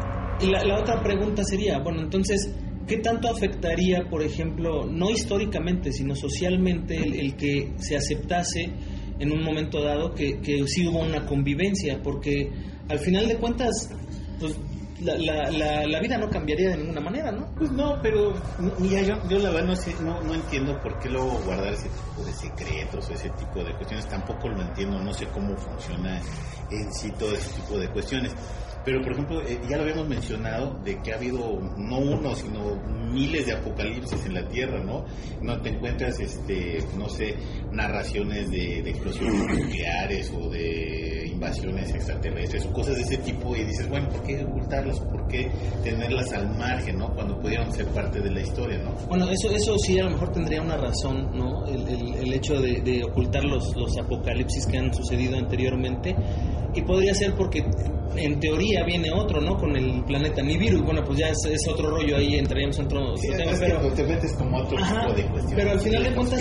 y 0.45 0.49
la, 0.49 0.63
la 0.63 0.79
otra 0.79 1.03
pregunta 1.03 1.43
sería, 1.43 1.77
bueno, 1.79 2.01
entonces, 2.01 2.51
¿qué 2.87 2.97
tanto 2.97 3.29
afectaría, 3.29 4.09
por 4.09 4.23
ejemplo, 4.23 4.87
no 4.87 5.11
históricamente, 5.11 5.91
sino 5.91 6.15
socialmente, 6.15 6.95
el, 6.97 7.13
el 7.19 7.35
que 7.35 7.73
se 7.77 7.95
aceptase 7.95 8.71
en 9.19 9.31
un 9.31 9.43
momento 9.43 9.83
dado 9.83 10.15
que, 10.15 10.39
que 10.39 10.65
sí 10.67 10.87
hubo 10.87 10.99
una 11.01 11.27
convivencia? 11.27 12.01
Porque 12.01 12.49
al 12.89 12.97
final 12.97 13.27
de 13.27 13.35
cuentas, 13.37 13.91
pues 14.39 14.55
la, 15.03 15.17
la, 15.17 15.51
la, 15.51 15.87
la 15.87 15.99
vida 15.99 16.17
no 16.17 16.29
cambiaría 16.29 16.69
de 16.69 16.77
ninguna 16.77 17.01
manera, 17.01 17.31
¿no? 17.31 17.47
Pues 17.55 17.71
no, 17.71 17.99
pero 18.01 18.33
mira, 18.79 19.01
yo, 19.01 19.15
yo 19.29 19.39
la 19.39 19.49
verdad 19.49 19.67
no, 19.69 19.75
sé, 19.75 19.95
no, 20.01 20.21
no 20.21 20.33
entiendo 20.33 20.79
por 20.81 20.99
qué 20.99 21.09
luego 21.09 21.41
guardar 21.45 21.73
ese 21.73 21.89
tipo 21.89 22.23
de 22.25 22.33
secretos 22.33 23.09
o 23.09 23.13
ese 23.13 23.29
tipo 23.31 23.63
de 23.63 23.73
cuestiones. 23.75 24.07
Tampoco 24.07 24.49
lo 24.49 24.61
entiendo, 24.61 24.99
no 24.99 25.13
sé 25.13 25.27
cómo 25.27 25.55
funciona 25.57 26.21
en 26.69 26.93
sí 26.93 27.11
todo 27.11 27.33
ese 27.33 27.49
tipo 27.61 27.77
de 27.77 27.89
cuestiones. 27.89 28.33
Pero, 28.83 29.01
por 29.01 29.11
ejemplo, 29.11 29.41
eh, 29.41 29.59
ya 29.69 29.77
lo 29.77 29.83
habíamos 29.83 30.07
mencionado 30.07 30.79
de 30.83 31.01
que 31.01 31.13
ha 31.13 31.15
habido 31.15 31.59
no 31.77 31.99
uno, 31.99 32.35
sino 32.35 32.75
miles 33.11 33.45
de 33.45 33.53
apocalipsis 33.53 34.25
en 34.25 34.33
la 34.33 34.47
Tierra, 34.47 34.79
¿no? 34.83 35.05
No 35.41 35.59
te 35.61 35.69
encuentras, 35.69 36.19
este, 36.19 36.79
no 36.97 37.07
sé, 37.09 37.35
narraciones 37.71 38.49
de, 38.49 38.79
explosiones 38.89 39.63
nucleares 39.63 40.31
o 40.35 40.49
de 40.49 41.29
invasiones 41.31 41.93
extraterrestres 41.93 42.65
o 42.65 42.73
cosas 42.73 42.95
de 42.95 43.01
ese 43.01 43.17
tipo 43.17 43.55
y 43.55 43.63
dices, 43.63 43.87
bueno, 43.89 44.09
¿por 44.09 44.23
qué 44.23 44.43
ocultarlas? 44.43 44.99
¿Por 44.99 45.27
qué 45.27 45.49
tenerlas 45.83 46.31
al 46.33 46.57
margen, 46.57 46.97
¿no? 46.97 47.13
Cuando 47.13 47.39
pudieron 47.39 47.71
ser 47.71 47.85
parte 47.87 48.19
de 48.19 48.31
la 48.31 48.41
historia, 48.41 48.79
¿no? 48.79 48.91
Bueno, 49.07 49.29
eso, 49.29 49.51
eso 49.51 49.77
sí 49.77 49.99
a 49.99 50.05
lo 50.05 50.11
mejor 50.11 50.31
tendría 50.31 50.61
una 50.61 50.77
razón, 50.77 51.29
¿no? 51.33 51.65
El, 51.67 51.87
el, 51.87 52.15
el 52.15 52.33
hecho 52.33 52.59
de, 52.59 52.81
de 52.81 53.03
ocultar 53.03 53.43
los, 53.43 53.75
los 53.75 53.97
apocalipsis 53.97 54.65
que 54.65 54.77
han 54.77 54.93
sucedido 54.93 55.37
anteriormente. 55.37 56.15
Y 56.73 56.81
podría 56.83 57.13
ser 57.13 57.33
porque 57.33 57.65
en 58.15 58.39
teoría 58.39 58.70
viene 58.85 59.11
otro, 59.11 59.39
¿no? 59.41 59.57
Con 59.57 59.75
el 59.75 60.03
planeta 60.05 60.41
Nibiru. 60.41 60.83
Bueno, 60.83 61.03
pues 61.05 61.19
ya 61.19 61.29
es, 61.29 61.37
es 61.45 61.67
otro 61.67 61.89
rollo 61.91 62.17
ahí, 62.17 62.35
entraríamos 62.35 62.77
en 62.79 62.85
otro, 62.85 63.15
Sí, 63.17 63.29
tema, 63.29 63.51
pero... 63.59 63.93
te 63.93 64.03
metes 64.03 64.33
como 64.37 64.57
otro 64.57 64.77
Ajá, 64.77 65.01
tipo 65.07 65.13
de 65.13 65.23
cuestiones. 65.27 65.53
pero 65.55 65.71
al 65.71 65.79
final 65.79 66.03
de 66.03 66.15
cuentas 66.15 66.39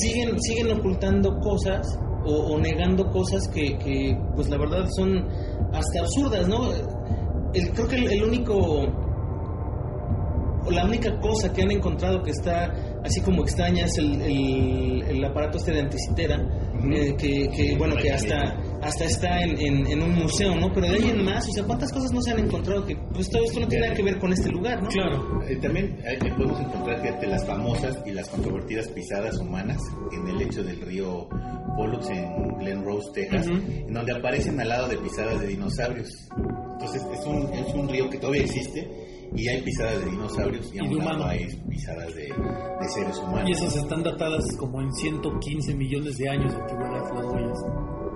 siguen, 0.00 0.40
siguen 0.40 0.70
ocultando 0.78 1.38
cosas 1.40 1.98
o, 2.24 2.32
o 2.54 2.58
negando 2.60 3.10
cosas 3.10 3.48
que, 3.48 3.76
que, 3.78 4.16
pues 4.34 4.48
la 4.48 4.56
verdad 4.58 4.86
son 4.96 5.26
hasta 5.72 6.00
absurdas, 6.00 6.48
¿no? 6.48 6.70
El, 7.52 7.70
creo 7.70 7.88
que 7.88 7.96
el, 7.96 8.12
el 8.12 8.24
único 8.24 8.86
la 10.70 10.84
única 10.86 11.14
cosa 11.20 11.52
que 11.52 11.62
han 11.62 11.70
encontrado 11.70 12.22
que 12.22 12.30
está 12.30 12.72
así 13.04 13.20
como 13.20 13.42
extraña 13.42 13.84
es 13.84 13.98
el, 13.98 14.20
el, 14.22 15.02
el 15.02 15.24
aparato 15.24 15.58
este 15.58 15.72
de 15.72 15.80
anticitera, 15.80 16.36
eh, 16.90 17.14
que, 17.18 17.48
que, 17.54 17.76
bueno, 17.76 17.94
que 17.96 18.10
hasta, 18.10 18.56
hasta 18.84 19.04
está 19.04 19.42
en, 19.42 19.58
en, 19.58 19.86
en 19.86 20.02
un 20.02 20.14
museo, 20.14 20.54
¿no? 20.56 20.72
Pero 20.72 20.86
de 20.88 20.94
ahí 20.96 21.10
en 21.10 21.24
más, 21.24 21.48
o 21.48 21.52
sea, 21.52 21.64
¿cuántas 21.64 21.90
cosas 21.92 22.12
no 22.12 22.20
se 22.20 22.32
han 22.32 22.38
encontrado 22.38 22.84
que 22.84 22.96
pues 23.14 23.30
todo 23.30 23.42
esto 23.44 23.60
no 23.60 23.68
tiene 23.68 23.86
nada 23.86 23.96
que 23.96 24.02
ver 24.02 24.18
con 24.18 24.32
este 24.32 24.50
lugar, 24.50 24.82
¿no? 24.82 24.88
Claro. 24.90 25.42
Eh, 25.48 25.56
también 25.56 25.98
eh, 26.04 26.18
podemos 26.36 26.60
encontrar 26.60 27.00
fíjate, 27.00 27.26
las 27.26 27.46
famosas 27.46 27.96
y 28.04 28.12
las 28.12 28.28
controvertidas 28.28 28.88
pisadas 28.88 29.38
humanas 29.38 29.80
en 30.12 30.28
el 30.28 30.36
lecho 30.38 30.62
del 30.62 30.80
río 30.82 31.28
Pollux 31.76 32.08
en 32.10 32.58
Glen 32.58 32.84
Rose, 32.84 33.10
Texas, 33.14 33.46
en 33.46 33.92
donde 33.92 34.12
aparecen 34.12 34.60
al 34.60 34.68
lado 34.68 34.88
de 34.88 34.96
pisadas 34.98 35.40
de 35.40 35.46
dinosaurios. 35.48 36.08
Entonces 36.74 37.02
es 37.12 37.26
un, 37.26 37.52
es 37.54 37.74
un 37.74 37.88
río 37.88 38.10
que 38.10 38.18
todavía 38.18 38.42
existe 38.42 38.86
y 39.34 39.48
hay 39.48 39.62
pisadas 39.62 40.04
de 40.04 40.10
dinosaurios 40.10 40.72
y, 40.72 40.76
Y 40.76 40.80
a 40.80 40.82
de 40.82 40.88
un 40.88 40.98
lado 40.98 41.10
humano. 41.16 41.30
hay 41.30 41.46
pisadas 41.68 42.14
de, 42.14 42.22
de 42.24 42.88
seres 42.94 43.16
humanos. 43.18 43.48
Y 43.48 43.52
esas 43.52 43.76
están 43.76 44.02
datadas 44.02 44.44
como 44.58 44.80
en 44.80 44.92
115 44.92 45.74
millones 45.74 46.16
de 46.18 46.28
años 46.28 46.52
de 46.54 46.60
antigüedad 46.60 47.14
las 47.14 47.24
huellas. 47.32 47.58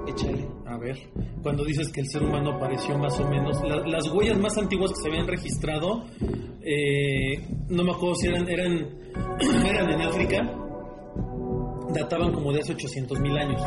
Échale. 0.09 0.47
A 0.67 0.77
ver, 0.79 0.97
cuando 1.43 1.65
dices 1.65 1.91
que 1.93 2.01
el 2.01 2.07
ser 2.09 2.23
humano 2.23 2.53
apareció 2.53 2.97
más 2.99 3.19
o 3.21 3.29
menos, 3.29 3.61
la- 3.63 3.87
las 3.87 4.09
huellas 4.11 4.39
más 4.39 4.57
antiguas 4.57 4.91
que 4.93 5.03
se 5.03 5.09
habían 5.09 5.27
registrado, 5.27 6.05
eh, 6.63 7.47
no 7.69 7.85
me 7.85 7.93
acuerdo 7.93 8.15
si 8.17 8.29
eran, 8.29 8.49
eran, 8.49 8.89
eran 9.67 9.91
en 9.91 10.01
África, 10.03 10.55
databan 11.95 12.33
como 12.33 12.53
de 12.53 12.61
hace 12.61 12.73
800 12.73 13.21
mil 13.21 13.37
años. 13.37 13.61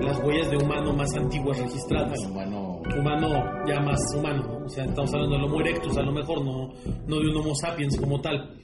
Las 0.00 0.18
huellas 0.22 0.50
de 0.50 0.56
humano 0.58 0.92
más 0.92 1.12
antiguas 1.14 1.58
registradas. 1.58 2.18
El 2.24 2.30
humano 2.32 2.68
Humano 2.98 3.28
ya 3.66 3.80
más 3.80 4.00
humano, 4.16 4.42
¿no? 4.60 4.64
o 4.64 4.68
sea, 4.68 4.84
estamos 4.84 5.12
hablando 5.12 5.36
del 5.36 5.44
Homo 5.44 5.60
erectus, 5.60 5.96
a 5.98 6.02
lo 6.02 6.10
mejor 6.12 6.42
no, 6.42 6.72
no 7.06 7.20
de 7.20 7.28
un 7.28 7.36
Homo 7.36 7.54
sapiens 7.54 7.96
como 7.98 8.18
tal, 8.20 8.56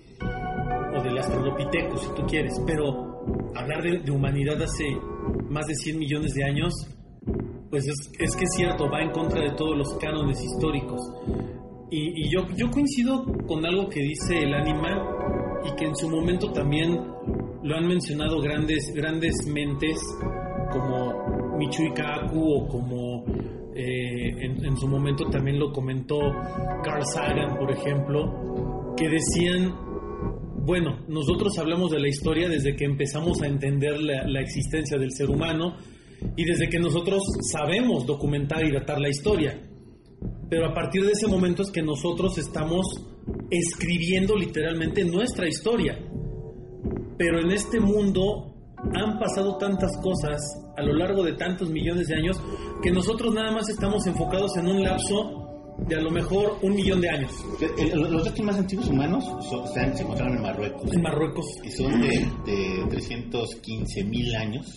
o 0.96 1.02
del 1.02 1.18
Australopithecus 1.18 2.00
si 2.00 2.08
tú 2.14 2.22
quieres, 2.26 2.54
pero 2.66 3.22
hablar 3.54 3.82
de, 3.82 3.98
de 3.98 4.10
humanidad 4.10 4.60
hace 4.62 4.84
más 5.50 5.66
de 5.66 5.74
100 5.74 5.98
millones 5.98 6.32
de 6.32 6.42
años, 6.44 6.72
pues 7.74 7.88
es, 7.88 8.36
que 8.36 8.44
es 8.44 8.54
cierto, 8.54 8.88
va 8.88 9.02
en 9.02 9.10
contra 9.10 9.40
de 9.40 9.50
todos 9.56 9.76
los 9.76 9.94
cánones 9.98 10.40
históricos. 10.40 11.00
Y, 11.90 12.30
yo, 12.30 12.70
coincido 12.70 13.24
con 13.48 13.66
algo 13.66 13.88
que 13.88 14.00
dice 14.00 14.44
el 14.44 14.54
Anima 14.54 15.04
y 15.64 15.74
que 15.74 15.86
en 15.86 15.96
su 15.96 16.08
momento 16.08 16.52
también 16.52 16.96
lo 17.64 17.76
han 17.76 17.88
mencionado 17.88 18.40
grandes, 18.40 18.92
grandes 18.94 19.34
mentes 19.46 19.98
como 20.70 21.56
Michio 21.58 21.92
Kaku 21.94 22.52
o 22.52 22.68
como 22.68 23.24
eh, 23.74 24.36
en, 24.40 24.76
su 24.76 24.86
momento 24.86 25.24
también 25.26 25.58
lo 25.58 25.72
comentó 25.72 26.20
Carl 26.84 27.04
Sagan, 27.12 27.58
por 27.58 27.72
ejemplo, 27.72 28.94
que 28.96 29.08
decían, 29.08 29.74
bueno, 30.64 31.00
nosotros 31.08 31.58
hablamos 31.58 31.90
de 31.90 31.98
la 31.98 32.08
historia 32.08 32.48
desde 32.48 32.76
que 32.76 32.84
empezamos 32.84 33.42
a 33.42 33.48
entender 33.48 34.00
la 34.00 34.40
existencia 34.40 34.96
del 34.96 35.10
ser 35.10 35.28
humano 35.28 35.76
y 36.36 36.44
desde 36.44 36.68
que 36.68 36.78
nosotros 36.78 37.22
sabemos 37.52 38.06
documentar 38.06 38.64
y 38.64 38.72
datar 38.72 39.00
la 39.00 39.08
historia. 39.08 39.60
Pero 40.48 40.66
a 40.66 40.74
partir 40.74 41.04
de 41.04 41.12
ese 41.12 41.26
momento 41.26 41.62
es 41.62 41.70
que 41.70 41.82
nosotros 41.82 42.38
estamos 42.38 42.86
escribiendo 43.50 44.36
literalmente 44.36 45.04
nuestra 45.04 45.48
historia. 45.48 45.98
Pero 47.16 47.40
en 47.40 47.50
este 47.50 47.80
mundo 47.80 48.54
han 48.76 49.18
pasado 49.18 49.56
tantas 49.56 49.90
cosas 50.02 50.40
a 50.76 50.82
lo 50.82 50.94
largo 50.94 51.22
de 51.22 51.34
tantos 51.34 51.70
millones 51.70 52.08
de 52.08 52.16
años 52.16 52.36
que 52.82 52.90
nosotros 52.90 53.32
nada 53.32 53.52
más 53.52 53.68
estamos 53.68 54.06
enfocados 54.06 54.56
en 54.56 54.68
un 54.68 54.82
lapso 54.82 55.43
de 55.78 55.96
a 55.96 56.00
lo 56.00 56.10
mejor 56.10 56.58
un 56.62 56.74
millón 56.74 57.00
de 57.00 57.10
años. 57.10 57.30
El- 57.78 57.90
el- 57.92 58.00
los 58.12 58.24
restos 58.24 58.44
más 58.44 58.56
antiguos 58.56 58.88
humanos 58.88 59.24
son- 59.48 59.66
se 59.68 60.02
encontraron 60.02 60.36
en 60.36 60.42
Marruecos 60.42 60.92
En 60.92 61.02
Marruecos. 61.02 61.46
y 61.64 61.70
son 61.70 62.00
de, 62.00 62.26
de 62.46 62.86
315 62.90 64.04
mil 64.04 64.34
años. 64.36 64.74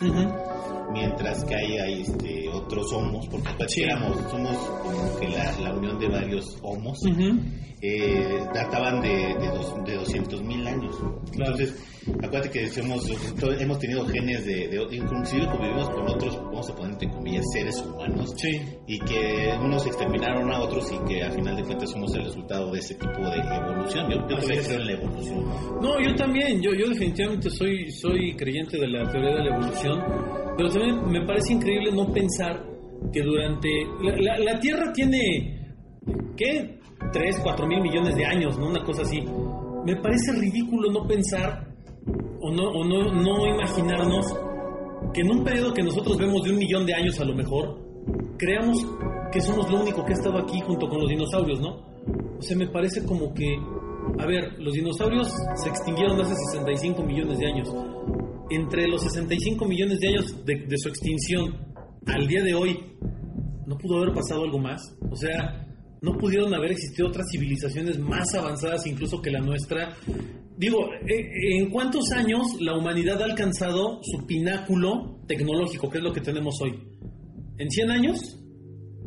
Mientras 0.91 1.43
que 1.43 1.55
hay, 1.55 1.77
hay, 1.77 2.01
este, 2.01 2.49
otros 2.49 2.91
homos, 2.93 3.27
porque 3.27 3.49
pues, 3.57 3.71
Sí. 3.71 3.81
éramos, 3.83 4.17
somos 4.31 4.55
como 4.57 5.19
que 5.19 5.27
la, 5.29 5.51
la 5.59 5.73
unión 5.73 5.99
de 5.99 6.07
varios 6.07 6.57
homos, 6.61 6.97
eh, 7.81 8.39
databan 8.53 9.01
de, 9.01 9.35
de, 9.39 9.47
dos, 9.49 9.75
de 9.85 9.95
200 9.95 10.41
mil 10.43 10.65
años. 10.65 10.95
Claro. 11.31 11.57
Acuérdate 12.23 12.49
que 12.49 12.67
somos, 12.69 13.05
hemos 13.59 13.79
tenido 13.79 14.05
genes 14.05 14.45
de, 14.45 14.67
de, 14.67 14.95
inclusive 14.95 15.45
convivimos 15.47 15.89
con 15.89 16.07
otros, 16.09 16.35
vamos 16.37 16.69
a 16.69 16.75
poner 16.75 16.91
entre 16.93 17.09
comillas, 17.09 17.43
seres 17.53 17.81
humanos, 17.85 18.33
Sí. 18.37 18.61
y 18.87 18.99
que 18.99 19.53
unos 19.61 19.85
exterminaron 19.85 20.51
a 20.51 20.59
otros 20.61 20.91
y 20.91 20.97
que 21.07 21.21
al 21.23 21.31
final 21.33 21.55
de 21.55 21.63
cuentas 21.63 21.89
somos 21.91 22.13
el 22.15 22.23
resultado 22.23 22.71
de 22.71 22.79
ese 22.79 22.95
tipo 22.95 23.19
de 23.19 23.37
evolución. 23.37 24.09
Yo, 24.09 24.27
yo 24.29 24.37
creo 24.37 24.79
en 24.79 24.85
la 24.85 24.91
evolución. 24.93 25.45
¿no? 25.45 25.81
No, 25.81 26.01
yo 26.01 26.15
también, 26.15 26.61
yo, 26.61 26.71
yo 26.73 26.89
definitivamente 26.89 27.49
soy, 27.49 27.91
soy 27.91 28.35
creyente 28.35 28.77
de 28.77 28.87
la 28.87 29.09
teoría 29.11 29.35
de 29.35 29.43
la 29.49 29.55
evolución, 29.55 30.03
pero 30.57 30.69
también 30.69 31.05
me 31.11 31.25
parece 31.25 31.53
increíble 31.53 31.91
no 31.91 32.11
pensar 32.13 32.63
que 33.13 33.21
durante... 33.21 33.69
La, 34.01 34.15
la- 34.17 34.39
la 34.53 34.59
Tierra 34.59 34.91
tiene, 34.93 35.75
¿qué? 36.35 36.79
3, 37.13 37.39
4 37.43 37.67
mil 37.67 37.81
millones 37.81 38.15
de 38.15 38.25
años, 38.25 38.57
¿no? 38.57 38.67
Una 38.67 38.83
cosa 38.83 39.03
así. 39.03 39.21
Me 39.85 39.95
parece 39.97 40.31
ridículo 40.33 40.91
no 40.91 41.05
pensar 41.07 41.66
o 42.47 42.51
no, 42.51 42.63
o 42.69 42.83
no, 42.85 43.11
no 43.11 43.45
imaginarnos 43.45 44.25
que 45.13 45.21
en 45.21 45.31
un 45.31 45.43
periodo 45.43 45.73
que 45.73 45.83
nosotros 45.83 46.17
vemos 46.17 46.43
de 46.43 46.51
un 46.51 46.57
millón 46.57 46.85
de 46.85 46.93
años 46.93 47.19
a 47.19 47.25
lo 47.25 47.35
mejor, 47.35 47.77
creamos 48.37 48.77
que 49.31 49.41
somos 49.41 49.69
lo 49.69 49.81
único 49.81 50.05
que 50.05 50.13
ha 50.13 50.15
estado 50.15 50.37
aquí 50.37 50.61
junto 50.61 50.87
con 50.87 50.99
los 50.99 51.09
dinosaurios, 51.09 51.59
¿no? 51.59 51.85
O 52.37 52.41
sea, 52.41 52.55
me 52.55 52.67
parece 52.67 53.03
como 53.03 53.33
que, 53.33 53.57
a 54.19 54.25
ver, 54.25 54.59
los 54.59 54.73
dinosaurios 54.73 55.27
se 55.55 55.69
extinguieron 55.69 56.19
hace 56.21 56.33
65 56.51 57.03
millones 57.03 57.37
de 57.37 57.47
años. 57.47 57.69
Entre 58.49 58.87
los 58.87 59.01
65 59.01 59.65
millones 59.65 59.99
de 59.99 60.07
años 60.07 60.45
de, 60.45 60.55
de 60.55 60.77
su 60.77 60.87
extinción 60.87 61.53
al 62.05 62.27
día 62.27 62.43
de 62.43 62.55
hoy, 62.55 62.79
¿no 63.65 63.77
pudo 63.77 63.97
haber 63.97 64.13
pasado 64.13 64.43
algo 64.43 64.59
más? 64.59 64.81
O 65.11 65.15
sea, 65.17 65.67
¿no 66.01 66.17
pudieron 66.17 66.53
haber 66.53 66.71
existido 66.71 67.09
otras 67.09 67.27
civilizaciones 67.29 67.99
más 67.99 68.33
avanzadas 68.35 68.87
incluso 68.87 69.21
que 69.21 69.31
la 69.31 69.39
nuestra? 69.41 69.97
Digo, 70.57 70.91
eh, 71.07 71.29
¿en 71.59 71.69
cuántos 71.69 72.11
años 72.11 72.41
la 72.59 72.75
humanidad 72.75 73.21
ha 73.21 73.25
alcanzado 73.25 73.99
su 74.01 74.25
pináculo 74.25 75.19
tecnológico, 75.27 75.87
que 75.89 75.99
es 75.99 76.03
lo 76.03 76.11
que 76.11 76.21
tenemos 76.21 76.55
hoy? 76.61 76.73
¿En 77.59 77.69
100 77.69 77.91
años? 77.91 78.39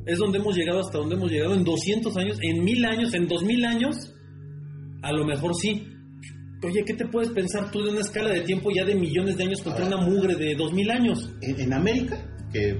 ¿Es 0.06 0.18
donde 0.18 0.38
hemos 0.38 0.56
llegado 0.56 0.78
hasta 0.78 0.98
donde 0.98 1.16
hemos 1.16 1.30
llegado? 1.30 1.54
¿En 1.54 1.64
200 1.64 2.16
años? 2.16 2.38
¿En 2.40 2.62
1000 2.62 2.84
años? 2.84 3.14
¿En 3.14 3.26
2000 3.26 3.64
años? 3.64 4.14
A 5.02 5.12
lo 5.12 5.24
mejor 5.24 5.56
sí. 5.56 5.88
Oye, 6.62 6.84
¿qué 6.86 6.94
te 6.94 7.06
puedes 7.06 7.30
pensar 7.30 7.70
tú 7.72 7.82
de 7.82 7.90
una 7.90 8.00
escala 8.00 8.30
de 8.30 8.42
tiempo 8.42 8.70
ya 8.70 8.84
de 8.84 8.94
millones 8.94 9.36
de 9.36 9.44
años 9.44 9.62
contra 9.62 9.86
una 9.86 9.96
mugre 9.96 10.36
de 10.36 10.54
2000 10.54 10.90
años? 10.90 11.32
En, 11.40 11.60
en 11.60 11.72
América, 11.72 12.16
que 12.52 12.78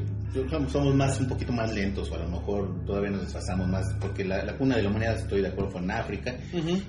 somos, 0.50 0.72
somos 0.72 0.94
más 0.94 1.18
un 1.20 1.28
poquito 1.28 1.52
más 1.52 1.72
lentos, 1.74 2.10
o 2.10 2.14
a 2.14 2.18
lo 2.18 2.28
mejor 2.28 2.84
todavía 2.84 3.10
nos 3.10 3.22
desfasamos 3.22 3.66
más, 3.68 3.84
porque 4.00 4.24
la, 4.24 4.44
la 4.44 4.56
cuna 4.56 4.76
de 4.76 4.82
la 4.84 4.90
humanidad, 4.90 5.16
estoy 5.18 5.40
de 5.42 5.48
acuerdo, 5.48 5.70
fue 5.72 5.80
en 5.82 5.90
África, 5.90 6.36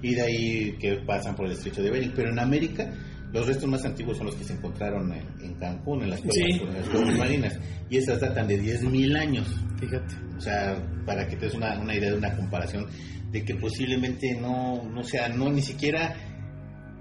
y 0.02 0.14
de 0.14 0.22
ahí 0.22 0.78
que 0.80 0.98
pasan 1.06 1.36
por 1.36 1.46
el 1.46 1.54
estrecho 1.54 1.82
de 1.82 1.90
Bering, 1.92 2.14
pero 2.16 2.30
en 2.30 2.40
América 2.40 2.92
los 3.34 3.48
restos 3.48 3.70
más 3.70 3.86
antiguos 3.86 4.18
son 4.18 4.26
los 4.26 4.36
que 4.36 4.44
se 4.44 4.52
encontraron 4.54 5.12
en, 5.14 5.26
en 5.42 5.54
Cancún, 5.56 6.04
en 6.04 6.10
las 6.10 6.20
cuevas, 6.20 6.36
Sí. 6.36 6.62
en 6.62 6.74
las 6.74 6.88
cuevas 6.90 7.18
marinas, 7.18 7.60
y 7.90 7.98
esas 7.98 8.20
datan 8.20 8.46
de 8.48 8.62
10.000 8.62 9.18
años. 9.18 9.48
Fíjate. 9.80 10.16
O 10.38 10.42
sea, 10.42 10.76
para 11.06 11.26
que 11.28 11.38
te 11.38 11.46
des 11.46 11.56
una, 11.56 11.80
una 11.80 11.96
idea 11.96 12.12
de 12.12 12.18
una 12.18 12.36
comparación 12.36 12.88
de 13.32 13.46
que 13.46 13.56
posiblemente 13.56 14.36
no, 14.40 14.84
no 14.84 15.02
sea, 15.04 15.30
no 15.30 15.50
ni 15.50 15.62
siquiera 15.62 16.14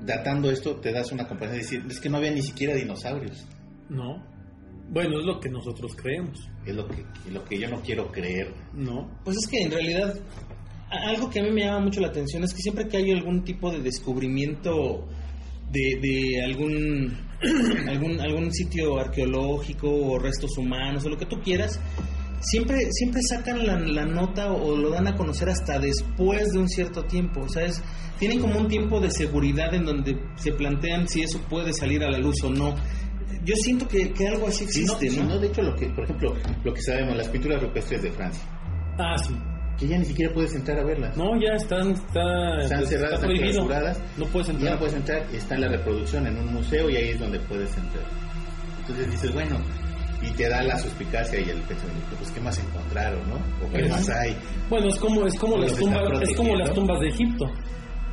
datando 0.05 0.51
esto 0.51 0.77
te 0.77 0.93
das 0.93 1.11
una 1.13 1.27
comparación 1.27 1.61
de 1.61 1.65
decir, 1.65 1.85
es 1.91 2.01
que 2.01 2.09
no 2.09 2.19
había 2.19 2.31
ni 2.31 2.43
siquiera 2.43 2.75
dinosaurios. 2.75 3.45
No. 3.89 4.25
Bueno, 4.91 5.21
es 5.21 5.25
lo 5.25 5.39
que 5.39 5.49
nosotros 5.49 5.93
creemos, 5.95 6.49
Es 6.67 6.75
lo 6.75 6.87
que, 6.89 7.05
lo 7.31 7.45
que 7.45 7.59
yo 7.59 7.69
no 7.69 7.81
quiero 7.81 8.11
creer. 8.11 8.53
¿no? 8.75 9.09
Pues 9.25 9.37
es 9.37 9.47
que 9.47 9.63
en 9.63 9.71
realidad 9.71 10.15
algo 10.91 11.31
que 11.31 11.39
a 11.41 11.43
mí 11.45 11.51
me 11.53 11.63
llama 11.65 11.81
mucho 11.85 12.01
la 12.01 12.09
atención 12.09 12.43
es 12.43 12.53
que 12.53 12.61
siempre 12.63 12.89
que 12.89 12.97
hay 12.97 13.13
algún 13.13 13.45
tipo 13.45 13.71
de 13.71 13.79
descubrimiento 13.81 15.07
de, 15.71 16.01
de 16.03 16.45
algún, 16.45 17.17
algún 17.89 18.21
algún 18.21 18.53
sitio 18.53 18.99
arqueológico 18.99 19.89
o 19.89 20.19
restos 20.19 20.59
humanos 20.59 21.05
o 21.05 21.09
lo 21.09 21.17
que 21.17 21.27
tú 21.27 21.41
quieras, 21.41 21.79
siempre 22.41 22.79
siempre 22.91 23.21
sacan 23.23 23.65
la, 23.65 23.79
la 23.79 24.05
nota 24.07 24.53
o 24.53 24.77
lo 24.77 24.91
dan 24.91 25.07
a 25.07 25.15
conocer 25.17 25.49
hasta 25.51 25.79
después 25.79 26.51
de 26.53 26.59
un 26.59 26.69
cierto 26.69 27.05
tiempo, 27.05 27.43
o 27.43 27.49
sea, 27.49 27.65
es- 27.67 27.81
tienen 28.19 28.41
como 28.41 28.59
un 28.59 28.67
tiempo 28.69 28.99
de 29.01 29.11
seguridad 29.13 29.73
en 29.75 29.85
donde 29.87 30.19
se 30.37 30.53
plantean 30.53 31.07
si 31.09 31.23
eso 31.23 31.39
puede 31.49 31.73
salir 31.73 32.03
a 32.03 32.11
la 32.11 32.19
luz 32.19 32.43
o 32.43 32.51
no. 32.51 32.75
Yo 33.45 33.55
siento 33.57 33.89
que, 33.89 34.13
que 34.13 34.29
algo 34.29 34.47
así 34.49 34.65
existe, 34.65 35.09
si 35.11 35.17
¿no? 35.21 35.25
no, 35.29 35.39
de 35.39 35.47
hecho, 35.49 35.63
lo 35.63 35.75
que, 35.75 35.87
por 35.91 36.05
ejemplo, 36.05 36.35
lo 36.65 36.75
que 36.75 36.83
sabemos, 36.83 37.17
las 37.17 37.29
pinturas 37.29 37.63
rupestres 37.63 38.03
de 38.03 38.13
Francia, 38.13 38.43
Ah, 38.99 39.17
sí. 39.17 39.35
que 39.79 39.89
ya 39.89 39.97
ni 39.99 40.05
siquiera 40.05 40.33
puedes 40.35 40.55
entrar 40.55 40.79
a 40.79 40.85
verlas. 40.85 41.17
No, 41.17 41.41
ya 41.41 41.55
están, 41.55 41.93
está, 41.93 42.61
Están 42.61 42.79
pues, 42.81 42.91
cerradas, 42.91 43.15
está 43.23 43.33
están 43.33 43.49
clausuradas. 43.51 44.01
No 44.19 44.27
puedes 44.27 44.47
Ya 44.49 44.53
entrar. 44.55 44.73
no 44.75 44.79
puedes 44.79 44.95
entrar, 44.95 45.27
está 45.33 45.55
en 45.55 45.61
la 45.63 45.69
reproducción 45.69 46.27
en 46.27 46.37
un 46.39 46.53
museo 46.53 46.91
y 46.91 46.97
ahí 46.97 47.09
es 47.11 47.19
donde 47.21 47.41
puedes 47.41 47.75
entrar. 47.77 48.05
Entonces 48.81 49.11
dices, 49.11 49.33
bueno, 49.33 49.57
y 50.23 50.31
te 50.33 50.49
da 50.51 50.63
la 50.63 50.79
suspicacia 50.79 51.39
y 51.41 51.49
el 51.49 51.63
pensamiento, 51.63 52.17
pues 52.19 52.31
qué 52.31 52.41
más 52.41 52.59
encontraron, 52.59 53.21
¿no? 53.27 53.37
O 53.67 53.71
qué 53.73 53.89
más 53.89 54.07
hay. 54.11 54.37
Bueno, 54.69 54.89
es 54.89 54.97
como 54.99 55.27
es 55.27 55.35
como 55.39 55.57
las 55.57 55.75
tumbas, 55.75 56.03
es 56.29 56.37
como 56.37 56.57
las 56.57 56.75
tumbas 56.75 57.01
de 57.01 57.09
Egipto. 57.09 57.51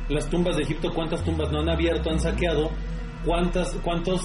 Las 0.08 0.30
tumbas 0.30 0.56
de 0.56 0.62
Egipto, 0.62 0.90
¿cuántas 0.94 1.22
tumbas 1.22 1.52
no 1.52 1.60
han 1.60 1.68
abierto, 1.68 2.08
han 2.10 2.18
saqueado? 2.18 2.70
¿Cuántas 3.26 3.72
cuántos 3.84 4.22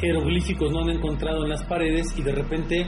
jeroglíficos 0.00 0.70
no 0.72 0.80
han 0.80 0.90
encontrado 0.90 1.44
en 1.44 1.50
las 1.50 1.64
paredes 1.64 2.06
y 2.16 2.22
de 2.22 2.32
repente 2.32 2.86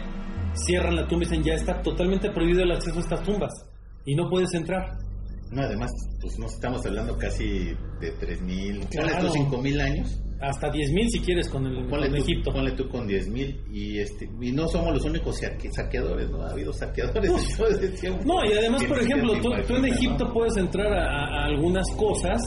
cierran 0.55 0.97
la 0.97 1.07
tumba 1.07 1.25
y 1.25 1.29
dicen, 1.29 1.45
"Ya 1.45 1.55
está 1.55 1.81
totalmente 1.83 2.31
prohibido 2.31 2.63
el 2.63 2.73
acceso 2.73 2.99
a 2.99 3.01
estas 3.03 3.23
tumbas 3.23 3.53
y 4.05 4.15
no 4.15 4.29
puedes 4.29 4.53
entrar." 4.55 4.97
No, 5.53 5.63
además, 5.63 5.91
pues 6.21 6.39
no 6.39 6.47
estamos 6.47 6.85
hablando 6.87 7.17
casi 7.17 7.75
de 8.01 8.13
3.000, 8.21 8.87
Claro. 8.89 9.27
tú 9.27 9.33
5.000 9.33 9.81
años. 9.81 10.21
Hasta 10.41 10.71
10.000 10.71 11.07
si 11.11 11.21
quieres 11.21 11.49
con 11.51 11.67
el 11.67 11.87
Ponle 11.89 12.07
con 12.09 12.17
tú, 12.19 12.23
Egipto. 12.25 12.53
ponle 12.53 12.71
tú 12.73 12.89
con 12.89 13.07
10.000 13.07 13.61
y 13.71 13.99
este 13.99 14.27
y 14.41 14.53
no 14.53 14.67
somos 14.69 14.95
los 14.95 15.05
únicos 15.05 15.37
saque- 15.39 15.71
saqueadores, 15.71 16.31
¿no? 16.31 16.41
Ha 16.43 16.53
habido 16.53 16.73
saqueadores 16.73 17.31
tiempo. 18.01 18.21
No, 18.25 18.45
y 18.45 18.53
además, 18.57 18.85
por 18.85 18.99
se 18.99 19.05
ejemplo, 19.05 19.33
tú, 19.43 19.51
tú 19.67 19.75
en 19.75 19.85
Egipto 19.87 20.25
¿no? 20.27 20.33
puedes 20.33 20.57
entrar 20.57 20.93
a 20.93 21.45
algunas 21.47 21.87
cosas. 21.97 22.41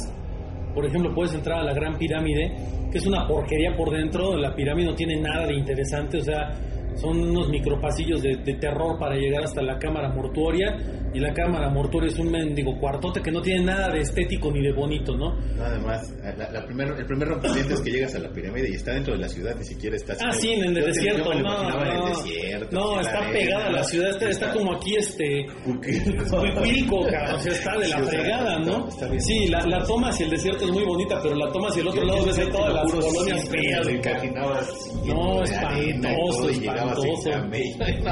Por 0.74 0.86
ejemplo, 0.86 1.14
puedes 1.14 1.34
entrar 1.34 1.60
a 1.60 1.64
la 1.64 1.74
Gran 1.74 1.98
Pirámide, 1.98 2.54
que 2.92 2.98
es 2.98 3.06
una 3.06 3.28
porquería 3.28 3.76
por 3.76 3.92
dentro. 3.92 4.36
La 4.36 4.56
pirámide 4.56 4.88
no 4.88 4.96
tiene 4.96 5.20
nada 5.20 5.46
de 5.48 5.56
interesante, 5.56 6.18
o 6.18 6.22
sea, 6.22 6.52
son 6.96 7.20
unos 7.20 7.50
micropasillos 7.50 8.22
de, 8.22 8.38
de 8.38 8.54
terror 8.56 8.98
para 9.00 9.16
llegar 9.16 9.44
hasta 9.44 9.62
la 9.62 9.78
cámara 9.78 10.10
mortuoria. 10.10 10.76
Y 11.14 11.20
la 11.20 11.34
cámara 11.34 11.70
mortuoria 11.70 12.10
es 12.10 12.18
un 12.20 12.32
mendigo 12.32 12.78
cuartote 12.80 13.22
que 13.22 13.32
no 13.32 13.42
tiene 13.42 13.66
nada 13.66 13.90
de 13.90 14.00
estético 14.02 14.52
ni 14.52 14.62
de 14.62 14.72
bonito, 14.74 15.16
¿no? 15.16 15.36
No, 15.56 15.64
además, 15.64 16.12
la, 16.38 16.50
la 16.52 16.66
primer, 16.66 16.88
el 16.98 17.06
primer 17.06 17.28
rompimiento 17.28 17.74
es 17.76 17.82
que 17.82 17.92
llegas 17.92 18.16
a 18.16 18.20
la 18.20 18.30
pirámide 18.32 18.70
y 18.70 18.74
está 18.74 18.94
dentro 18.94 19.14
de 19.14 19.20
la 19.20 19.30
ciudad, 19.30 19.56
ni 19.58 19.64
siquiera 19.64 19.96
está 19.96 20.16
Ah, 20.22 20.32
sí, 20.34 20.52
en 20.54 20.64
el 20.66 20.74
te- 20.74 20.82
desierto. 20.82 21.34
lo 21.34 21.34
No, 21.36 21.40
imaginaba 21.40 21.88
en 21.88 21.96
no. 22.00 22.08
el 22.08 22.14
desierto. 22.16 22.68
No, 22.80 23.00
está 23.02 23.18
arena, 23.20 23.34
pegada 23.34 23.66
a 23.68 23.72
la 23.72 23.78
¿no? 23.80 23.84
ciudad, 23.86 24.10
está, 24.10 24.30
está 24.30 24.54
como 24.54 24.74
aquí, 24.74 24.96
este. 24.96 25.46
Cabrón, 25.66 27.36
o 27.36 27.40
sea, 27.40 27.52
está 27.52 27.78
de 27.78 27.88
la 27.88 27.98
Sí, 28.00 28.06
fregada, 28.08 28.60
¿no? 28.60 28.90
Sí, 29.20 29.48
la, 29.48 29.66
la 29.66 29.84
toma 29.86 30.10
hacia 30.10 30.26
el 30.26 30.32
desierto 30.32 30.66
es 30.66 30.72
muy 30.72 30.84
bonita, 30.84 31.20
pero 31.22 31.36
la 31.36 31.52
toma 31.52 31.68
hacia 31.70 31.82
el 31.82 31.88
otro 31.90 32.04
lado 32.04 32.26
ves 32.26 32.38
ahí 32.38 32.46
te 32.46 32.52
todas 32.52 32.74
las 32.74 32.92
colonias 32.92 33.50
feas. 33.50 33.88
No, 35.06 35.44
espantoso, 35.44 36.50
espantoso. 36.50 37.30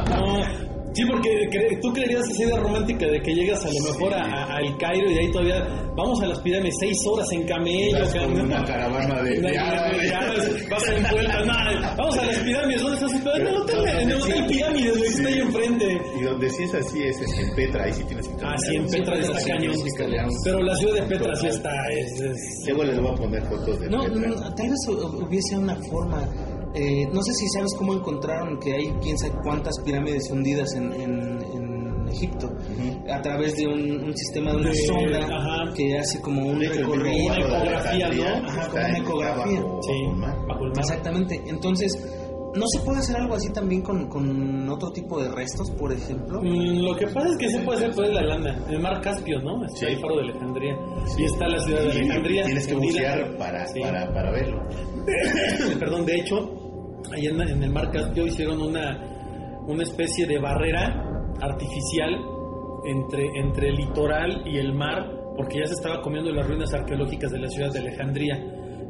No, 0.10 0.71
sí, 0.94 1.04
porque 1.06 1.78
tú 1.82 1.94
creerías 1.94 2.22
esa 2.30 2.44
idea 2.44 2.58
romántica 2.58 3.06
de 3.08 3.22
que 3.22 3.34
llegas 3.34 3.64
a 3.66 3.70
lo 3.70 3.92
mejor 3.92 4.14
a, 4.14 4.22
a- 4.24 4.58
al 4.58 4.78
Cairo 4.78 5.10
y 5.10 5.14
de 5.14 5.20
ahí 5.22 5.32
todavía 5.32 5.66
vamos 5.96 6.22
a 6.22 6.28
las 6.28 6.40
pirámides 6.42 6.76
seis 6.80 6.98
horas 7.08 7.28
en 7.32 7.44
camello, 7.46 8.00
Vas 8.00 8.14
con 8.14 8.40
una 8.42 8.64
caravana 8.66 9.22
de- 9.22 9.40
de 9.42 9.58
árabes. 9.58 10.70
vas 10.70 10.88
en 10.90 11.04
vuelta, 11.12 11.40
no, 11.46 11.96
vamos 11.98 12.18
a 12.18 12.26
las 12.26 12.40
pirámides, 12.40 12.82
¿dónde 12.82 12.96
estás? 12.98 13.12
En 13.36 13.48
el 13.48 13.56
hotel, 13.56 13.88
en 13.88 14.10
el 14.10 14.22
hotel 14.22 14.46
pirámides, 14.48 14.98
güey, 14.98 15.02
que 15.02 15.08
está 15.18 15.30
ahí 15.30 15.40
enfrente. 15.40 16.02
Y 16.20 16.22
donde 16.24 16.50
sí 16.50 16.64
es 16.64 16.74
así 16.74 17.04
es 17.04 17.18
en 17.22 17.56
Petra, 17.56 17.84
ahí 17.86 17.94
sí 17.94 18.04
tienes 18.06 18.28
que 18.28 18.34
Ah, 18.46 18.56
sí, 18.58 18.76
en 18.76 18.88
Petra 18.88 19.20
está 19.20 19.40
Sí, 19.40 19.50
cañón. 19.50 20.30
Pero 20.44 20.60
la 20.62 20.76
ciudad 20.76 20.94
de 20.96 21.02
Petra 21.04 21.36
sí 21.36 21.48
está. 21.48 21.72
Es, 21.92 22.22
es- 22.22 22.38
Luego 22.68 22.84
les 22.84 23.00
voy 23.02 23.12
a 23.12 23.16
poner 23.16 23.44
fotos 23.46 23.80
de 23.80 23.90
No, 23.90 24.04
Petra. 24.04 24.28
no, 24.28 24.54
tal 24.56 24.70
vez 24.70 24.80
hu- 24.88 25.28
hubiese 25.28 25.58
una 25.58 25.76
forma. 25.90 26.28
Eh, 26.74 27.08
no 27.12 27.22
sé 27.24 27.34
si 27.34 27.48
sabes 27.50 27.74
cómo 27.78 27.94
encontraron 27.94 28.60
que 28.60 28.74
hay 28.74 28.92
quién 29.02 29.18
sabe 29.18 29.34
cuántas 29.44 29.74
pirámides 29.84 30.30
hundidas 30.32 30.74
en, 30.76 30.94
en- 30.94 31.44
en 31.54 32.08
Egipto. 32.10 32.52
A 33.10 33.22
través 33.22 33.56
de 33.56 33.66
un, 33.68 34.04
un 34.04 34.18
sistema 34.18 34.52
de 34.52 34.58
una 34.58 34.70
De- 34.70 34.76
sonda 34.86 35.20
ajá. 35.26 35.74
que 35.74 35.98
hace 35.98 36.20
como 36.22 36.46
un 36.46 36.60
recorrido. 36.60 37.26
Una 37.34 37.38
ecografía, 37.40 38.10
¿no? 38.10 38.48
Ajá, 38.50 38.68
como 38.70 38.84
una 38.86 38.98
ecografía. 38.98 39.62
bajo- 39.62 39.80
sí, 39.82 39.92
bajo 40.04 40.12
el 40.12 40.18
mar. 40.18 40.38
bajo 40.48 40.64
el 40.66 40.70
mar. 40.72 40.80
Exactamente. 40.80 41.42
Entonces, 41.48 41.92
¿no 42.54 42.66
se 42.68 42.80
puede 42.84 43.00
hacer 43.00 43.16
algo 43.16 43.36
así 43.36 43.50
también 43.54 43.82
con, 43.82 44.10
con 44.10 44.68
otro 44.70 44.90
tipo 44.92 45.22
de 45.24 45.30
restos, 45.32 45.72
por 45.72 45.94
ejemplo? 45.94 46.42
Mm, 46.42 46.80
Lo 46.84 46.96
que 46.98 47.08
pasa 47.08 47.30
es 47.30 47.38
que 47.38 47.50
se 47.50 47.60
puede 47.60 47.78
hacer 47.80 47.92
pues 47.96 48.10
la 48.10 48.22
lana. 48.24 48.62
El 48.70 48.80
mar 48.82 49.00
Caspio, 49.00 49.40
¿no? 49.40 49.64
Está 49.66 49.78
Sí. 49.80 49.86
el 49.86 50.00
faro 50.02 50.16
de 50.18 50.22
Alejandría. 50.24 50.76
Y 51.18 51.24
está 51.24 51.48
la 51.48 51.60
ciudad 51.60 51.80
de 51.84 51.88
Y 51.88 51.92
Alejandría. 52.02 52.44
Tienes 52.44 52.68
que 52.68 52.74
bucear 52.76 53.38
para, 53.38 53.66
Sí. 53.68 53.80
para, 53.80 54.14
para 54.14 54.32
verlo. 54.32 54.62
Perdón, 55.80 56.06
de 56.06 56.16
hecho, 56.16 56.50
ahí 57.14 57.26
en, 57.26 57.64
el 57.64 57.70
mar 57.70 57.92
Caspio 57.92 58.26
hicieron 58.26 58.62
una, 58.62 58.98
una 59.68 59.84
especie 59.84 60.26
de 60.26 60.40
barrera 60.40 61.04
artificial 61.42 62.10
entre, 62.86 63.28
entre 63.40 63.70
el 63.70 63.76
litoral 63.76 64.44
y 64.46 64.58
el 64.58 64.74
mar, 64.74 65.12
porque 65.36 65.60
ya 65.60 65.66
se 65.66 65.74
estaba 65.74 66.02
comiendo 66.02 66.32
las 66.32 66.48
ruinas 66.48 66.74
arqueológicas 66.74 67.32
de 67.32 67.40
la 67.40 67.48
ciudad 67.48 67.72
de 67.72 67.80
Alejandría. 67.80 68.36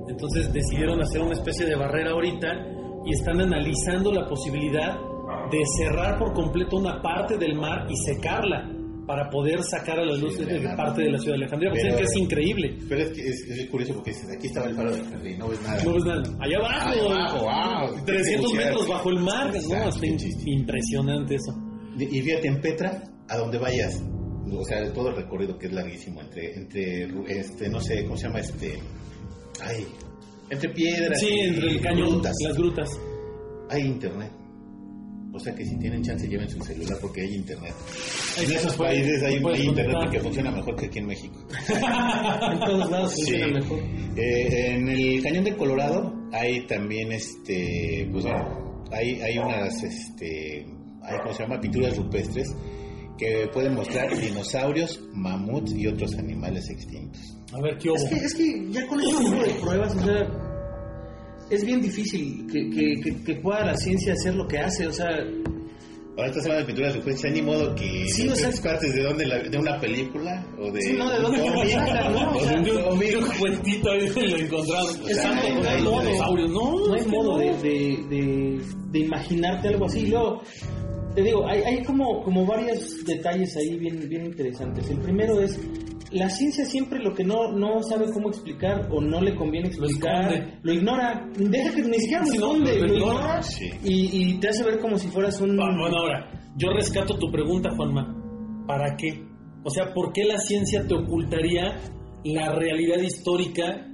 Entonces 0.07 0.51
decidieron 0.51 1.01
hacer 1.01 1.21
una 1.21 1.33
especie 1.33 1.65
de 1.65 1.75
barrera 1.75 2.11
ahorita 2.11 2.47
y 3.05 3.13
están 3.13 3.39
analizando 3.41 4.11
la 4.11 4.27
posibilidad 4.27 4.99
de 5.49 5.59
cerrar 5.77 6.17
por 6.17 6.33
completo 6.33 6.77
una 6.77 7.01
parte 7.01 7.37
del 7.37 7.55
mar 7.55 7.85
y 7.89 7.95
secarla 7.95 8.69
para 9.07 9.29
poder 9.29 9.61
sacar 9.63 9.99
a 9.99 10.05
la 10.05 10.15
luz 10.15 10.35
Sí, 10.37 10.45
de 10.45 10.59
parte 10.77 11.01
de 11.03 11.11
la 11.11 11.17
ciudad 11.19 11.37
de 11.37 11.43
Alejandría. 11.43 11.71
porque 11.71 11.83
Pero- 11.83 11.97
que 11.97 12.03
es 12.03 12.15
increíble. 12.15 12.77
Pero 12.87 13.01
es 13.01 13.09
que 13.11 13.21
es, 13.27 13.41
es 13.49 13.69
curioso 13.69 13.93
porque 13.95 14.11
dices, 14.11 14.29
aquí 14.37 14.47
estaba 14.47 14.67
el 14.67 14.75
faro 14.75 14.91
de 14.91 14.99
Alejandría 15.01 15.35
y 15.35 15.37
no 15.37 15.47
ves 15.49 15.61
nada. 15.63 15.83
No 15.83 15.93
ves 15.93 16.03
nada. 16.05 16.23
Allá 16.39 16.57
abajo. 16.57 16.89
Allá 16.89 17.01
abajo, 17.03 17.89
wow. 17.89 18.05
300 18.05 18.53
metros 18.53 18.87
bajo 18.87 19.09
el 19.09 19.19
mar. 19.19 19.51
No, 19.69 19.89
está 19.89 20.05
impresionante 20.45 21.35
eso. 21.35 21.53
Y 21.97 22.03
y 22.17 22.21
fíjate, 22.21 22.47
en 22.47 22.61
Petra, 22.61 23.03
a 23.27 23.37
donde 23.37 23.57
vayas, 23.57 24.01
o 24.51 24.63
sea, 24.65 24.91
todo 24.93 25.09
el 25.09 25.15
recorrido 25.15 25.57
que 25.57 25.67
es 25.67 25.73
larguísimo, 25.73 26.21
entre, 26.21 26.53
entre 26.55 27.07
este, 27.39 27.69
no 27.69 27.79
sé, 27.81 28.03
¿cómo 28.03 28.17
se 28.17 28.27
llama? 28.27 28.39
Este, 28.39 28.79
ay, 29.61 29.85
entre 30.49 30.69
piedras. 30.69 31.19
Sí, 31.19 31.27
y 31.29 31.39
entre 31.47 31.69
el 31.69 31.81
cañón, 31.81 32.09
grutas, 32.11 32.33
las 32.43 32.55
grutas. 32.57 32.89
hay 33.69 33.81
internet. 33.83 34.31
O 35.33 35.39
sea 35.39 35.55
que 35.55 35.65
si 35.65 35.77
tienen 35.77 36.03
chance 36.03 36.27
lleven 36.27 36.49
su 36.49 36.61
celular 36.61 36.97
porque 37.01 37.21
hay 37.21 37.35
internet. 37.35 37.73
En 38.37 38.51
esos 38.51 38.75
puede- 38.75 38.91
países 38.91 39.23
hay, 39.23 39.35
hay 39.35 39.63
internet 39.65 39.93
conectar. 39.93 40.09
que 40.11 40.19
funciona 40.19 40.51
mejor 40.51 40.75
que 40.75 40.85
aquí 40.87 40.99
en 40.99 41.05
México. 41.07 41.47
En 42.51 42.59
todos 42.59 42.91
lados 42.91 43.13
Sí. 43.15 43.21
funciona 43.21 43.47
mejor. 43.59 43.79
Eh, 44.17 44.75
en 44.75 44.89
el 44.89 45.23
cañón 45.23 45.43
de 45.45 45.55
Colorado 45.55 46.13
hay 46.33 46.65
también 46.67 47.11
este 47.13 48.07
pues 48.11 48.23
bueno, 48.25 48.83
hay, 48.91 49.21
hay 49.21 49.37
unas 49.37 49.81
este 49.83 50.65
hay 51.03 51.17
¿cómo 51.23 51.33
se 51.33 51.43
llama? 51.43 51.59
pinturas 51.61 51.95
rupestres 51.97 52.53
que 53.17 53.47
pueden 53.53 53.75
mostrar 53.75 54.09
dinosaurios, 54.19 54.99
mamuts 55.13 55.73
y 55.73 55.85
otros 55.87 56.13
animales 56.15 56.69
extintos. 56.69 57.37
A 57.53 57.61
ver, 57.61 57.77
¿qué 57.77 57.89
hubo? 57.89 57.95
Es 57.97 58.09
que, 58.09 58.15
es 58.15 58.33
que 58.35 58.67
ya 58.71 58.87
con 58.87 58.99
ese 58.99 59.15
tipo 59.17 59.29
de 59.43 59.53
pruebas, 59.61 59.95
o 59.95 60.03
sea, 60.03 60.27
es 61.51 61.63
bien 61.65 61.81
difícil 61.81 62.47
que, 62.51 62.69
que, 62.69 63.01
que- 63.03 63.23
que 63.23 63.35
pueda 63.41 63.65
la 63.65 63.75
ciencia 63.77 64.13
hacer 64.13 64.33
lo 64.35 64.47
que 64.47 64.57
hace, 64.59 64.87
o 64.87 64.93
sea, 64.93 65.09
Ahora 66.17 66.27
estás 66.27 66.43
hablando 66.43 66.67
de 66.67 66.73
pinturas 66.73 66.95
rupestres, 66.97 67.33
ni 67.33 67.41
modo 67.41 67.73
que 67.73 68.05
Sí, 68.09 68.25
de 68.27 68.33
o 68.33 68.35
sea- 68.35 68.49
tres 68.49 68.59
partes 68.59 68.93
de 68.93 69.01
dónde 69.01 69.25
la- 69.25 69.43
de 69.43 69.57
una 69.57 69.79
película 69.79 70.45
o 70.59 70.69
de 70.69 70.81
Sí, 70.81 70.93
no, 70.97 71.09
¿de 71.09 71.19
dónde 71.19 71.37
lo 71.37 71.65
sacan, 71.69 72.13
no? 72.13 72.31
o 72.31 72.37
O 72.37 72.39
sea, 72.41 72.51
de 72.61 72.71
un 72.71 72.99
De 72.99 73.05
de 73.05 73.39
cuentito 73.39 73.91
ahí 73.91 74.07
lo 74.09 74.13
no 74.13 75.69
hay 75.69 75.79
con 75.79 75.83
modo. 75.85 76.01
dinosaurios. 76.01 76.49
No, 76.51 76.87
no 76.87 76.93
hay 76.95 77.05
modo 77.05 77.31
no. 77.31 77.37
de, 77.37 77.45
de, 77.69 77.97
de, 78.09 78.61
de 78.91 78.99
imaginarte 78.99 79.67
algo 79.69 79.85
así. 79.85 80.07
Luego, 80.07 80.41
te 81.15 81.21
digo, 81.23 81.47
hay, 81.47 81.61
hay 81.61 81.83
como, 81.85 82.21
como 82.23 82.45
varios 82.45 83.05
detalles 83.05 83.55
ahí 83.55 83.77
bien, 83.77 84.07
bien 84.09 84.25
interesantes. 84.25 84.89
El 84.89 84.97
primero 84.99 85.39
es 85.39 85.57
la 86.11 86.29
ciencia 86.29 86.65
siempre 86.65 86.99
lo 87.01 87.13
que 87.13 87.23
no, 87.23 87.51
no 87.53 87.81
sabe 87.83 88.05
cómo 88.13 88.29
explicar 88.29 88.87
o 88.91 88.99
no 89.01 89.21
le 89.21 89.35
conviene 89.35 89.67
explicar, 89.69 90.59
lo, 90.61 90.73
ignora, 90.73 91.27
deja 91.37 91.73
que 91.73 91.81
ni 91.83 91.99
siquiera 91.99 92.25
Sí, 92.25 92.37
no, 92.37 92.47
esconde, 92.47 92.79
lo 92.79 92.87
lo 92.87 92.93
ignora. 92.95 93.41
Sí. 93.41 93.69
y, 93.83 94.09
y 94.33 94.39
te 94.39 94.49
hace 94.49 94.63
ver 94.63 94.79
como 94.79 94.97
si 94.97 95.07
fueras 95.07 95.39
un... 95.41 95.55
Bueno, 95.55 95.85
ahora, 95.85 96.29
yo 96.57 96.69
rescato 96.73 97.17
tu 97.17 97.31
pregunta, 97.31 97.69
Juanma. 97.75 98.15
¿Para 98.67 98.95
qué? 98.97 99.23
O 99.63 99.69
sea, 99.69 99.93
¿por 99.93 100.11
qué 100.11 100.23
la 100.25 100.37
ciencia 100.37 100.85
te 100.87 100.93
ocultaría 100.95 101.77
la 102.25 102.51
realidad 102.53 102.97
histórica 103.01 103.87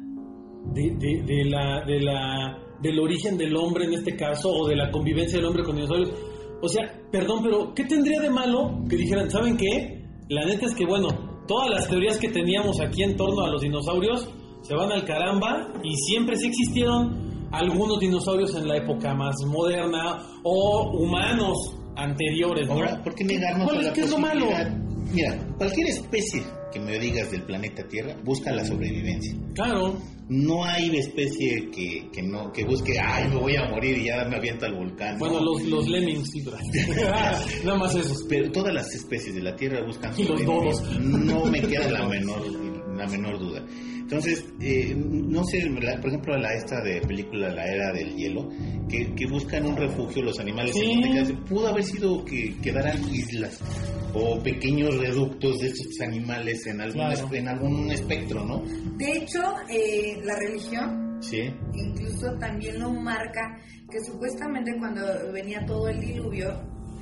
de, 0.74 0.82
de- 0.98 1.24
de 1.26 1.46
la, 1.46 1.84
de 1.86 2.00
la, 2.02 2.58
del 2.82 3.00
origen 3.00 3.38
del 3.38 3.56
hombre 3.56 3.86
en 3.86 3.94
este 3.94 4.16
caso 4.16 4.50
o 4.50 4.68
de 4.68 4.76
la 4.76 4.92
convivencia 4.92 5.38
del 5.38 5.46
hombre 5.48 5.64
con 5.64 5.76
dinosaurios? 5.76 6.12
O 6.62 6.68
sea, 6.68 6.82
perdón, 7.12 7.42
pero 7.44 7.74
¿qué 7.76 7.84
tendría 7.86 8.20
de 8.22 8.30
malo 8.32 8.84
que 8.90 8.96
dijeran, 8.96 9.30
¿saben 9.30 9.56
qué? 9.58 10.04
La 10.30 10.46
neta 10.46 10.66
es 10.66 10.74
que, 10.74 10.86
bueno, 10.86 11.37
todas 11.48 11.70
las 11.70 11.88
teorías 11.88 12.18
que 12.18 12.30
teníamos 12.30 12.80
aquí 12.80 13.04
en 13.04 13.16
torno 13.16 13.44
a 13.44 13.50
los 13.50 13.62
dinosaurios 13.62 14.30
se 14.62 14.76
van 14.76 14.92
al 14.92 15.06
caramba 15.06 15.72
y 15.84 15.96
siempre 15.96 16.36
sí 16.36 16.48
existieron 16.48 17.48
algunos 17.52 18.00
dinosaurios 18.00 18.54
en 18.56 18.68
la 18.68 18.78
época 18.78 19.14
más 19.14 19.36
moderna 19.46 20.22
o 20.44 20.92
humanos 20.92 21.74
anteriores, 21.96 22.68
¿no? 22.68 22.74
Ahora, 22.74 23.02
¿por 23.04 23.16
qué 23.16 23.24
negarnos 23.24 23.66
¿Cuál 23.66 23.80
a 23.80 23.82
la 23.84 23.94
qué 23.94 24.02
es 24.02 24.12
lo 24.12 24.18
malo? 24.20 24.48
Mira, 25.14 25.38
cualquier 25.58 25.88
especie 25.88 26.44
que 26.72 26.80
me 26.80 26.98
digas 27.00 27.32
del 27.32 27.44
planeta 27.44 27.88
Tierra 27.88 28.16
busca 28.24 28.52
la 28.52 28.64
sobrevivencia. 28.66 29.34
Claro. 29.54 29.98
No 30.30 30.66
hay 30.66 30.90
especie 30.98 31.70
que, 31.72 32.10
que 32.12 32.22
no 32.22 32.52
que 32.52 32.66
busque, 32.66 33.00
ay, 33.00 33.30
me 33.30 33.38
voy 33.38 33.56
a 33.56 33.70
morir 33.70 33.98
y 33.98 34.06
ya 34.08 34.26
me 34.26 34.36
aviento 34.36 34.66
al 34.66 34.74
volcán. 34.76 35.18
Bueno, 35.20 35.40
No. 35.40 35.54
los, 35.54 35.64
los 35.64 35.88
lemmings, 35.88 36.30
sí, 36.32 36.44
Nada 37.64 37.78
más 37.78 37.96
esos. 37.96 38.26
Pero 38.28 38.52
todas 38.52 38.74
las 38.74 38.94
especies 38.94 39.36
de 39.36 39.42
la 39.42 39.56
Tierra 39.56 39.82
buscan 39.86 40.14
Y 40.18 40.24
los 40.26 40.44
dodos. 40.46 40.82
No 41.00 41.46
me 41.46 41.62
queda 41.62 41.90
la 41.90 42.08
menor, 42.08 42.42
la 42.96 43.08
menor 43.08 43.40
duda. 43.40 43.64
Entonces, 44.08 44.46
eh, 44.62 44.96
no 44.96 45.44
sé, 45.44 45.70
la- 45.70 45.98
por 46.00 46.08
ejemplo, 46.08 46.38
la 46.38 46.54
esta 46.54 46.82
de 46.82 47.02
película 47.02 47.50
La 47.50 47.66
Era 47.66 47.92
del 47.92 48.16
Hielo, 48.16 48.48
que, 48.88 49.14
que 49.14 49.28
buscan 49.28 49.66
un 49.66 49.76
refugio 49.76 50.24
los 50.24 50.40
animales. 50.40 50.74
Sí. 50.74 50.80
en 51.04 51.36
pudo 51.50 51.68
haber 51.68 51.84
sido 51.84 52.24
que 52.24 52.56
quedaran 52.64 52.98
islas 53.14 53.60
o 54.14 54.42
pequeños 54.42 54.96
reductos 54.98 55.60
de 55.60 55.68
estos 55.68 56.00
animales 56.00 56.66
en 56.68 56.80
algún, 56.80 57.02
Claro. 57.02 57.30
en 57.34 57.48
algún 57.50 57.92
espectro, 57.92 58.46
¿no? 58.46 58.64
De 58.98 59.12
hecho, 59.12 59.42
eh, 59.70 60.18
la 60.24 60.36
religión 60.40 61.18
Sí. 61.22 61.52
incluso 61.74 62.32
también 62.40 62.80
lo 62.80 62.90
marca 62.92 63.60
que 63.92 64.00
supuestamente 64.06 64.72
cuando 64.80 65.02
venía 65.34 65.66
todo 65.66 65.90
el 65.90 66.00
diluvio, 66.00 66.54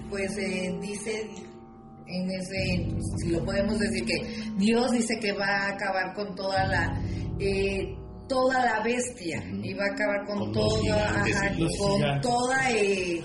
pues 0.10 0.36
eh, 0.40 0.76
dice 0.82 1.30
en 2.08 2.30
ese, 2.32 2.88
si 3.18 3.30
lo 3.30 3.44
podemos 3.44 3.80
decir 3.80 4.06
que 4.06 4.16
Dios 4.58 4.92
dice 4.92 5.18
que 5.20 5.32
va 5.34 5.46
a 5.48 5.68
acabar 5.70 6.14
con 6.14 6.36
toda 6.36 6.66
la 6.68 7.02
eh, 7.40 7.94
toda 8.28 8.64
la 8.66 8.80
bestia 8.84 9.44
y 9.62 9.74
va 9.74 9.84
a 9.86 9.94
acabar 9.94 10.26
con, 10.26 10.40
Con 10.40 10.52
toda 10.54 11.06
ajá, 11.06 11.20
con 11.20 11.26
gigantes. 11.70 12.22
toda 12.22 12.72
eh, 12.72 13.22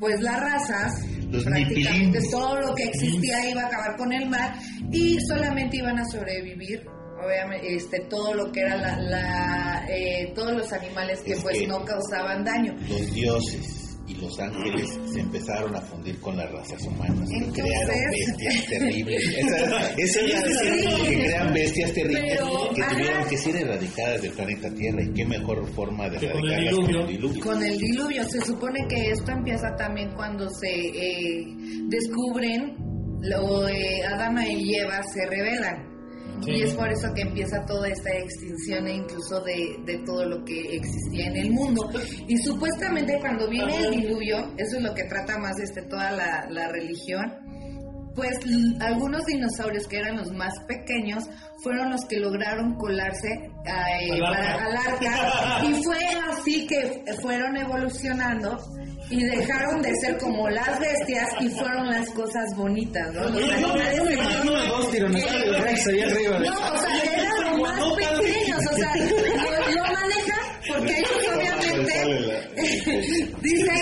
pues 0.00 0.20
las 0.20 0.40
razas 0.40 0.92
Los 1.30 1.44
prácticamente 1.44 2.06
nipilín. 2.18 2.30
todo 2.30 2.60
lo 2.60 2.74
que 2.74 2.84
existía 2.84 3.48
iba 3.50 3.62
a 3.62 3.66
acabar 3.66 3.96
con 3.96 4.12
el 4.12 4.28
mar 4.28 4.54
y 4.90 5.16
solamente 5.28 5.76
iban 5.78 5.98
a 5.98 6.04
sobrevivir 6.04 6.84
obviamente 7.24 7.76
este 7.76 8.00
todo 8.10 8.34
lo 8.34 8.50
que 8.50 8.60
era 8.62 8.76
la, 8.76 8.96
la, 8.98 9.86
eh, 9.88 10.32
todos 10.34 10.52
los 10.56 10.72
animales 10.72 11.20
que 11.20 11.32
Es 11.34 11.40
pues 11.42 11.56
que- 11.60 11.66
no 11.68 11.84
causaban 11.84 12.44
daño. 12.44 12.74
Los 12.88 13.14
dioses 13.14 13.81
y 14.08 14.14
los 14.16 14.38
ángeles 14.40 14.98
se 15.12 15.20
empezaron 15.20 15.74
a 15.76 15.80
fundir 15.80 16.18
con 16.20 16.36
las 16.36 16.50
razas 16.50 16.82
humanas 16.86 17.28
y 17.30 17.36
Entonces- 17.36 17.62
crearon 17.64 18.10
bestias 18.10 18.66
terribles. 18.68 19.22
Esa, 19.38 19.90
esa 19.96 20.20
es 20.20 20.84
la 20.84 20.96
que 21.04 21.14
crean 21.22 21.52
bestias 21.54 21.92
terribles 21.92 22.38
Pero, 22.38 22.74
que 22.74 22.82
ajá. 22.82 22.92
tuvieron 22.94 23.28
que 23.28 23.38
ser 23.38 23.56
erradicadas 23.56 24.22
del 24.22 24.32
planeta 24.32 24.70
Tierra. 24.74 25.02
Y 25.02 25.12
qué 25.12 25.24
mejor 25.26 25.66
forma 25.74 26.08
de 26.10 26.18
Que 26.18 26.30
con 26.32 26.44
el 26.44 26.52
erradicarlas 26.52 26.74
con 26.86 26.94
el 27.00 27.06
diluvio. 27.06 27.44
con 27.44 27.62
el 27.62 27.78
diluvio 27.78 28.24
se 28.24 28.40
supone 28.40 28.86
que 28.88 29.10
esto 29.10 29.30
empieza 29.32 29.74
también 29.76 30.10
cuando 30.14 30.48
se 30.50 30.68
eh, 30.68 31.46
descubren 31.88 32.76
lo 33.20 33.62
de 33.66 34.02
Adama 34.04 34.46
y 34.48 34.74
Eva 34.74 35.00
se 35.14 35.24
rebelan 35.26 35.91
Y 36.46 36.62
es 36.62 36.74
por 36.74 36.88
eso 36.90 37.12
que 37.14 37.22
empieza 37.22 37.64
toda 37.66 37.88
esta 37.88 38.10
extinción 38.10 38.86
e 38.86 38.94
incluso 38.94 39.40
de, 39.42 39.76
de 39.84 39.98
todo 39.98 40.24
lo 40.24 40.44
que 40.44 40.76
existía 40.76 41.26
en 41.26 41.36
el 41.36 41.50
mundo. 41.50 41.88
Y 42.26 42.36
supuestamente 42.38 43.18
cuando 43.20 43.48
viene 43.48 43.76
el 43.78 43.90
diluvio, 43.90 44.38
eso 44.56 44.76
es 44.76 44.82
lo 44.82 44.94
que 44.94 45.04
trata 45.04 45.38
más 45.38 45.58
este, 45.60 45.82
toda 45.82 46.12
la, 46.12 46.46
la 46.50 46.68
religión, 46.68 47.32
pues 48.14 48.36
l- 48.44 48.76
algunos 48.84 49.24
dinosaurios 49.26 49.86
que 49.88 49.98
eran 49.98 50.16
los 50.18 50.30
más 50.32 50.52
pequeños 50.68 51.24
fueron 51.62 51.90
los 51.90 52.04
que 52.06 52.16
lograron 52.18 52.74
colarse 52.76 53.28
a, 53.66 53.90
eh, 54.02 54.10
Al 54.12 54.24
arca. 54.24 54.64
al 54.64 54.76
arca 54.76 55.64
y 55.68 55.82
fue 55.84 55.98
así 56.30 56.66
que 56.66 57.04
fueron 57.22 57.56
evolucionando 57.56 58.58
y 59.10 59.22
dejaron 59.24 59.82
de 59.82 59.94
ser 59.96 60.16
como 60.18 60.48
las 60.48 60.78
bestias 60.80 61.28
y 61.40 61.48
fueron 61.50 61.88
las 61.90 62.08
cosas 62.10 62.44
bonitas, 62.56 63.12
¿no? 63.14 63.28
Los 63.28 63.50
animales 63.52 64.00
no 64.44 64.54
o 66.54 66.78
sea, 66.78 67.02
eran 67.14 67.50
los 67.50 67.60
más 67.60 67.80
pequeños, 67.94 68.60
o 68.72 68.76
sea, 68.76 68.92
lo, 68.96 69.04
lo 69.74 69.82
manejan 69.92 70.42
porque 70.68 70.96
ellos 70.98 71.20
obviamente 71.34 71.94
dicen, 73.42 73.76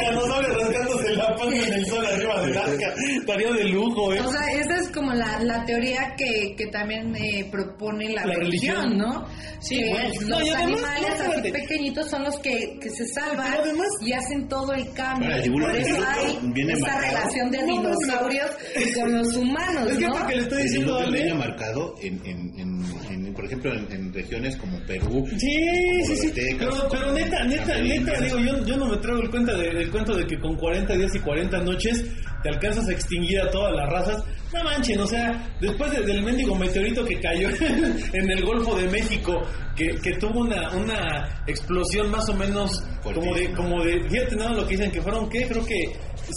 En 1.43 1.73
el 1.73 1.87
sol 1.87 2.05
arriba 2.07 2.43
del 2.43 2.57
arca. 2.57 2.95
Estaría 3.19 3.53
de 3.53 3.65
lujo, 3.65 4.13
¿eh? 4.15 4.21
o 4.21 4.31
sea, 4.31 4.51
esa 4.53 4.77
es 4.77 4.89
como 4.91 5.13
la, 5.13 5.41
la 5.43 5.65
teoría 5.65 6.15
que, 6.17 6.55
que 6.57 6.67
también 6.67 7.15
eh, 7.17 7.47
propone 7.51 8.11
la, 8.13 8.25
La 8.27 8.35
religión, 8.35 8.77
religión. 8.77 8.99
¿no? 8.99 9.27
Sí, 9.61 9.77
que 9.79 9.91
bueno. 9.91 10.09
los 10.09 10.29
No, 10.29 10.41
y 10.45 10.49
además, 10.51 10.63
animales 10.63 11.19
no, 11.27 11.33
así 11.41 11.51
pequeñitos 11.53 12.11
son 12.11 12.25
los 12.25 12.39
que, 12.39 12.79
que 12.81 12.91
se 12.91 13.07
salvan 13.09 13.53
además- 13.53 13.89
y 14.01 14.13
hacen 14.13 14.49
todo 14.49 14.73
el 14.73 14.91
cambio. 14.93 15.31
El 15.35 15.53
Por 15.53 15.77
eso 15.77 15.97
hay 16.09 16.39
viene 16.53 16.73
esa 16.75 16.87
marcado. 16.87 17.01
relación 17.13 17.51
de 17.51 17.59
No, 17.59 17.67
no, 17.67 17.75
no. 17.75 17.91
dinosaurios 17.91 18.51
con 18.95 19.13
los 19.19 19.37
humanos, 19.37 19.91
Es 19.91 19.99
que 19.99 20.07
¿no? 20.07 20.13
porque 20.13 20.37
le 20.37 20.43
estoy 20.43 20.59
El 20.59 20.65
diciendo 20.69 20.99
Ale. 20.99 21.19
viene 21.19 21.35
marcado 21.35 21.95
en, 22.03 22.15
en, 22.25 22.59
en, 22.59 22.85
en, 23.11 23.35
por 23.35 23.45
ejemplo, 23.45 23.73
en, 23.75 23.93
en 23.93 24.13
regiones 24.13 24.57
como 24.57 24.79
Perú. 24.87 25.27
Sí, 25.39 26.05
sí, 26.07 26.17
sí. 26.17 26.33
Pero, 26.59 26.89
pero 26.91 27.13
neta, 27.13 27.45
neta, 27.45 27.79
neta, 27.79 28.21
digo, 28.21 28.39
yo, 28.39 28.65
yo 28.67 28.77
no 28.77 28.87
me 28.87 28.97
traigo 28.99 29.23
el, 29.23 29.31
cuenta 29.31 29.55
de, 29.55 29.69
el 29.69 29.91
cuento 29.91 30.15
de 30.17 30.27
que 30.27 30.39
con 30.39 30.57
40 30.57 30.95
días 30.95 31.11
y 31.15 31.19
40 31.21 31.30
noches 31.65 32.05
te 32.43 32.49
alcanzas 32.49 32.89
a 32.89 32.93
extinguir 32.93 33.41
a 33.41 33.51
todas 33.51 33.75
las 33.75 33.89
razas. 33.91 34.25
No 34.53 34.65
manchen, 34.65 34.99
o 35.01 35.07
sea, 35.07 35.49
después 35.61 35.93
de- 35.93 36.03
del 36.03 36.23
mendigo 36.23 36.55
meteorito 36.57 37.05
que 37.05 37.21
cayó 37.21 37.49
en 38.13 38.31
el 38.31 38.45
Golfo 38.45 38.75
de 38.77 38.89
México, 38.89 39.43
que, 39.77 39.91
que 40.03 40.13
tuvo 40.19 40.41
una, 40.41 40.71
una 40.71 41.43
explosión 41.47 42.11
más 42.11 42.29
o 42.29 42.35
menos 42.35 42.83
como 43.03 43.35
de, 43.35 43.53
como 43.53 43.85
de, 43.85 44.03
fíjate 44.09 44.37
nada 44.37 44.53
lo 44.55 44.67
que 44.67 44.77
dicen, 44.77 44.91
que 44.91 45.01
fueron, 45.03 45.29
¿qué? 45.29 45.47
Creo 45.47 45.65
que 45.65 45.93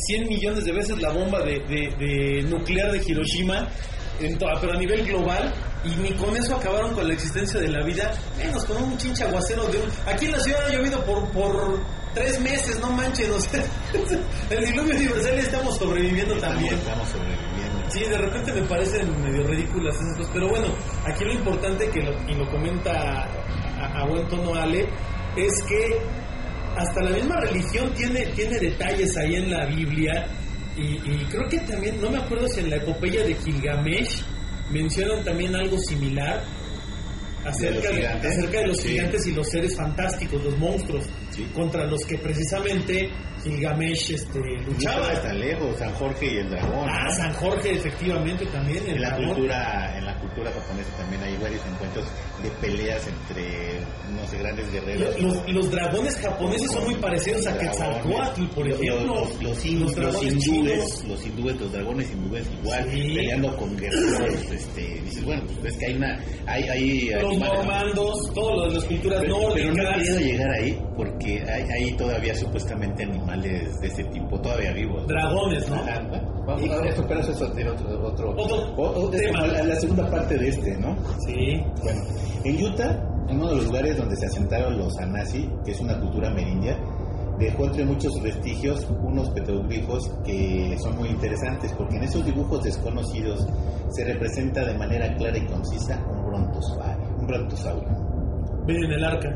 100 0.08 0.28
millones 0.28 0.66
de 0.66 0.72
veces 0.74 1.02
la 1.02 1.12
bomba 1.12 1.40
de, 1.42 1.60
de- 1.62 1.96
de 1.98 2.44
nuclear 2.44 2.92
de 2.92 3.02
Hiroshima, 3.08 3.68
en 4.20 4.38
to- 4.38 4.46
pero 4.62 4.74
a 4.74 4.78
nivel 4.78 5.04
global, 5.06 5.52
y 5.84 5.90
ni 6.02 6.12
con 6.12 6.36
eso 6.38 6.56
acabaron 6.56 6.94
con 6.94 7.08
la 7.08 7.14
existencia 7.14 7.60
de 7.60 7.70
la 7.70 7.84
vida, 7.84 8.12
menos 8.38 8.64
con 8.66 8.78
un 8.84 8.96
chinche 8.98 9.24
aguacero 9.24 9.64
de 9.66 9.78
un... 9.80 9.86
Aquí 10.06 10.26
en 10.26 10.34
la 10.34 10.40
ciudad 10.40 10.66
ha 10.68 10.72
llovido 10.72 11.04
por, 11.04 11.30
por 11.32 11.80
tres 12.14 12.40
meses, 12.40 12.80
no 12.80 12.92
manches, 12.92 13.30
o 13.30 13.40
sea, 13.42 13.64
el 14.50 14.66
diluvio 14.66 14.96
universal 14.96 15.40
estamos 15.40 15.78
sobreviviendo 15.78 16.36
también. 16.38 16.74
Estamos 16.76 17.08
sobreviviendo. 17.10 17.90
Sí, 17.90 18.00
de 18.06 18.18
repente 18.18 18.54
me 18.54 18.62
parecen 18.64 19.22
medio 19.24 19.44
ridículas 19.48 19.96
esas 19.96 20.18
cosas, 20.18 20.32
pero 20.34 20.50
bueno, 20.50 20.68
aquí 21.06 21.24
lo 21.26 21.34
importante 21.34 21.90
que 21.90 22.02
lo, 22.02 22.12
y 22.30 22.34
lo 22.36 22.50
comenta 22.50 22.92
a, 23.78 24.02
a 24.02 24.06
buen 24.08 24.28
tono 24.30 24.56
Ale, 24.56 24.88
es 25.36 25.54
que 25.68 25.98
hasta 26.76 27.02
la 27.04 27.12
misma 27.12 27.40
religión 27.42 27.94
tiene, 27.94 28.26
tiene 28.28 28.58
detalles 28.60 29.16
ahí 29.18 29.36
en 29.36 29.52
la 29.52 29.66
Biblia 29.68 30.28
y, 30.76 30.96
y 30.96 31.26
creo 31.30 31.48
que 31.50 31.60
también, 31.60 32.02
no 32.02 32.10
me 32.10 32.18
acuerdo 32.18 32.48
si 32.48 32.62
en 32.62 32.70
la 32.72 32.78
epopeya 32.78 33.24
de 33.24 33.36
Gilgamesh 33.36 34.24
mencionan 34.72 35.24
también 35.24 35.56
algo 35.56 35.78
similar 35.78 36.44
acerca 37.46 37.76
los 37.76 37.84
de, 37.84 37.96
gigantes? 37.96 38.32
acerca 38.38 38.58
de 38.60 38.68
los 38.68 38.78
Sí. 38.78 38.90
gigantes 38.90 39.28
y 39.28 39.32
los 39.34 39.48
seres 39.50 39.76
fantásticos, 39.76 40.44
los 40.44 40.58
monstruos, 40.58 41.06
Sí. 41.36 41.44
contra 41.54 41.86
los 41.86 42.02
que 42.06 42.18
precisamente 42.18 43.10
Gilgamesh 43.44 44.12
este, 44.12 44.40
No 44.40 44.62
luchaba. 44.68 45.08
estaba 45.12 45.22
tan 45.22 45.40
lejos, 45.40 45.78
San 45.78 45.92
Jorge 45.94 46.26
y 46.34 46.38
el 46.38 46.50
dragón. 46.50 46.88
Ah, 46.90 47.04
¿no? 47.06 47.16
San 47.16 47.34
Jorge, 47.34 47.72
efectivamente, 47.74 48.46
también. 48.48 48.84
el 48.88 48.96
En 48.96 49.02
la 49.02 49.10
dragón. 49.10 49.28
cultura, 49.36 49.98
en 49.98 50.06
la 50.06 50.20
cultura 50.20 50.52
japonesa 50.52 50.90
también 50.98 51.24
hay 51.24 51.38
varios 51.38 51.62
encuentros 51.66 52.06
de 52.42 52.50
peleas 52.62 53.08
entre 53.08 53.80
no 54.16 54.28
sé 54.28 54.38
grandes 54.38 54.72
guerreros. 54.72 55.20
Los, 55.20 55.36
los- 55.36 55.50
los 55.54 55.72
dragones 55.72 56.18
japoneses 56.18 56.72
son 56.72 56.84
muy 56.86 56.96
parecidos 56.96 57.46
a 57.48 57.58
Quetzalcoatl, 57.58 58.46
por 58.56 58.68
ejemplo. 58.68 59.06
Los, 59.06 59.44
los, 59.44 59.66
hin- 59.66 59.80
Los 59.80 60.24
hindúes, 60.24 61.04
los 61.08 61.26
hindúes, 61.26 61.60
los 61.60 61.72
dragones 61.72 62.12
hindúes 62.12 62.46
igual, 62.62 62.84
Sí. 62.92 63.14
peleando 63.16 63.58
con 63.58 63.76
guerreros, 63.78 64.52
este, 64.52 65.02
dices, 65.04 65.24
bueno, 65.26 65.44
pues 65.62 65.74
es 65.74 65.80
que 65.80 65.86
hay 65.88 65.94
una, 65.96 66.20
hay, 66.48 66.64
hay 66.70 67.10
Los 67.22 67.38
¿no? 67.38 67.46
normandos, 67.54 68.32
todas 68.34 68.74
las 68.74 68.84
culturas 68.86 69.20
pero, 69.22 69.36
pero 69.54 69.68
no 69.74 69.82
he 69.82 69.84
nórdicas. 69.84 69.96
querido 69.98 70.20
llegar 70.20 70.52
ahí 70.52 70.82
porque 70.96 71.23
que 71.24 71.42
hay, 71.50 71.64
hay 71.70 71.94
todavía 71.94 72.36
supuestamente 72.36 73.04
animales 73.04 73.80
de 73.80 73.88
este 73.88 74.04
tipo 74.06 74.40
todavía 74.40 74.72
vivos. 74.74 75.08
Dragones, 75.08 75.70
¿no? 75.70 75.76
Bueno, 76.10 76.44
vamos 76.46 76.70
a 76.70 76.76
ver 76.78 76.88
esto, 76.88 77.06
pero 77.08 77.20
eso 77.22 77.32
es 77.32 77.42
otro, 77.42 78.08
otro, 78.08 78.30
Otro 78.38 78.56
o- 78.76 79.06
o- 79.08 79.14
es 79.14 79.22
tema. 79.22 79.48
la, 79.48 79.64
la 79.64 79.76
segunda 79.76 80.10
parte 80.10 80.38
de 80.38 80.48
este, 80.50 80.78
¿no? 80.78 80.96
Sí. 81.26 81.64
Bueno, 81.82 82.02
en 82.44 82.64
Utah, 82.66 83.10
en 83.30 83.38
uno 83.38 83.50
de 83.50 83.56
los 83.56 83.66
lugares 83.66 83.98
donde 83.98 84.16
se 84.18 84.26
asentaron 84.26 84.78
los 84.78 84.98
Anasi, 85.00 85.50
que 85.66 85.72
es 85.72 85.80
una 85.80 86.00
cultura 86.00 86.30
merindia, 86.30 86.78
dejó 87.40 87.66
entre 87.66 87.84
muchos 87.86 88.22
vestigios 88.22 88.88
unos 89.02 89.30
petroglifos 89.32 90.12
que 90.24 90.78
son 90.82 90.96
muy 90.98 91.10
interesantes, 91.10 91.74
porque 91.74 91.96
en 91.98 92.04
esos 92.04 92.24
dibujos 92.26 92.64
desconocidos 92.64 93.48
se 93.90 94.04
representa 94.06 94.64
de 94.66 94.78
manera 94.78 95.14
clara 95.16 95.38
y 95.38 95.46
concisa 95.48 96.00
un 96.12 96.26
brontosaurio. 96.26 97.08
Un 97.20 97.28
brontosaurio. 97.28 97.90
Ven 98.66 98.84
en 98.84 98.92
el 98.92 99.04
arca. 99.04 99.30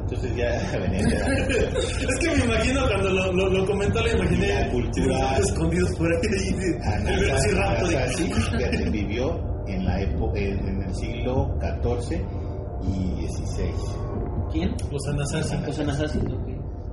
Entonces 0.00 0.36
ya 0.36 0.78
venía 0.78 1.00
Es 1.00 2.18
que 2.20 2.36
me 2.36 2.44
imagino 2.44 2.80
cuando 2.88 3.10
lo, 3.10 3.32
lo, 3.32 3.48
lo 3.48 3.66
comentó, 3.66 4.00
le 4.02 4.12
imaginé 4.12 4.48
La 4.54 4.70
cultura. 4.70 5.38
escondidos 5.38 5.90
por 5.96 6.12
ahí. 6.12 6.20
de- 6.20 7.10
El 7.12 7.20
velociraptor. 7.20 7.88
Anasasi, 7.94 8.24
fíjate, 8.32 8.90
vivió 8.90 9.40
en, 9.68 9.84
la 9.84 10.00
época, 10.02 10.38
en, 10.38 10.58
en 10.68 10.82
el 10.82 10.94
siglo 10.94 11.56
XIV 11.60 12.20
y 12.82 13.26
XVI. 13.28 13.72
¿Quién? 14.52 14.74
Los 14.90 15.06
Anasazi. 15.08 15.56
Los 15.66 15.78
Anasazi. 15.78 16.18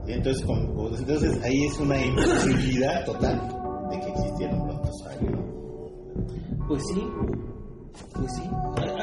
Y 0.08 0.12
Entonces, 0.14 0.46
con- 0.46 0.62
entonces 0.98 1.40
ahí 1.44 1.66
es 1.66 1.80
una 1.80 2.04
imposibilidad 2.06 3.04
total 3.06 3.42
de 3.90 4.00
que 4.00 4.08
existiera 4.10 4.54
un 4.54 4.68
brontosaurio. 4.68 5.48
Pues 6.68 6.84
sí. 6.94 7.04
Pues 8.14 8.34
sí. 8.36 8.42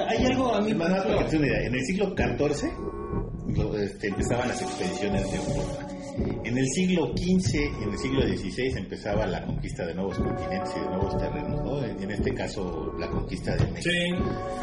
Hay- 0.09 0.25
algo 0.27 0.55
a 0.55 0.61
mí. 0.61 0.73
Más 0.75 0.89
nada 0.91 1.03
para 1.05 1.19
que 1.19 1.25
te 1.31 1.37
una 1.39 1.47
idea, 1.47 1.67
en 1.67 1.75
el 1.75 1.85
siglo 1.85 2.15
XIV 2.17 2.71
este, 3.79 4.09
empezaban 4.09 4.49
las 4.49 4.63
expediciones 4.63 5.31
de 5.31 5.37
Europa. 5.37 5.89
En 6.45 6.57
el 6.57 6.67
siglo 6.69 7.09
XV 7.09 7.55
y 7.55 7.83
en 7.83 7.91
el 7.91 7.99
siglo 7.99 8.23
XVI 8.23 8.79
empezaba 8.79 9.27
la 9.27 9.45
conquista 9.45 9.85
de 9.85 9.95
nuevos 9.95 10.17
continentes 10.19 10.73
y 10.77 10.81
de 10.81 10.87
nuevos 10.87 11.19
terrenos, 11.19 11.65
¿no? 11.65 11.83
En, 11.83 12.11
este 12.11 12.33
caso, 12.35 12.93
la 13.01 13.09
conquista 13.11 13.57
de 13.57 13.67
México. 13.73 13.91
Sí. 13.91 14.15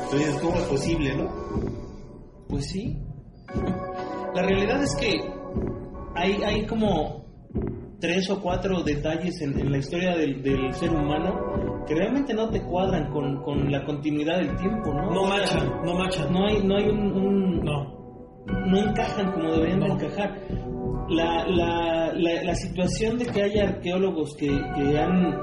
Entonces, 0.03 0.35
¿cómo 0.41 0.55
es 0.55 0.63
posible, 0.63 1.13
no? 1.15 1.29
Pues 2.47 2.65
sí. 2.67 2.97
La 4.33 4.43
realidad 4.43 4.81
es 4.81 4.95
que 4.95 5.19
hay, 6.15 6.41
hay 6.43 6.65
como 6.65 7.25
tres 7.99 8.29
o 8.29 8.39
cuatro 8.41 8.81
detalles 8.83 9.41
en, 9.41 9.59
en 9.59 9.71
la 9.71 9.77
historia 9.77 10.15
del, 10.15 10.41
del 10.41 10.73
ser 10.73 10.89
humano 10.91 11.83
que 11.85 11.95
realmente 11.95 12.33
no 12.33 12.49
te 12.49 12.61
cuadran 12.61 13.11
con, 13.11 13.41
con 13.43 13.69
la 13.69 13.83
continuidad 13.83 14.37
del 14.37 14.55
tiempo, 14.55 14.93
¿no? 14.93 15.11
No 15.11 15.25
machan, 15.25 15.69
no 15.83 15.95
machan. 15.95 16.31
No 16.31 16.47
hay, 16.47 16.63
no 16.63 16.77
hay 16.77 16.85
un, 16.87 17.11
un- 17.11 17.59
No. 17.65 18.00
No 18.45 18.77
encajan 18.77 19.31
como 19.31 19.51
deberían 19.51 19.79
de 19.79 19.85
encajar. 19.87 20.39
La, 21.09 21.45
la, 21.45 22.13
la, 22.13 22.43
la 22.43 22.55
situación 22.55 23.17
de 23.17 23.25
que 23.25 23.41
haya 23.43 23.63
arqueólogos 23.63 24.35
que, 24.35 24.47
que 24.47 24.97
han 24.97 25.37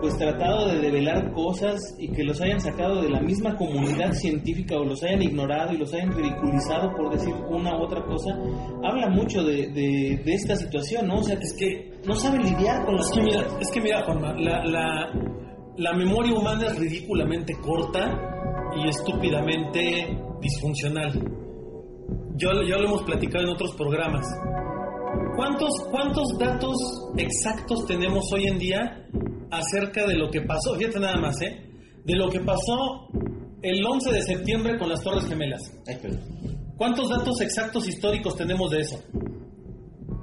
pues 0.00 0.16
tratado 0.16 0.68
de 0.68 0.80
develar 0.80 1.32
cosas 1.32 1.78
y 1.98 2.08
que 2.08 2.24
los 2.24 2.40
hayan 2.40 2.60
sacado 2.60 3.02
de 3.02 3.10
la 3.10 3.20
misma 3.20 3.56
comunidad 3.56 4.12
científica 4.12 4.76
o 4.76 4.84
los 4.84 5.02
hayan 5.02 5.22
ignorado 5.22 5.74
y 5.74 5.76
los 5.78 5.92
hayan 5.92 6.12
ridiculizado 6.12 6.94
por 6.96 7.12
decir 7.12 7.34
una 7.48 7.76
u 7.76 7.82
otra 7.82 8.02
cosa, 8.04 8.34
habla 8.82 9.08
mucho 9.10 9.42
de, 9.42 9.68
de, 9.68 10.22
de 10.24 10.32
esta 10.32 10.56
situación, 10.56 11.06
¿no? 11.06 11.18
O 11.18 11.22
sea, 11.22 11.36
que 11.36 11.44
es 11.44 11.54
que 11.58 11.90
no 12.06 12.14
saben 12.14 12.42
lidiar 12.42 12.84
con 12.86 12.96
las 12.96 13.06
Es 13.10 13.12
que 13.12 13.22
mira, 13.22 13.46
es 13.60 13.70
que 13.70 13.80
mira, 13.80 14.02
Juanma, 14.04 14.34
la, 14.38 14.64
la, 14.64 15.12
la 15.76 15.92
memoria 15.92 16.32
humana 16.34 16.66
es 16.66 16.78
ridículamente 16.78 17.54
corta 17.60 18.18
y 18.76 18.88
estúpidamente 18.88 20.16
disfuncional. 20.40 21.12
Yo, 22.40 22.48
ya 22.62 22.76
lo 22.78 22.86
hemos 22.86 23.02
platicado 23.02 23.44
en 23.44 23.50
otros 23.50 23.74
programas. 23.76 24.24
¿Cuántos, 25.36 25.70
¿Cuántos 25.90 26.26
datos 26.38 26.74
exactos 27.16 27.86
tenemos 27.86 28.24
hoy 28.32 28.46
en 28.46 28.58
día 28.58 29.06
acerca 29.50 30.06
de 30.06 30.16
lo 30.16 30.30
que 30.30 30.40
pasó? 30.42 30.74
Fíjate 30.76 31.00
nada 31.00 31.16
más, 31.18 31.40
¿eh? 31.42 31.66
De 32.04 32.16
lo 32.16 32.28
que 32.30 32.40
pasó 32.40 33.08
el 33.62 33.84
11 33.84 34.12
de 34.12 34.22
septiembre 34.22 34.78
con 34.78 34.88
las 34.88 35.02
Torres 35.02 35.26
Gemelas. 35.26 35.60
¿Cuántos 36.76 37.10
datos 37.10 37.40
exactos 37.42 37.86
históricos 37.88 38.36
tenemos 38.36 38.70
de 38.70 38.80
eso? 38.80 38.96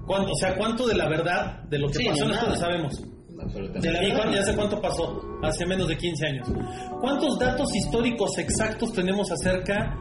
¿Cuánto, 0.07 0.31
o 0.31 0.35
sea, 0.35 0.55
¿cuánto 0.57 0.87
de 0.87 0.95
la 0.95 1.07
verdad 1.09 1.63
de 1.69 1.77
lo 1.79 1.87
que 1.87 1.99
Sí, 1.99 2.05
pasó 2.07 2.25
no, 2.25 2.33
nada. 2.33 2.55
sabemos? 2.55 2.93
Absolutamente. 3.39 4.07
¿Y 4.07 4.11
cuán- 4.13 4.31
ya 4.33 4.41
sé 4.43 4.55
cuánto 4.55 4.81
pasó? 4.81 5.21
Hace 5.43 5.65
menos 5.67 5.87
de 5.87 5.97
15 5.97 6.25
años. 6.27 6.47
¿Cuántos 6.99 7.37
datos 7.37 7.67
históricos 7.75 8.35
exactos 8.39 8.91
tenemos 8.93 9.29
acerca 9.31 9.95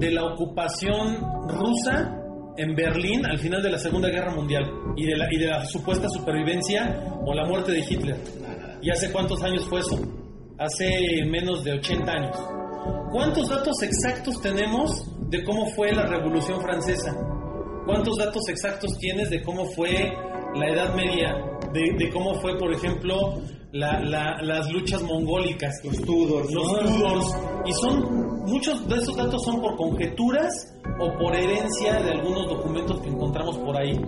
de 0.00 0.10
la 0.10 0.24
ocupación 0.24 1.18
rusa 1.46 2.16
en 2.56 2.74
Berlín 2.74 3.24
al 3.26 3.38
final 3.38 3.62
de 3.62 3.70
la 3.70 3.78
Segunda 3.78 4.08
Guerra 4.08 4.34
Mundial 4.34 4.64
y 4.96 5.04
de 5.06 5.16
la, 5.16 5.26
y 5.30 5.36
de 5.36 5.46
la 5.46 5.64
supuesta 5.66 6.08
supervivencia 6.08 7.04
o 7.24 7.34
la 7.34 7.44
muerte 7.46 7.72
de 7.72 7.80
Hitler? 7.80 8.16
¿Y 8.80 8.90
hace 8.90 9.12
cuántos 9.12 9.42
años 9.42 9.66
fue 9.68 9.80
eso? 9.80 10.00
Hace 10.58 10.88
menos 11.26 11.62
de 11.64 11.72
80 11.74 12.12
años. 12.12 12.36
¿Cuántos 13.12 13.48
datos 13.48 13.82
exactos 13.82 14.40
tenemos 14.40 14.90
de 15.28 15.44
cómo 15.44 15.66
fue 15.72 15.92
la 15.92 16.06
Revolución 16.06 16.60
Francesa? 16.62 17.14
¿Cuántos 17.84 18.16
datos 18.16 18.48
exactos 18.48 18.96
tienes 18.98 19.28
de 19.28 19.42
cómo 19.42 19.66
fue 19.66 20.10
la 20.54 20.66
Edad 20.66 20.94
Media? 20.94 21.34
De, 21.74 21.92
de 21.98 22.10
cómo 22.10 22.40
fue, 22.40 22.56
por 22.58 22.72
ejemplo, 22.72 23.38
la- 23.72 24.00
la- 24.00 24.40
las 24.42 24.70
luchas 24.72 25.02
mongólicas. 25.02 25.74
Los 25.84 25.96
Tudors. 26.02 26.50
Los 26.52 26.66
Tudors. 26.80 27.26
Y 27.66 27.72
son, 27.74 28.44
muchos 28.46 28.88
de 28.88 28.96
esos 28.96 29.16
datos 29.16 29.42
son 29.44 29.60
por 29.60 29.76
conjeturas 29.76 30.52
o 30.98 31.12
por 31.18 31.34
herencia 31.36 31.94
de 32.02 32.10
algunos 32.12 32.48
documentos 32.48 33.00
que 33.00 33.08
encontramos 33.10 33.56
por 33.58 33.76
ahí. 33.76 33.98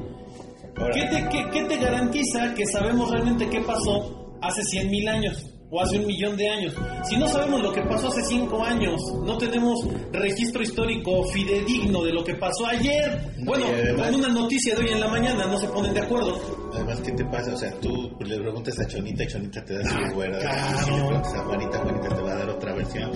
¿Qué 0.95 1.03
te, 1.07 1.29
qué- 1.29 1.51
qué 1.53 1.63
te 1.65 1.77
garantiza 1.77 2.55
que 2.55 2.67
sabemos 2.67 3.11
realmente 3.11 3.49
qué 3.49 3.61
pasó 3.61 4.37
hace 4.41 4.63
100 4.65 4.91
mil 4.91 5.07
años 5.07 5.47
o 5.71 5.81
hace 5.81 5.99
un 5.99 6.07
millón 6.07 6.37
de 6.37 6.49
años? 6.49 6.75
Si 7.09 7.17
no 7.19 7.29
sabemos 7.29 7.63
lo 7.63 7.73
que 7.73 7.83
pasó 7.83 8.09
hace 8.09 8.23
5 8.23 8.63
años, 8.65 9.01
no 9.25 9.37
tenemos 9.39 9.87
registro 10.13 10.63
histórico 10.63 11.23
fidedigno 11.25 12.03
de 12.03 12.13
lo 12.13 12.25
que 12.25 12.35
pasó 12.35 12.67
ayer. 12.67 13.33
No, 13.39 13.45
Bueno, 13.53 13.67
con 13.97 14.15
una 14.15 14.29
noticia 14.29 14.75
de 14.75 14.83
hoy 14.83 14.91
en 14.93 15.01
la 15.01 15.09
mañana 15.09 15.45
no 15.47 15.59
se 15.59 15.69
ponen 15.69 15.93
de 15.95 16.01
acuerdo. 16.01 16.41
Además, 16.75 17.01
¿qué 17.01 17.13
te 17.13 17.25
pasa? 17.27 17.53
O 17.53 17.57
sea, 17.57 17.71
tú 17.81 18.11
le 18.21 18.39
preguntas 18.39 18.79
a 18.81 18.87
Chonita, 18.87 19.27
Chonita 19.27 19.65
te 19.65 19.75
da 19.79 19.85
su 19.85 20.15
güera. 20.15 20.39
claro. 20.39 20.79
Si 20.85 20.91
le 20.91 20.97
preguntas 21.07 21.35
a 21.35 21.39
Juanita, 21.45 21.79
Juanita 21.79 22.09
te 22.17 22.23
va 22.23 22.33
a 22.33 22.37
dar 22.37 22.49
otra 22.51 22.75
versión. 22.75 23.11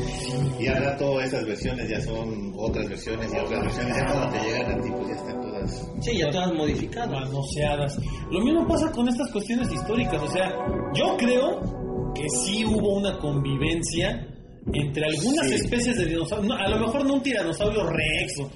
Y 0.61 0.66
ahora 0.68 0.96
todas 0.98 1.26
esas 1.28 1.46
versiones 1.46 1.88
ya 1.88 2.00
son 2.02 2.52
otras 2.57 2.88
versiones 2.88 3.32
y 3.32 3.36
otras 3.38 3.62
versiones. 3.62 3.96
Ya 3.96 4.07
cuando 4.07 4.28
te 4.38 4.44
llegan 4.44 4.78
a 4.78 4.82
ti, 4.82 4.90
pues 4.90 5.09
ya 5.09 5.14
están 5.14 5.40
todas. 5.40 5.90
Sí, 6.00 6.18
ya 6.18 6.30
todas 6.30 6.52
modificadas. 6.54 7.11
manoseadas. 7.11 7.98
Lo 8.30 8.40
mismo 8.40 8.66
pasa 8.68 8.90
con 8.92 9.09
estas 9.09 9.30
cuestiones 9.32 9.72
históricas. 9.72 10.22
O 10.22 10.28
sea, 10.28 10.50
yo 10.94 11.16
creo 11.16 12.12
que 12.14 12.26
sí 12.44 12.64
hubo 12.64 12.96
una 12.98 13.18
convivencia 13.18 14.26
entre 14.72 15.04
algunas 15.07 15.46
Sí. 15.48 15.54
especies 15.54 15.96
de 15.96 16.07
dinosaurios. 16.07 16.48
No, 16.48 16.54
a 16.62 16.68
lo 16.68 16.78
mejor 16.78 17.07
no 17.07 17.14
un 17.14 17.22
tiranosaurio 17.22 17.84
rex 17.88 18.38
o 18.40 18.50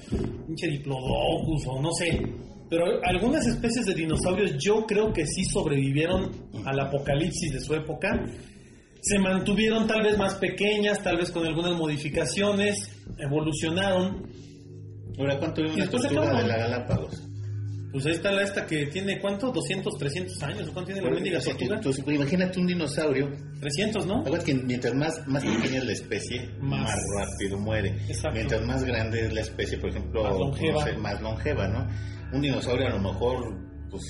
un 0.47 0.55
diplodocus 0.55 1.65
o 1.67 1.81
no 1.81 1.89
sé. 1.93 2.21
Pero 2.71 2.85
algunas 3.03 3.45
especies 3.45 3.85
de 3.85 3.93
dinosaurios 3.93 4.55
yo 4.57 4.85
creo 4.87 5.13
que 5.13 5.27
sí 5.27 5.43
sobrevivieron 5.43 6.31
al 6.65 6.79
apocalipsis 6.79 7.51
de 7.53 7.59
su 7.59 7.75
época. 7.75 8.09
Se 9.01 9.19
mantuvieron 9.19 9.85
tal 9.87 10.01
vez 10.03 10.17
más 10.17 10.35
pequeñas, 10.35 11.03
tal 11.03 11.17
vez 11.17 11.29
con 11.31 11.45
algunas 11.45 11.73
modificaciones, 11.73 12.77
evolucionaron. 13.19 14.23
Ahora, 15.19 15.37
¿cuánto 15.37 15.61
vive 15.63 15.75
una 15.75 15.89
tortuga 15.89 16.41
de 16.41 16.47
la 16.47 16.57
Galápagos? 16.57 17.27
Pues 17.91 18.05
ahí 18.05 18.13
está 18.13 18.31
la 18.31 18.43
esta 18.43 18.65
que 18.65 18.85
tiene, 18.85 19.19
¿cuánto? 19.19 19.51
¿200, 19.51 19.97
300 19.99 20.41
años? 20.43 20.69
¿O 20.69 20.73
¿Cuánto 20.73 20.93
tiene 20.93 21.05
la 21.05 21.13
mendiga 21.13 21.39
que- 21.39 21.45
tortuga? 21.49 21.75
entonces, 21.75 22.01
pues, 22.05 22.15
imagínate 22.15 22.57
un 22.61 22.67
dinosaurio. 22.67 23.29
300, 23.59 24.05
¿no? 24.05 24.19
Acuérdate 24.21 24.45
que 24.45 24.63
mientras 24.63 24.93
más, 24.95 25.27
más 25.27 25.43
pequeña 25.43 25.79
es 25.79 25.85
la 25.85 25.91
especie, 25.91 26.49
Más. 26.61 26.83
más, 26.83 26.95
rápido 27.19 27.57
muere. 27.59 27.89
Exacto. 28.07 28.31
Mientras 28.33 28.61
más 28.65 28.83
grande 28.85 29.25
es 29.25 29.33
la 29.33 29.41
especie, 29.41 29.77
por 29.77 29.89
ejemplo, 29.89 30.23
Más 30.23 30.39
longeva. 30.39 30.73
no 30.85 30.85
sé, 30.91 30.97
más 30.97 31.21
longeva, 31.21 31.67
¿no? 31.67 31.85
Un 32.33 32.41
dinosaurio 32.41 32.87
a 32.87 32.91
lo 32.91 32.99
mejor, 32.99 33.57
pues, 33.89 34.03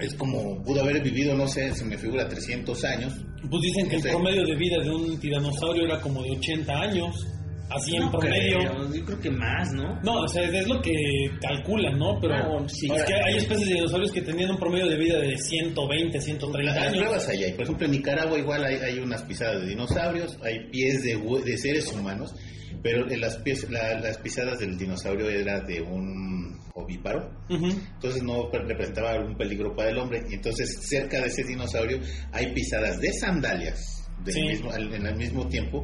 es 0.00 0.14
como, 0.14 0.62
pudo 0.64 0.80
haber 0.82 1.02
vivido, 1.02 1.34
no 1.34 1.46
sé, 1.48 1.74
se 1.74 1.84
me 1.84 1.96
figura 1.98 2.28
300 2.28 2.84
años. 2.84 3.14
Pues 3.48 3.62
dicen 3.62 3.88
que 3.88 3.96
el 3.96 4.02
promedio 4.02 4.44
de 4.44 4.54
vida 4.56 4.76
de 4.82 4.90
un 4.90 5.18
tiranosaurio 5.20 5.84
era 5.84 6.00
como 6.00 6.22
de 6.22 6.30
80 6.32 6.72
años, 6.72 7.26
así 7.70 7.94
en 7.96 8.02
No 8.04 8.10
promedio. 8.12 8.58
creo, 8.58 8.94
yo 8.94 9.04
creo 9.04 9.20
que 9.20 9.30
más, 9.30 9.72
¿no? 9.72 10.00
No, 10.02 10.22
o 10.22 10.28
sea, 10.28 10.42
es 10.44 10.66
lo 10.68 10.80
que 10.82 10.92
calculan, 11.40 11.98
¿no? 11.98 12.18
Pero 12.20 12.34
Ah, 12.34 12.64
sí. 12.68 12.88
es 12.92 13.04
que 13.04 13.14
hay 13.14 13.36
especies 13.36 13.68
de 13.68 13.74
dinosaurios 13.74 14.10
que 14.12 14.22
tenían 14.22 14.50
un 14.52 14.58
promedio 14.58 14.86
de 14.88 14.96
vida 14.96 15.18
de 15.18 15.36
120, 15.36 16.20
130 16.20 16.74
Las 16.74 16.82
años. 16.88 16.96
pruebas 17.02 17.28
hay, 17.28 17.44
hay. 17.44 17.52
por 17.52 17.62
ejemplo, 17.64 17.86
en 17.86 17.92
Nicaragua 17.92 18.38
igual 18.38 18.64
hay, 18.64 18.74
hay 18.76 18.98
unas 18.98 19.22
pisadas 19.22 19.60
de 19.62 19.68
dinosaurios, 19.68 20.36
hay 20.42 20.58
pies 20.70 21.02
de, 21.02 21.16
hue- 21.18 21.42
de 21.44 21.56
seres 21.58 21.92
humanos, 21.92 22.34
pero 22.82 23.10
en 23.10 23.20
las, 23.20 23.38
pies- 23.42 23.68
la- 23.70 23.98
las 24.00 24.18
pisadas 24.18 24.58
del 24.58 24.76
dinosaurio 24.78 25.28
era 25.28 25.60
de 25.60 25.80
un 25.80 26.58
ovíparo, 26.74 27.30
entonces 27.48 28.22
no 28.22 28.48
pre- 28.50 28.64
representaba 28.64 29.10
algún 29.10 29.36
peligro 29.36 29.74
para 29.74 29.90
el 29.90 29.98
hombre. 29.98 30.22
Y 30.30 30.34
entonces 30.34 30.78
cerca 30.88 31.20
de 31.20 31.26
ese 31.28 31.42
dinosaurio 31.44 31.98
hay 32.32 32.52
pisadas 32.52 33.00
de 33.00 33.12
sandalias 33.12 34.08
del 34.24 34.34
Sí. 34.34 34.42
mismo, 34.42 34.70
al- 34.70 34.92
en 34.94 35.06
el 35.06 35.16
mismo 35.16 35.46
tiempo 35.48 35.82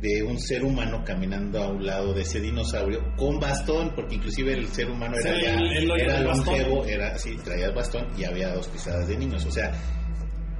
de 0.00 0.22
un 0.22 0.38
ser 0.40 0.64
humano 0.64 1.02
caminando 1.04 1.62
a 1.62 1.68
un 1.68 1.84
lado 1.84 2.14
de 2.14 2.22
ese 2.22 2.40
dinosaurio 2.40 3.00
con 3.18 3.38
bastón, 3.38 3.92
porque 3.94 4.14
inclusive 4.14 4.54
el 4.54 4.66
ser 4.68 4.88
humano 4.90 5.14
era, 5.22 5.34
Sí, 5.34 5.42
ya- 5.42 5.54
el- 5.54 5.90
era 6.00 6.20
longevo, 6.20 6.86
era 6.86 7.14
así, 7.14 7.36
traía 7.44 7.66
el 7.66 7.74
bastón 7.74 8.06
y 8.16 8.24
había 8.24 8.54
dos 8.54 8.66
pisadas 8.68 9.06
de 9.08 9.18
niños. 9.18 9.44
O 9.44 9.50
sea, 9.50 9.72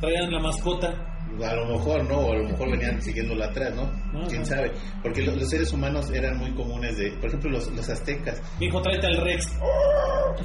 Traían 0.01 0.31
la 0.31 0.41
mascota. 0.41 1.09
A 1.45 1.55
lo 1.55 1.66
mejor, 1.66 2.05
¿no? 2.09 2.16
O 2.18 2.32
a 2.32 2.36
lo 2.36 2.49
mejor 2.49 2.70
venían 2.70 3.01
siguiéndolo 3.03 3.45
atrás, 3.45 3.74
¿no? 3.74 3.82
Ajá. 3.82 4.26
¿Quién 4.28 4.45
sabe? 4.47 4.72
Porque 5.03 5.22
lo- 5.22 5.34
los 5.36 5.49
seres 5.49 5.72
humanos 5.72 6.11
eran 6.11 6.36
muy 6.38 6.53
comunes 6.55 6.97
de, 6.97 7.11
por 7.12 7.28
ejemplo, 7.28 7.51
los, 7.51 7.68
los 7.72 7.88
aztecas. 7.88 8.41
Dijo, 8.59 8.80
tráete 8.82 9.07
al 9.07 9.16
Rex. 9.22 9.47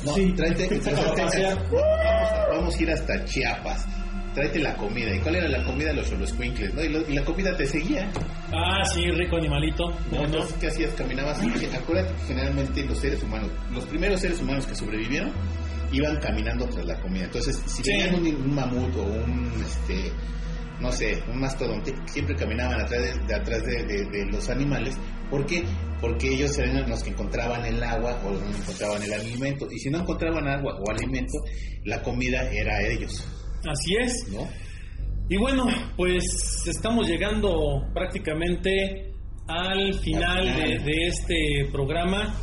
No, 0.06 0.14
Sí. 0.14 0.34
tráete, 0.36 0.70
los 0.76 0.88
aztecas. 0.88 1.58
Vamos 1.72 2.32
a, 2.32 2.48
vamos 2.50 2.78
a 2.78 2.84
ir 2.84 2.92
hasta 2.92 3.26
Chiapas. 3.26 3.86
Tráete 4.34 4.60
la 4.60 4.76
comida. 4.76 5.16
¿Y 5.16 5.20
cuál 5.20 5.36
era 5.36 5.48
la 5.48 5.64
comida? 5.64 5.94
Los 5.94 6.10
choloscuincles, 6.10 6.74
¿no? 6.74 6.84
Y, 6.84 6.90
lo- 6.90 7.08
y 7.10 7.14
la 7.14 7.24
comida 7.24 7.56
te 7.56 7.66
seguía. 7.66 8.10
Ah, 8.52 8.84
sí, 8.94 9.10
rico 9.12 9.38
animalito. 9.38 9.90
¿no? 10.12 10.28
No, 10.28 10.46
¿qué 10.60 10.68
hacías? 10.68 10.92
Caminabas. 10.94 11.42
y 11.44 11.48
Acuérdate 11.74 12.14
que 12.22 12.28
generalmente 12.28 12.84
los 12.86 12.98
seres 13.00 13.24
humanos, 13.24 13.50
los 13.72 13.86
primeros 13.86 14.20
seres 14.20 14.42
humanos 14.42 14.66
que 14.68 14.76
sobrevivieron, 14.76 15.32
iban 15.94 16.18
caminando 16.20 16.66
tras 16.68 16.86
la 16.86 17.00
comida. 17.00 17.24
Entonces, 17.26 17.62
si 17.66 17.82
Sí. 17.84 17.92
veían 17.92 18.16
un, 18.16 18.26
un 18.28 18.56
mamut 18.56 18.94
o 18.98 19.04
un, 19.04 19.52
este, 19.66 20.12
no 20.80 20.92
sé, 20.92 21.22
un 21.32 21.40
mastodonte, 21.40 21.94
siempre 22.08 22.36
caminaban 22.36 22.82
atrás 22.82 23.02
de, 23.02 23.26
de- 23.28 23.36
atrás 23.36 23.64
de, 23.64 23.84
de- 23.86 24.06
de 24.06 24.26
los 24.32 24.50
animales. 24.50 24.98
¿Por 25.30 25.46
qué? 25.46 25.64
Porque 26.02 26.34
ellos 26.34 26.58
eran 26.60 26.90
los 26.90 27.04
que 27.04 27.10
encontraban 27.12 27.66
el 27.66 27.82
agua 27.84 28.20
o 28.26 28.32
los 28.32 28.42
que 28.42 28.50
encontraban 28.62 29.02
el 29.04 29.14
alimento. 29.14 29.68
Y 29.72 29.80
si 29.80 29.90
no 29.90 30.00
encontraban 30.00 30.48
agua 30.48 30.76
o 30.80 30.92
alimento, 30.92 31.34
la 31.86 32.02
comida 32.04 32.50
era 32.52 32.82
ellos, 32.88 33.28
Así 33.68 33.96
es. 34.00 34.28
¿no? 34.32 34.48
Y 35.30 35.38
bueno, 35.38 35.66
pues 35.98 36.24
estamos 36.68 37.08
llegando 37.08 37.82
prácticamente 37.94 39.12
al 39.48 39.94
final, 39.96 40.48
Al 40.48 40.54
final. 40.54 40.56
De, 40.56 40.84
de 40.84 41.08
este 41.08 41.36
programa. 41.72 42.36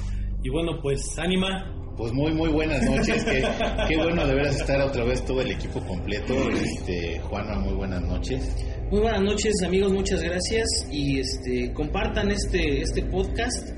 Y 0.43 0.49
bueno, 0.51 0.81
pues 0.83 1.17
ánima. 1.19 1.72
Pues 1.97 2.13
muy, 2.13 2.33
muy 2.33 2.49
buenas 2.51 2.83
noches. 2.89 3.25
Qué, 3.25 3.45
qué 3.89 3.97
bueno 3.97 4.27
de 4.27 4.35
veras 4.35 4.57
estar 4.57 4.81
otra 4.81 5.05
vez 5.05 5.25
todo 5.25 5.41
el 5.43 5.51
equipo 5.51 5.81
completo. 5.87 6.35
Este, 6.51 7.21
Juana, 7.21 7.59
muy 7.59 7.75
buenas 7.75 8.03
noches. 8.03 8.57
Muy 8.91 9.01
buenas 9.01 9.23
noches 9.23 9.55
amigos, 9.65 9.91
muchas 9.93 10.23
gracias 10.23 10.69
y 10.91 11.19
este 11.21 11.73
compartan 11.73 12.31
este 12.31 12.83
este 12.83 13.03
podcast 13.05 13.71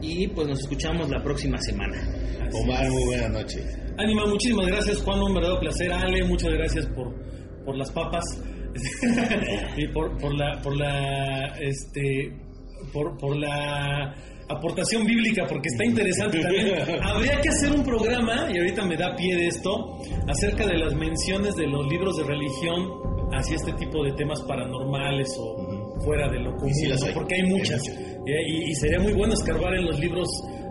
y 0.00 0.26
pues 0.28 0.48
nos 0.48 0.60
escuchamos 0.60 1.10
la 1.10 1.22
próxima 1.22 1.58
semana. 1.58 1.98
Así 2.46 2.62
Omar, 2.62 2.84
es. 2.86 2.90
muy 2.92 3.04
buenas 3.04 3.30
noches. 3.30 3.78
Ánima, 3.98 4.26
muchísimas 4.26 4.66
gracias 4.66 5.02
Juan, 5.02 5.20
un 5.20 5.34
verdadero 5.34 5.60
placer. 5.60 5.92
Ale, 5.92 6.24
muchas 6.24 6.50
gracias 6.52 6.86
por, 6.86 7.14
por 7.64 7.76
las 7.76 7.90
papas 7.90 8.24
y 9.76 9.86
por, 9.88 10.16
por 10.18 10.34
la 10.34 10.60
por 10.62 10.76
la 10.76 11.54
este 11.60 12.32
por, 12.92 13.18
por 13.18 13.36
la 13.36 14.14
aportación 14.48 15.04
bíblica 15.04 15.44
porque 15.48 15.68
está 15.68 15.84
interesante 15.84 16.40
también. 16.40 16.74
Habría 17.02 17.40
que 17.40 17.48
hacer 17.48 17.72
un 17.72 17.84
programa 17.84 18.48
y 18.52 18.58
ahorita 18.58 18.84
me 18.84 18.96
da 18.96 19.14
pie 19.16 19.36
de 19.36 19.46
esto 19.48 19.98
acerca 20.28 20.66
de 20.66 20.78
las 20.78 20.94
menciones 20.94 21.54
de 21.56 21.66
los 21.66 21.86
libros 21.88 22.16
de 22.16 22.24
religión 22.24 23.04
hacia 23.32 23.56
este 23.56 23.72
tipo 23.72 24.04
de 24.04 24.12
temas 24.12 24.40
paranormales 24.42 25.36
o 25.38 26.00
fuera 26.04 26.28
de 26.28 26.40
lo 26.40 26.54
común, 26.56 26.74
sí 26.74 26.86
las 26.86 27.00
¿no? 27.00 27.06
hay. 27.06 27.14
porque 27.14 27.34
hay 27.36 27.42
muchas 27.50 27.82
y, 27.88 28.70
y 28.70 28.74
sería 28.74 29.00
muy 29.00 29.12
bueno 29.12 29.34
escarbar 29.34 29.74
en 29.74 29.86
los 29.86 29.98
libros 29.98 30.28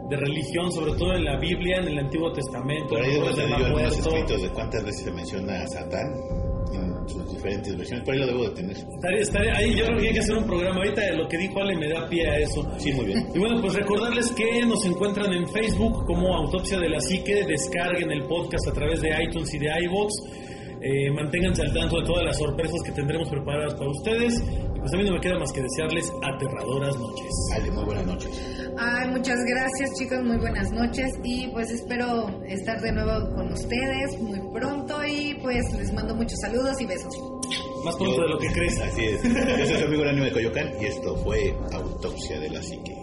de 0.09 0.17
religión, 0.17 0.71
sobre 0.71 0.93
todo 0.93 1.13
en 1.13 1.23
la 1.23 1.37
Biblia, 1.39 1.77
en 1.81 1.87
el 1.87 1.99
Antiguo 1.99 2.31
Testamento, 2.31 2.97
en 2.97 3.19
los 3.19 3.69
Muerto. 3.69 4.09
escritos 4.09 4.41
de 4.41 4.49
cuántas 4.49 4.83
veces 4.83 5.05
se 5.05 5.11
menciona 5.11 5.61
a 5.61 5.67
Satán 5.67 6.42
en 6.73 7.09
sus 7.09 7.31
diferentes 7.33 7.77
versiones. 7.77 8.05
Por 8.05 8.13
ahí 8.13 8.19
lo 8.21 8.27
debo 8.27 8.43
de 8.43 8.49
tener. 8.51 8.77
Estaría- 8.77 9.21
estaría- 9.21 9.53
ahí 9.57 9.75
yo 9.75 9.85
creo 9.85 9.97
que 9.99 10.07
hay 10.07 10.13
que 10.13 10.19
hacer 10.19 10.37
un 10.37 10.45
programa. 10.45 10.75
Ahorita 10.77 11.01
de 11.01 11.15
lo 11.17 11.27
que 11.27 11.37
dijo 11.37 11.59
Ale 11.59 11.75
me 11.75 11.89
da 11.89 12.07
pie 12.09 12.27
a 12.29 12.37
eso. 12.39 12.65
Sí, 12.77 12.91
muy 12.93 13.05
bien. 13.05 13.27
Y 13.33 13.39
bueno, 13.39 13.61
pues 13.61 13.73
recordarles 13.73 14.31
que 14.31 14.65
nos 14.65 14.85
encuentran 14.85 15.31
en 15.33 15.47
Facebook 15.49 16.05
como 16.05 16.35
Autopsia 16.35 16.79
de 16.79 16.89
la 16.89 16.99
Psique, 16.99 17.45
descarguen 17.45 18.11
el 18.11 18.23
podcast 18.23 18.67
a 18.67 18.73
través 18.73 19.01
de 19.01 19.09
iTunes 19.23 19.53
y 19.53 19.59
de 19.59 19.67
iVoox, 19.85 20.11
eh, 20.81 21.09
manténganse 21.11 21.61
al 21.61 21.73
tanto 21.73 21.97
de 21.99 22.05
todas 22.05 22.25
las 22.25 22.37
sorpresas 22.37 22.81
que 22.85 22.91
tendremos 22.91 23.29
preparadas 23.29 23.73
para 23.75 23.89
ustedes. 23.89 24.33
Y 24.75 24.79
pues 24.79 24.93
a 24.93 24.97
mí 24.97 25.03
no 25.05 25.13
me 25.13 25.21
queda 25.21 25.39
más 25.39 25.51
que 25.53 25.61
desearles 25.61 26.11
aterradoras 26.21 26.97
noches. 26.97 27.29
Ale, 27.55 27.71
muy 27.71 27.85
buenas 27.85 28.05
noches. 28.05 28.31
Ay, 28.77 29.07
muchas 29.09 29.37
gracias 29.47 29.91
chicos, 29.97 30.23
muy 30.23 30.37
buenas 30.37 30.71
noches 30.71 31.11
y 31.23 31.47
pues 31.49 31.69
espero 31.69 32.27
estar 32.47 32.81
de 32.81 32.91
nuevo 32.91 33.35
con 33.35 33.53
ustedes 33.53 34.19
muy 34.19 34.39
pronto 34.51 35.05
y 35.05 35.35
pues 35.41 35.63
les 35.77 35.93
mando 35.93 36.15
muchos 36.15 36.39
saludos 36.39 36.79
y 36.79 36.85
besos. 36.85 37.13
Más 37.85 37.95
pronto 37.95 38.21
de 38.21 38.29
lo 38.29 38.37
que 38.39 38.47
crees. 38.47 38.79
Así 38.79 39.05
es. 39.05 39.23
Yo 39.23 39.65
soy 39.65 39.77
su 39.77 39.85
amigo 39.85 40.03
el 40.03 40.09
anime 40.09 40.25
de 40.27 40.31
Coyoacán 40.31 40.71
y 40.81 40.85
esto 40.85 41.15
fue 41.17 41.55
Autopsia 41.71 42.39
de 42.39 42.49
la 42.49 42.61
Psique. 42.61 43.02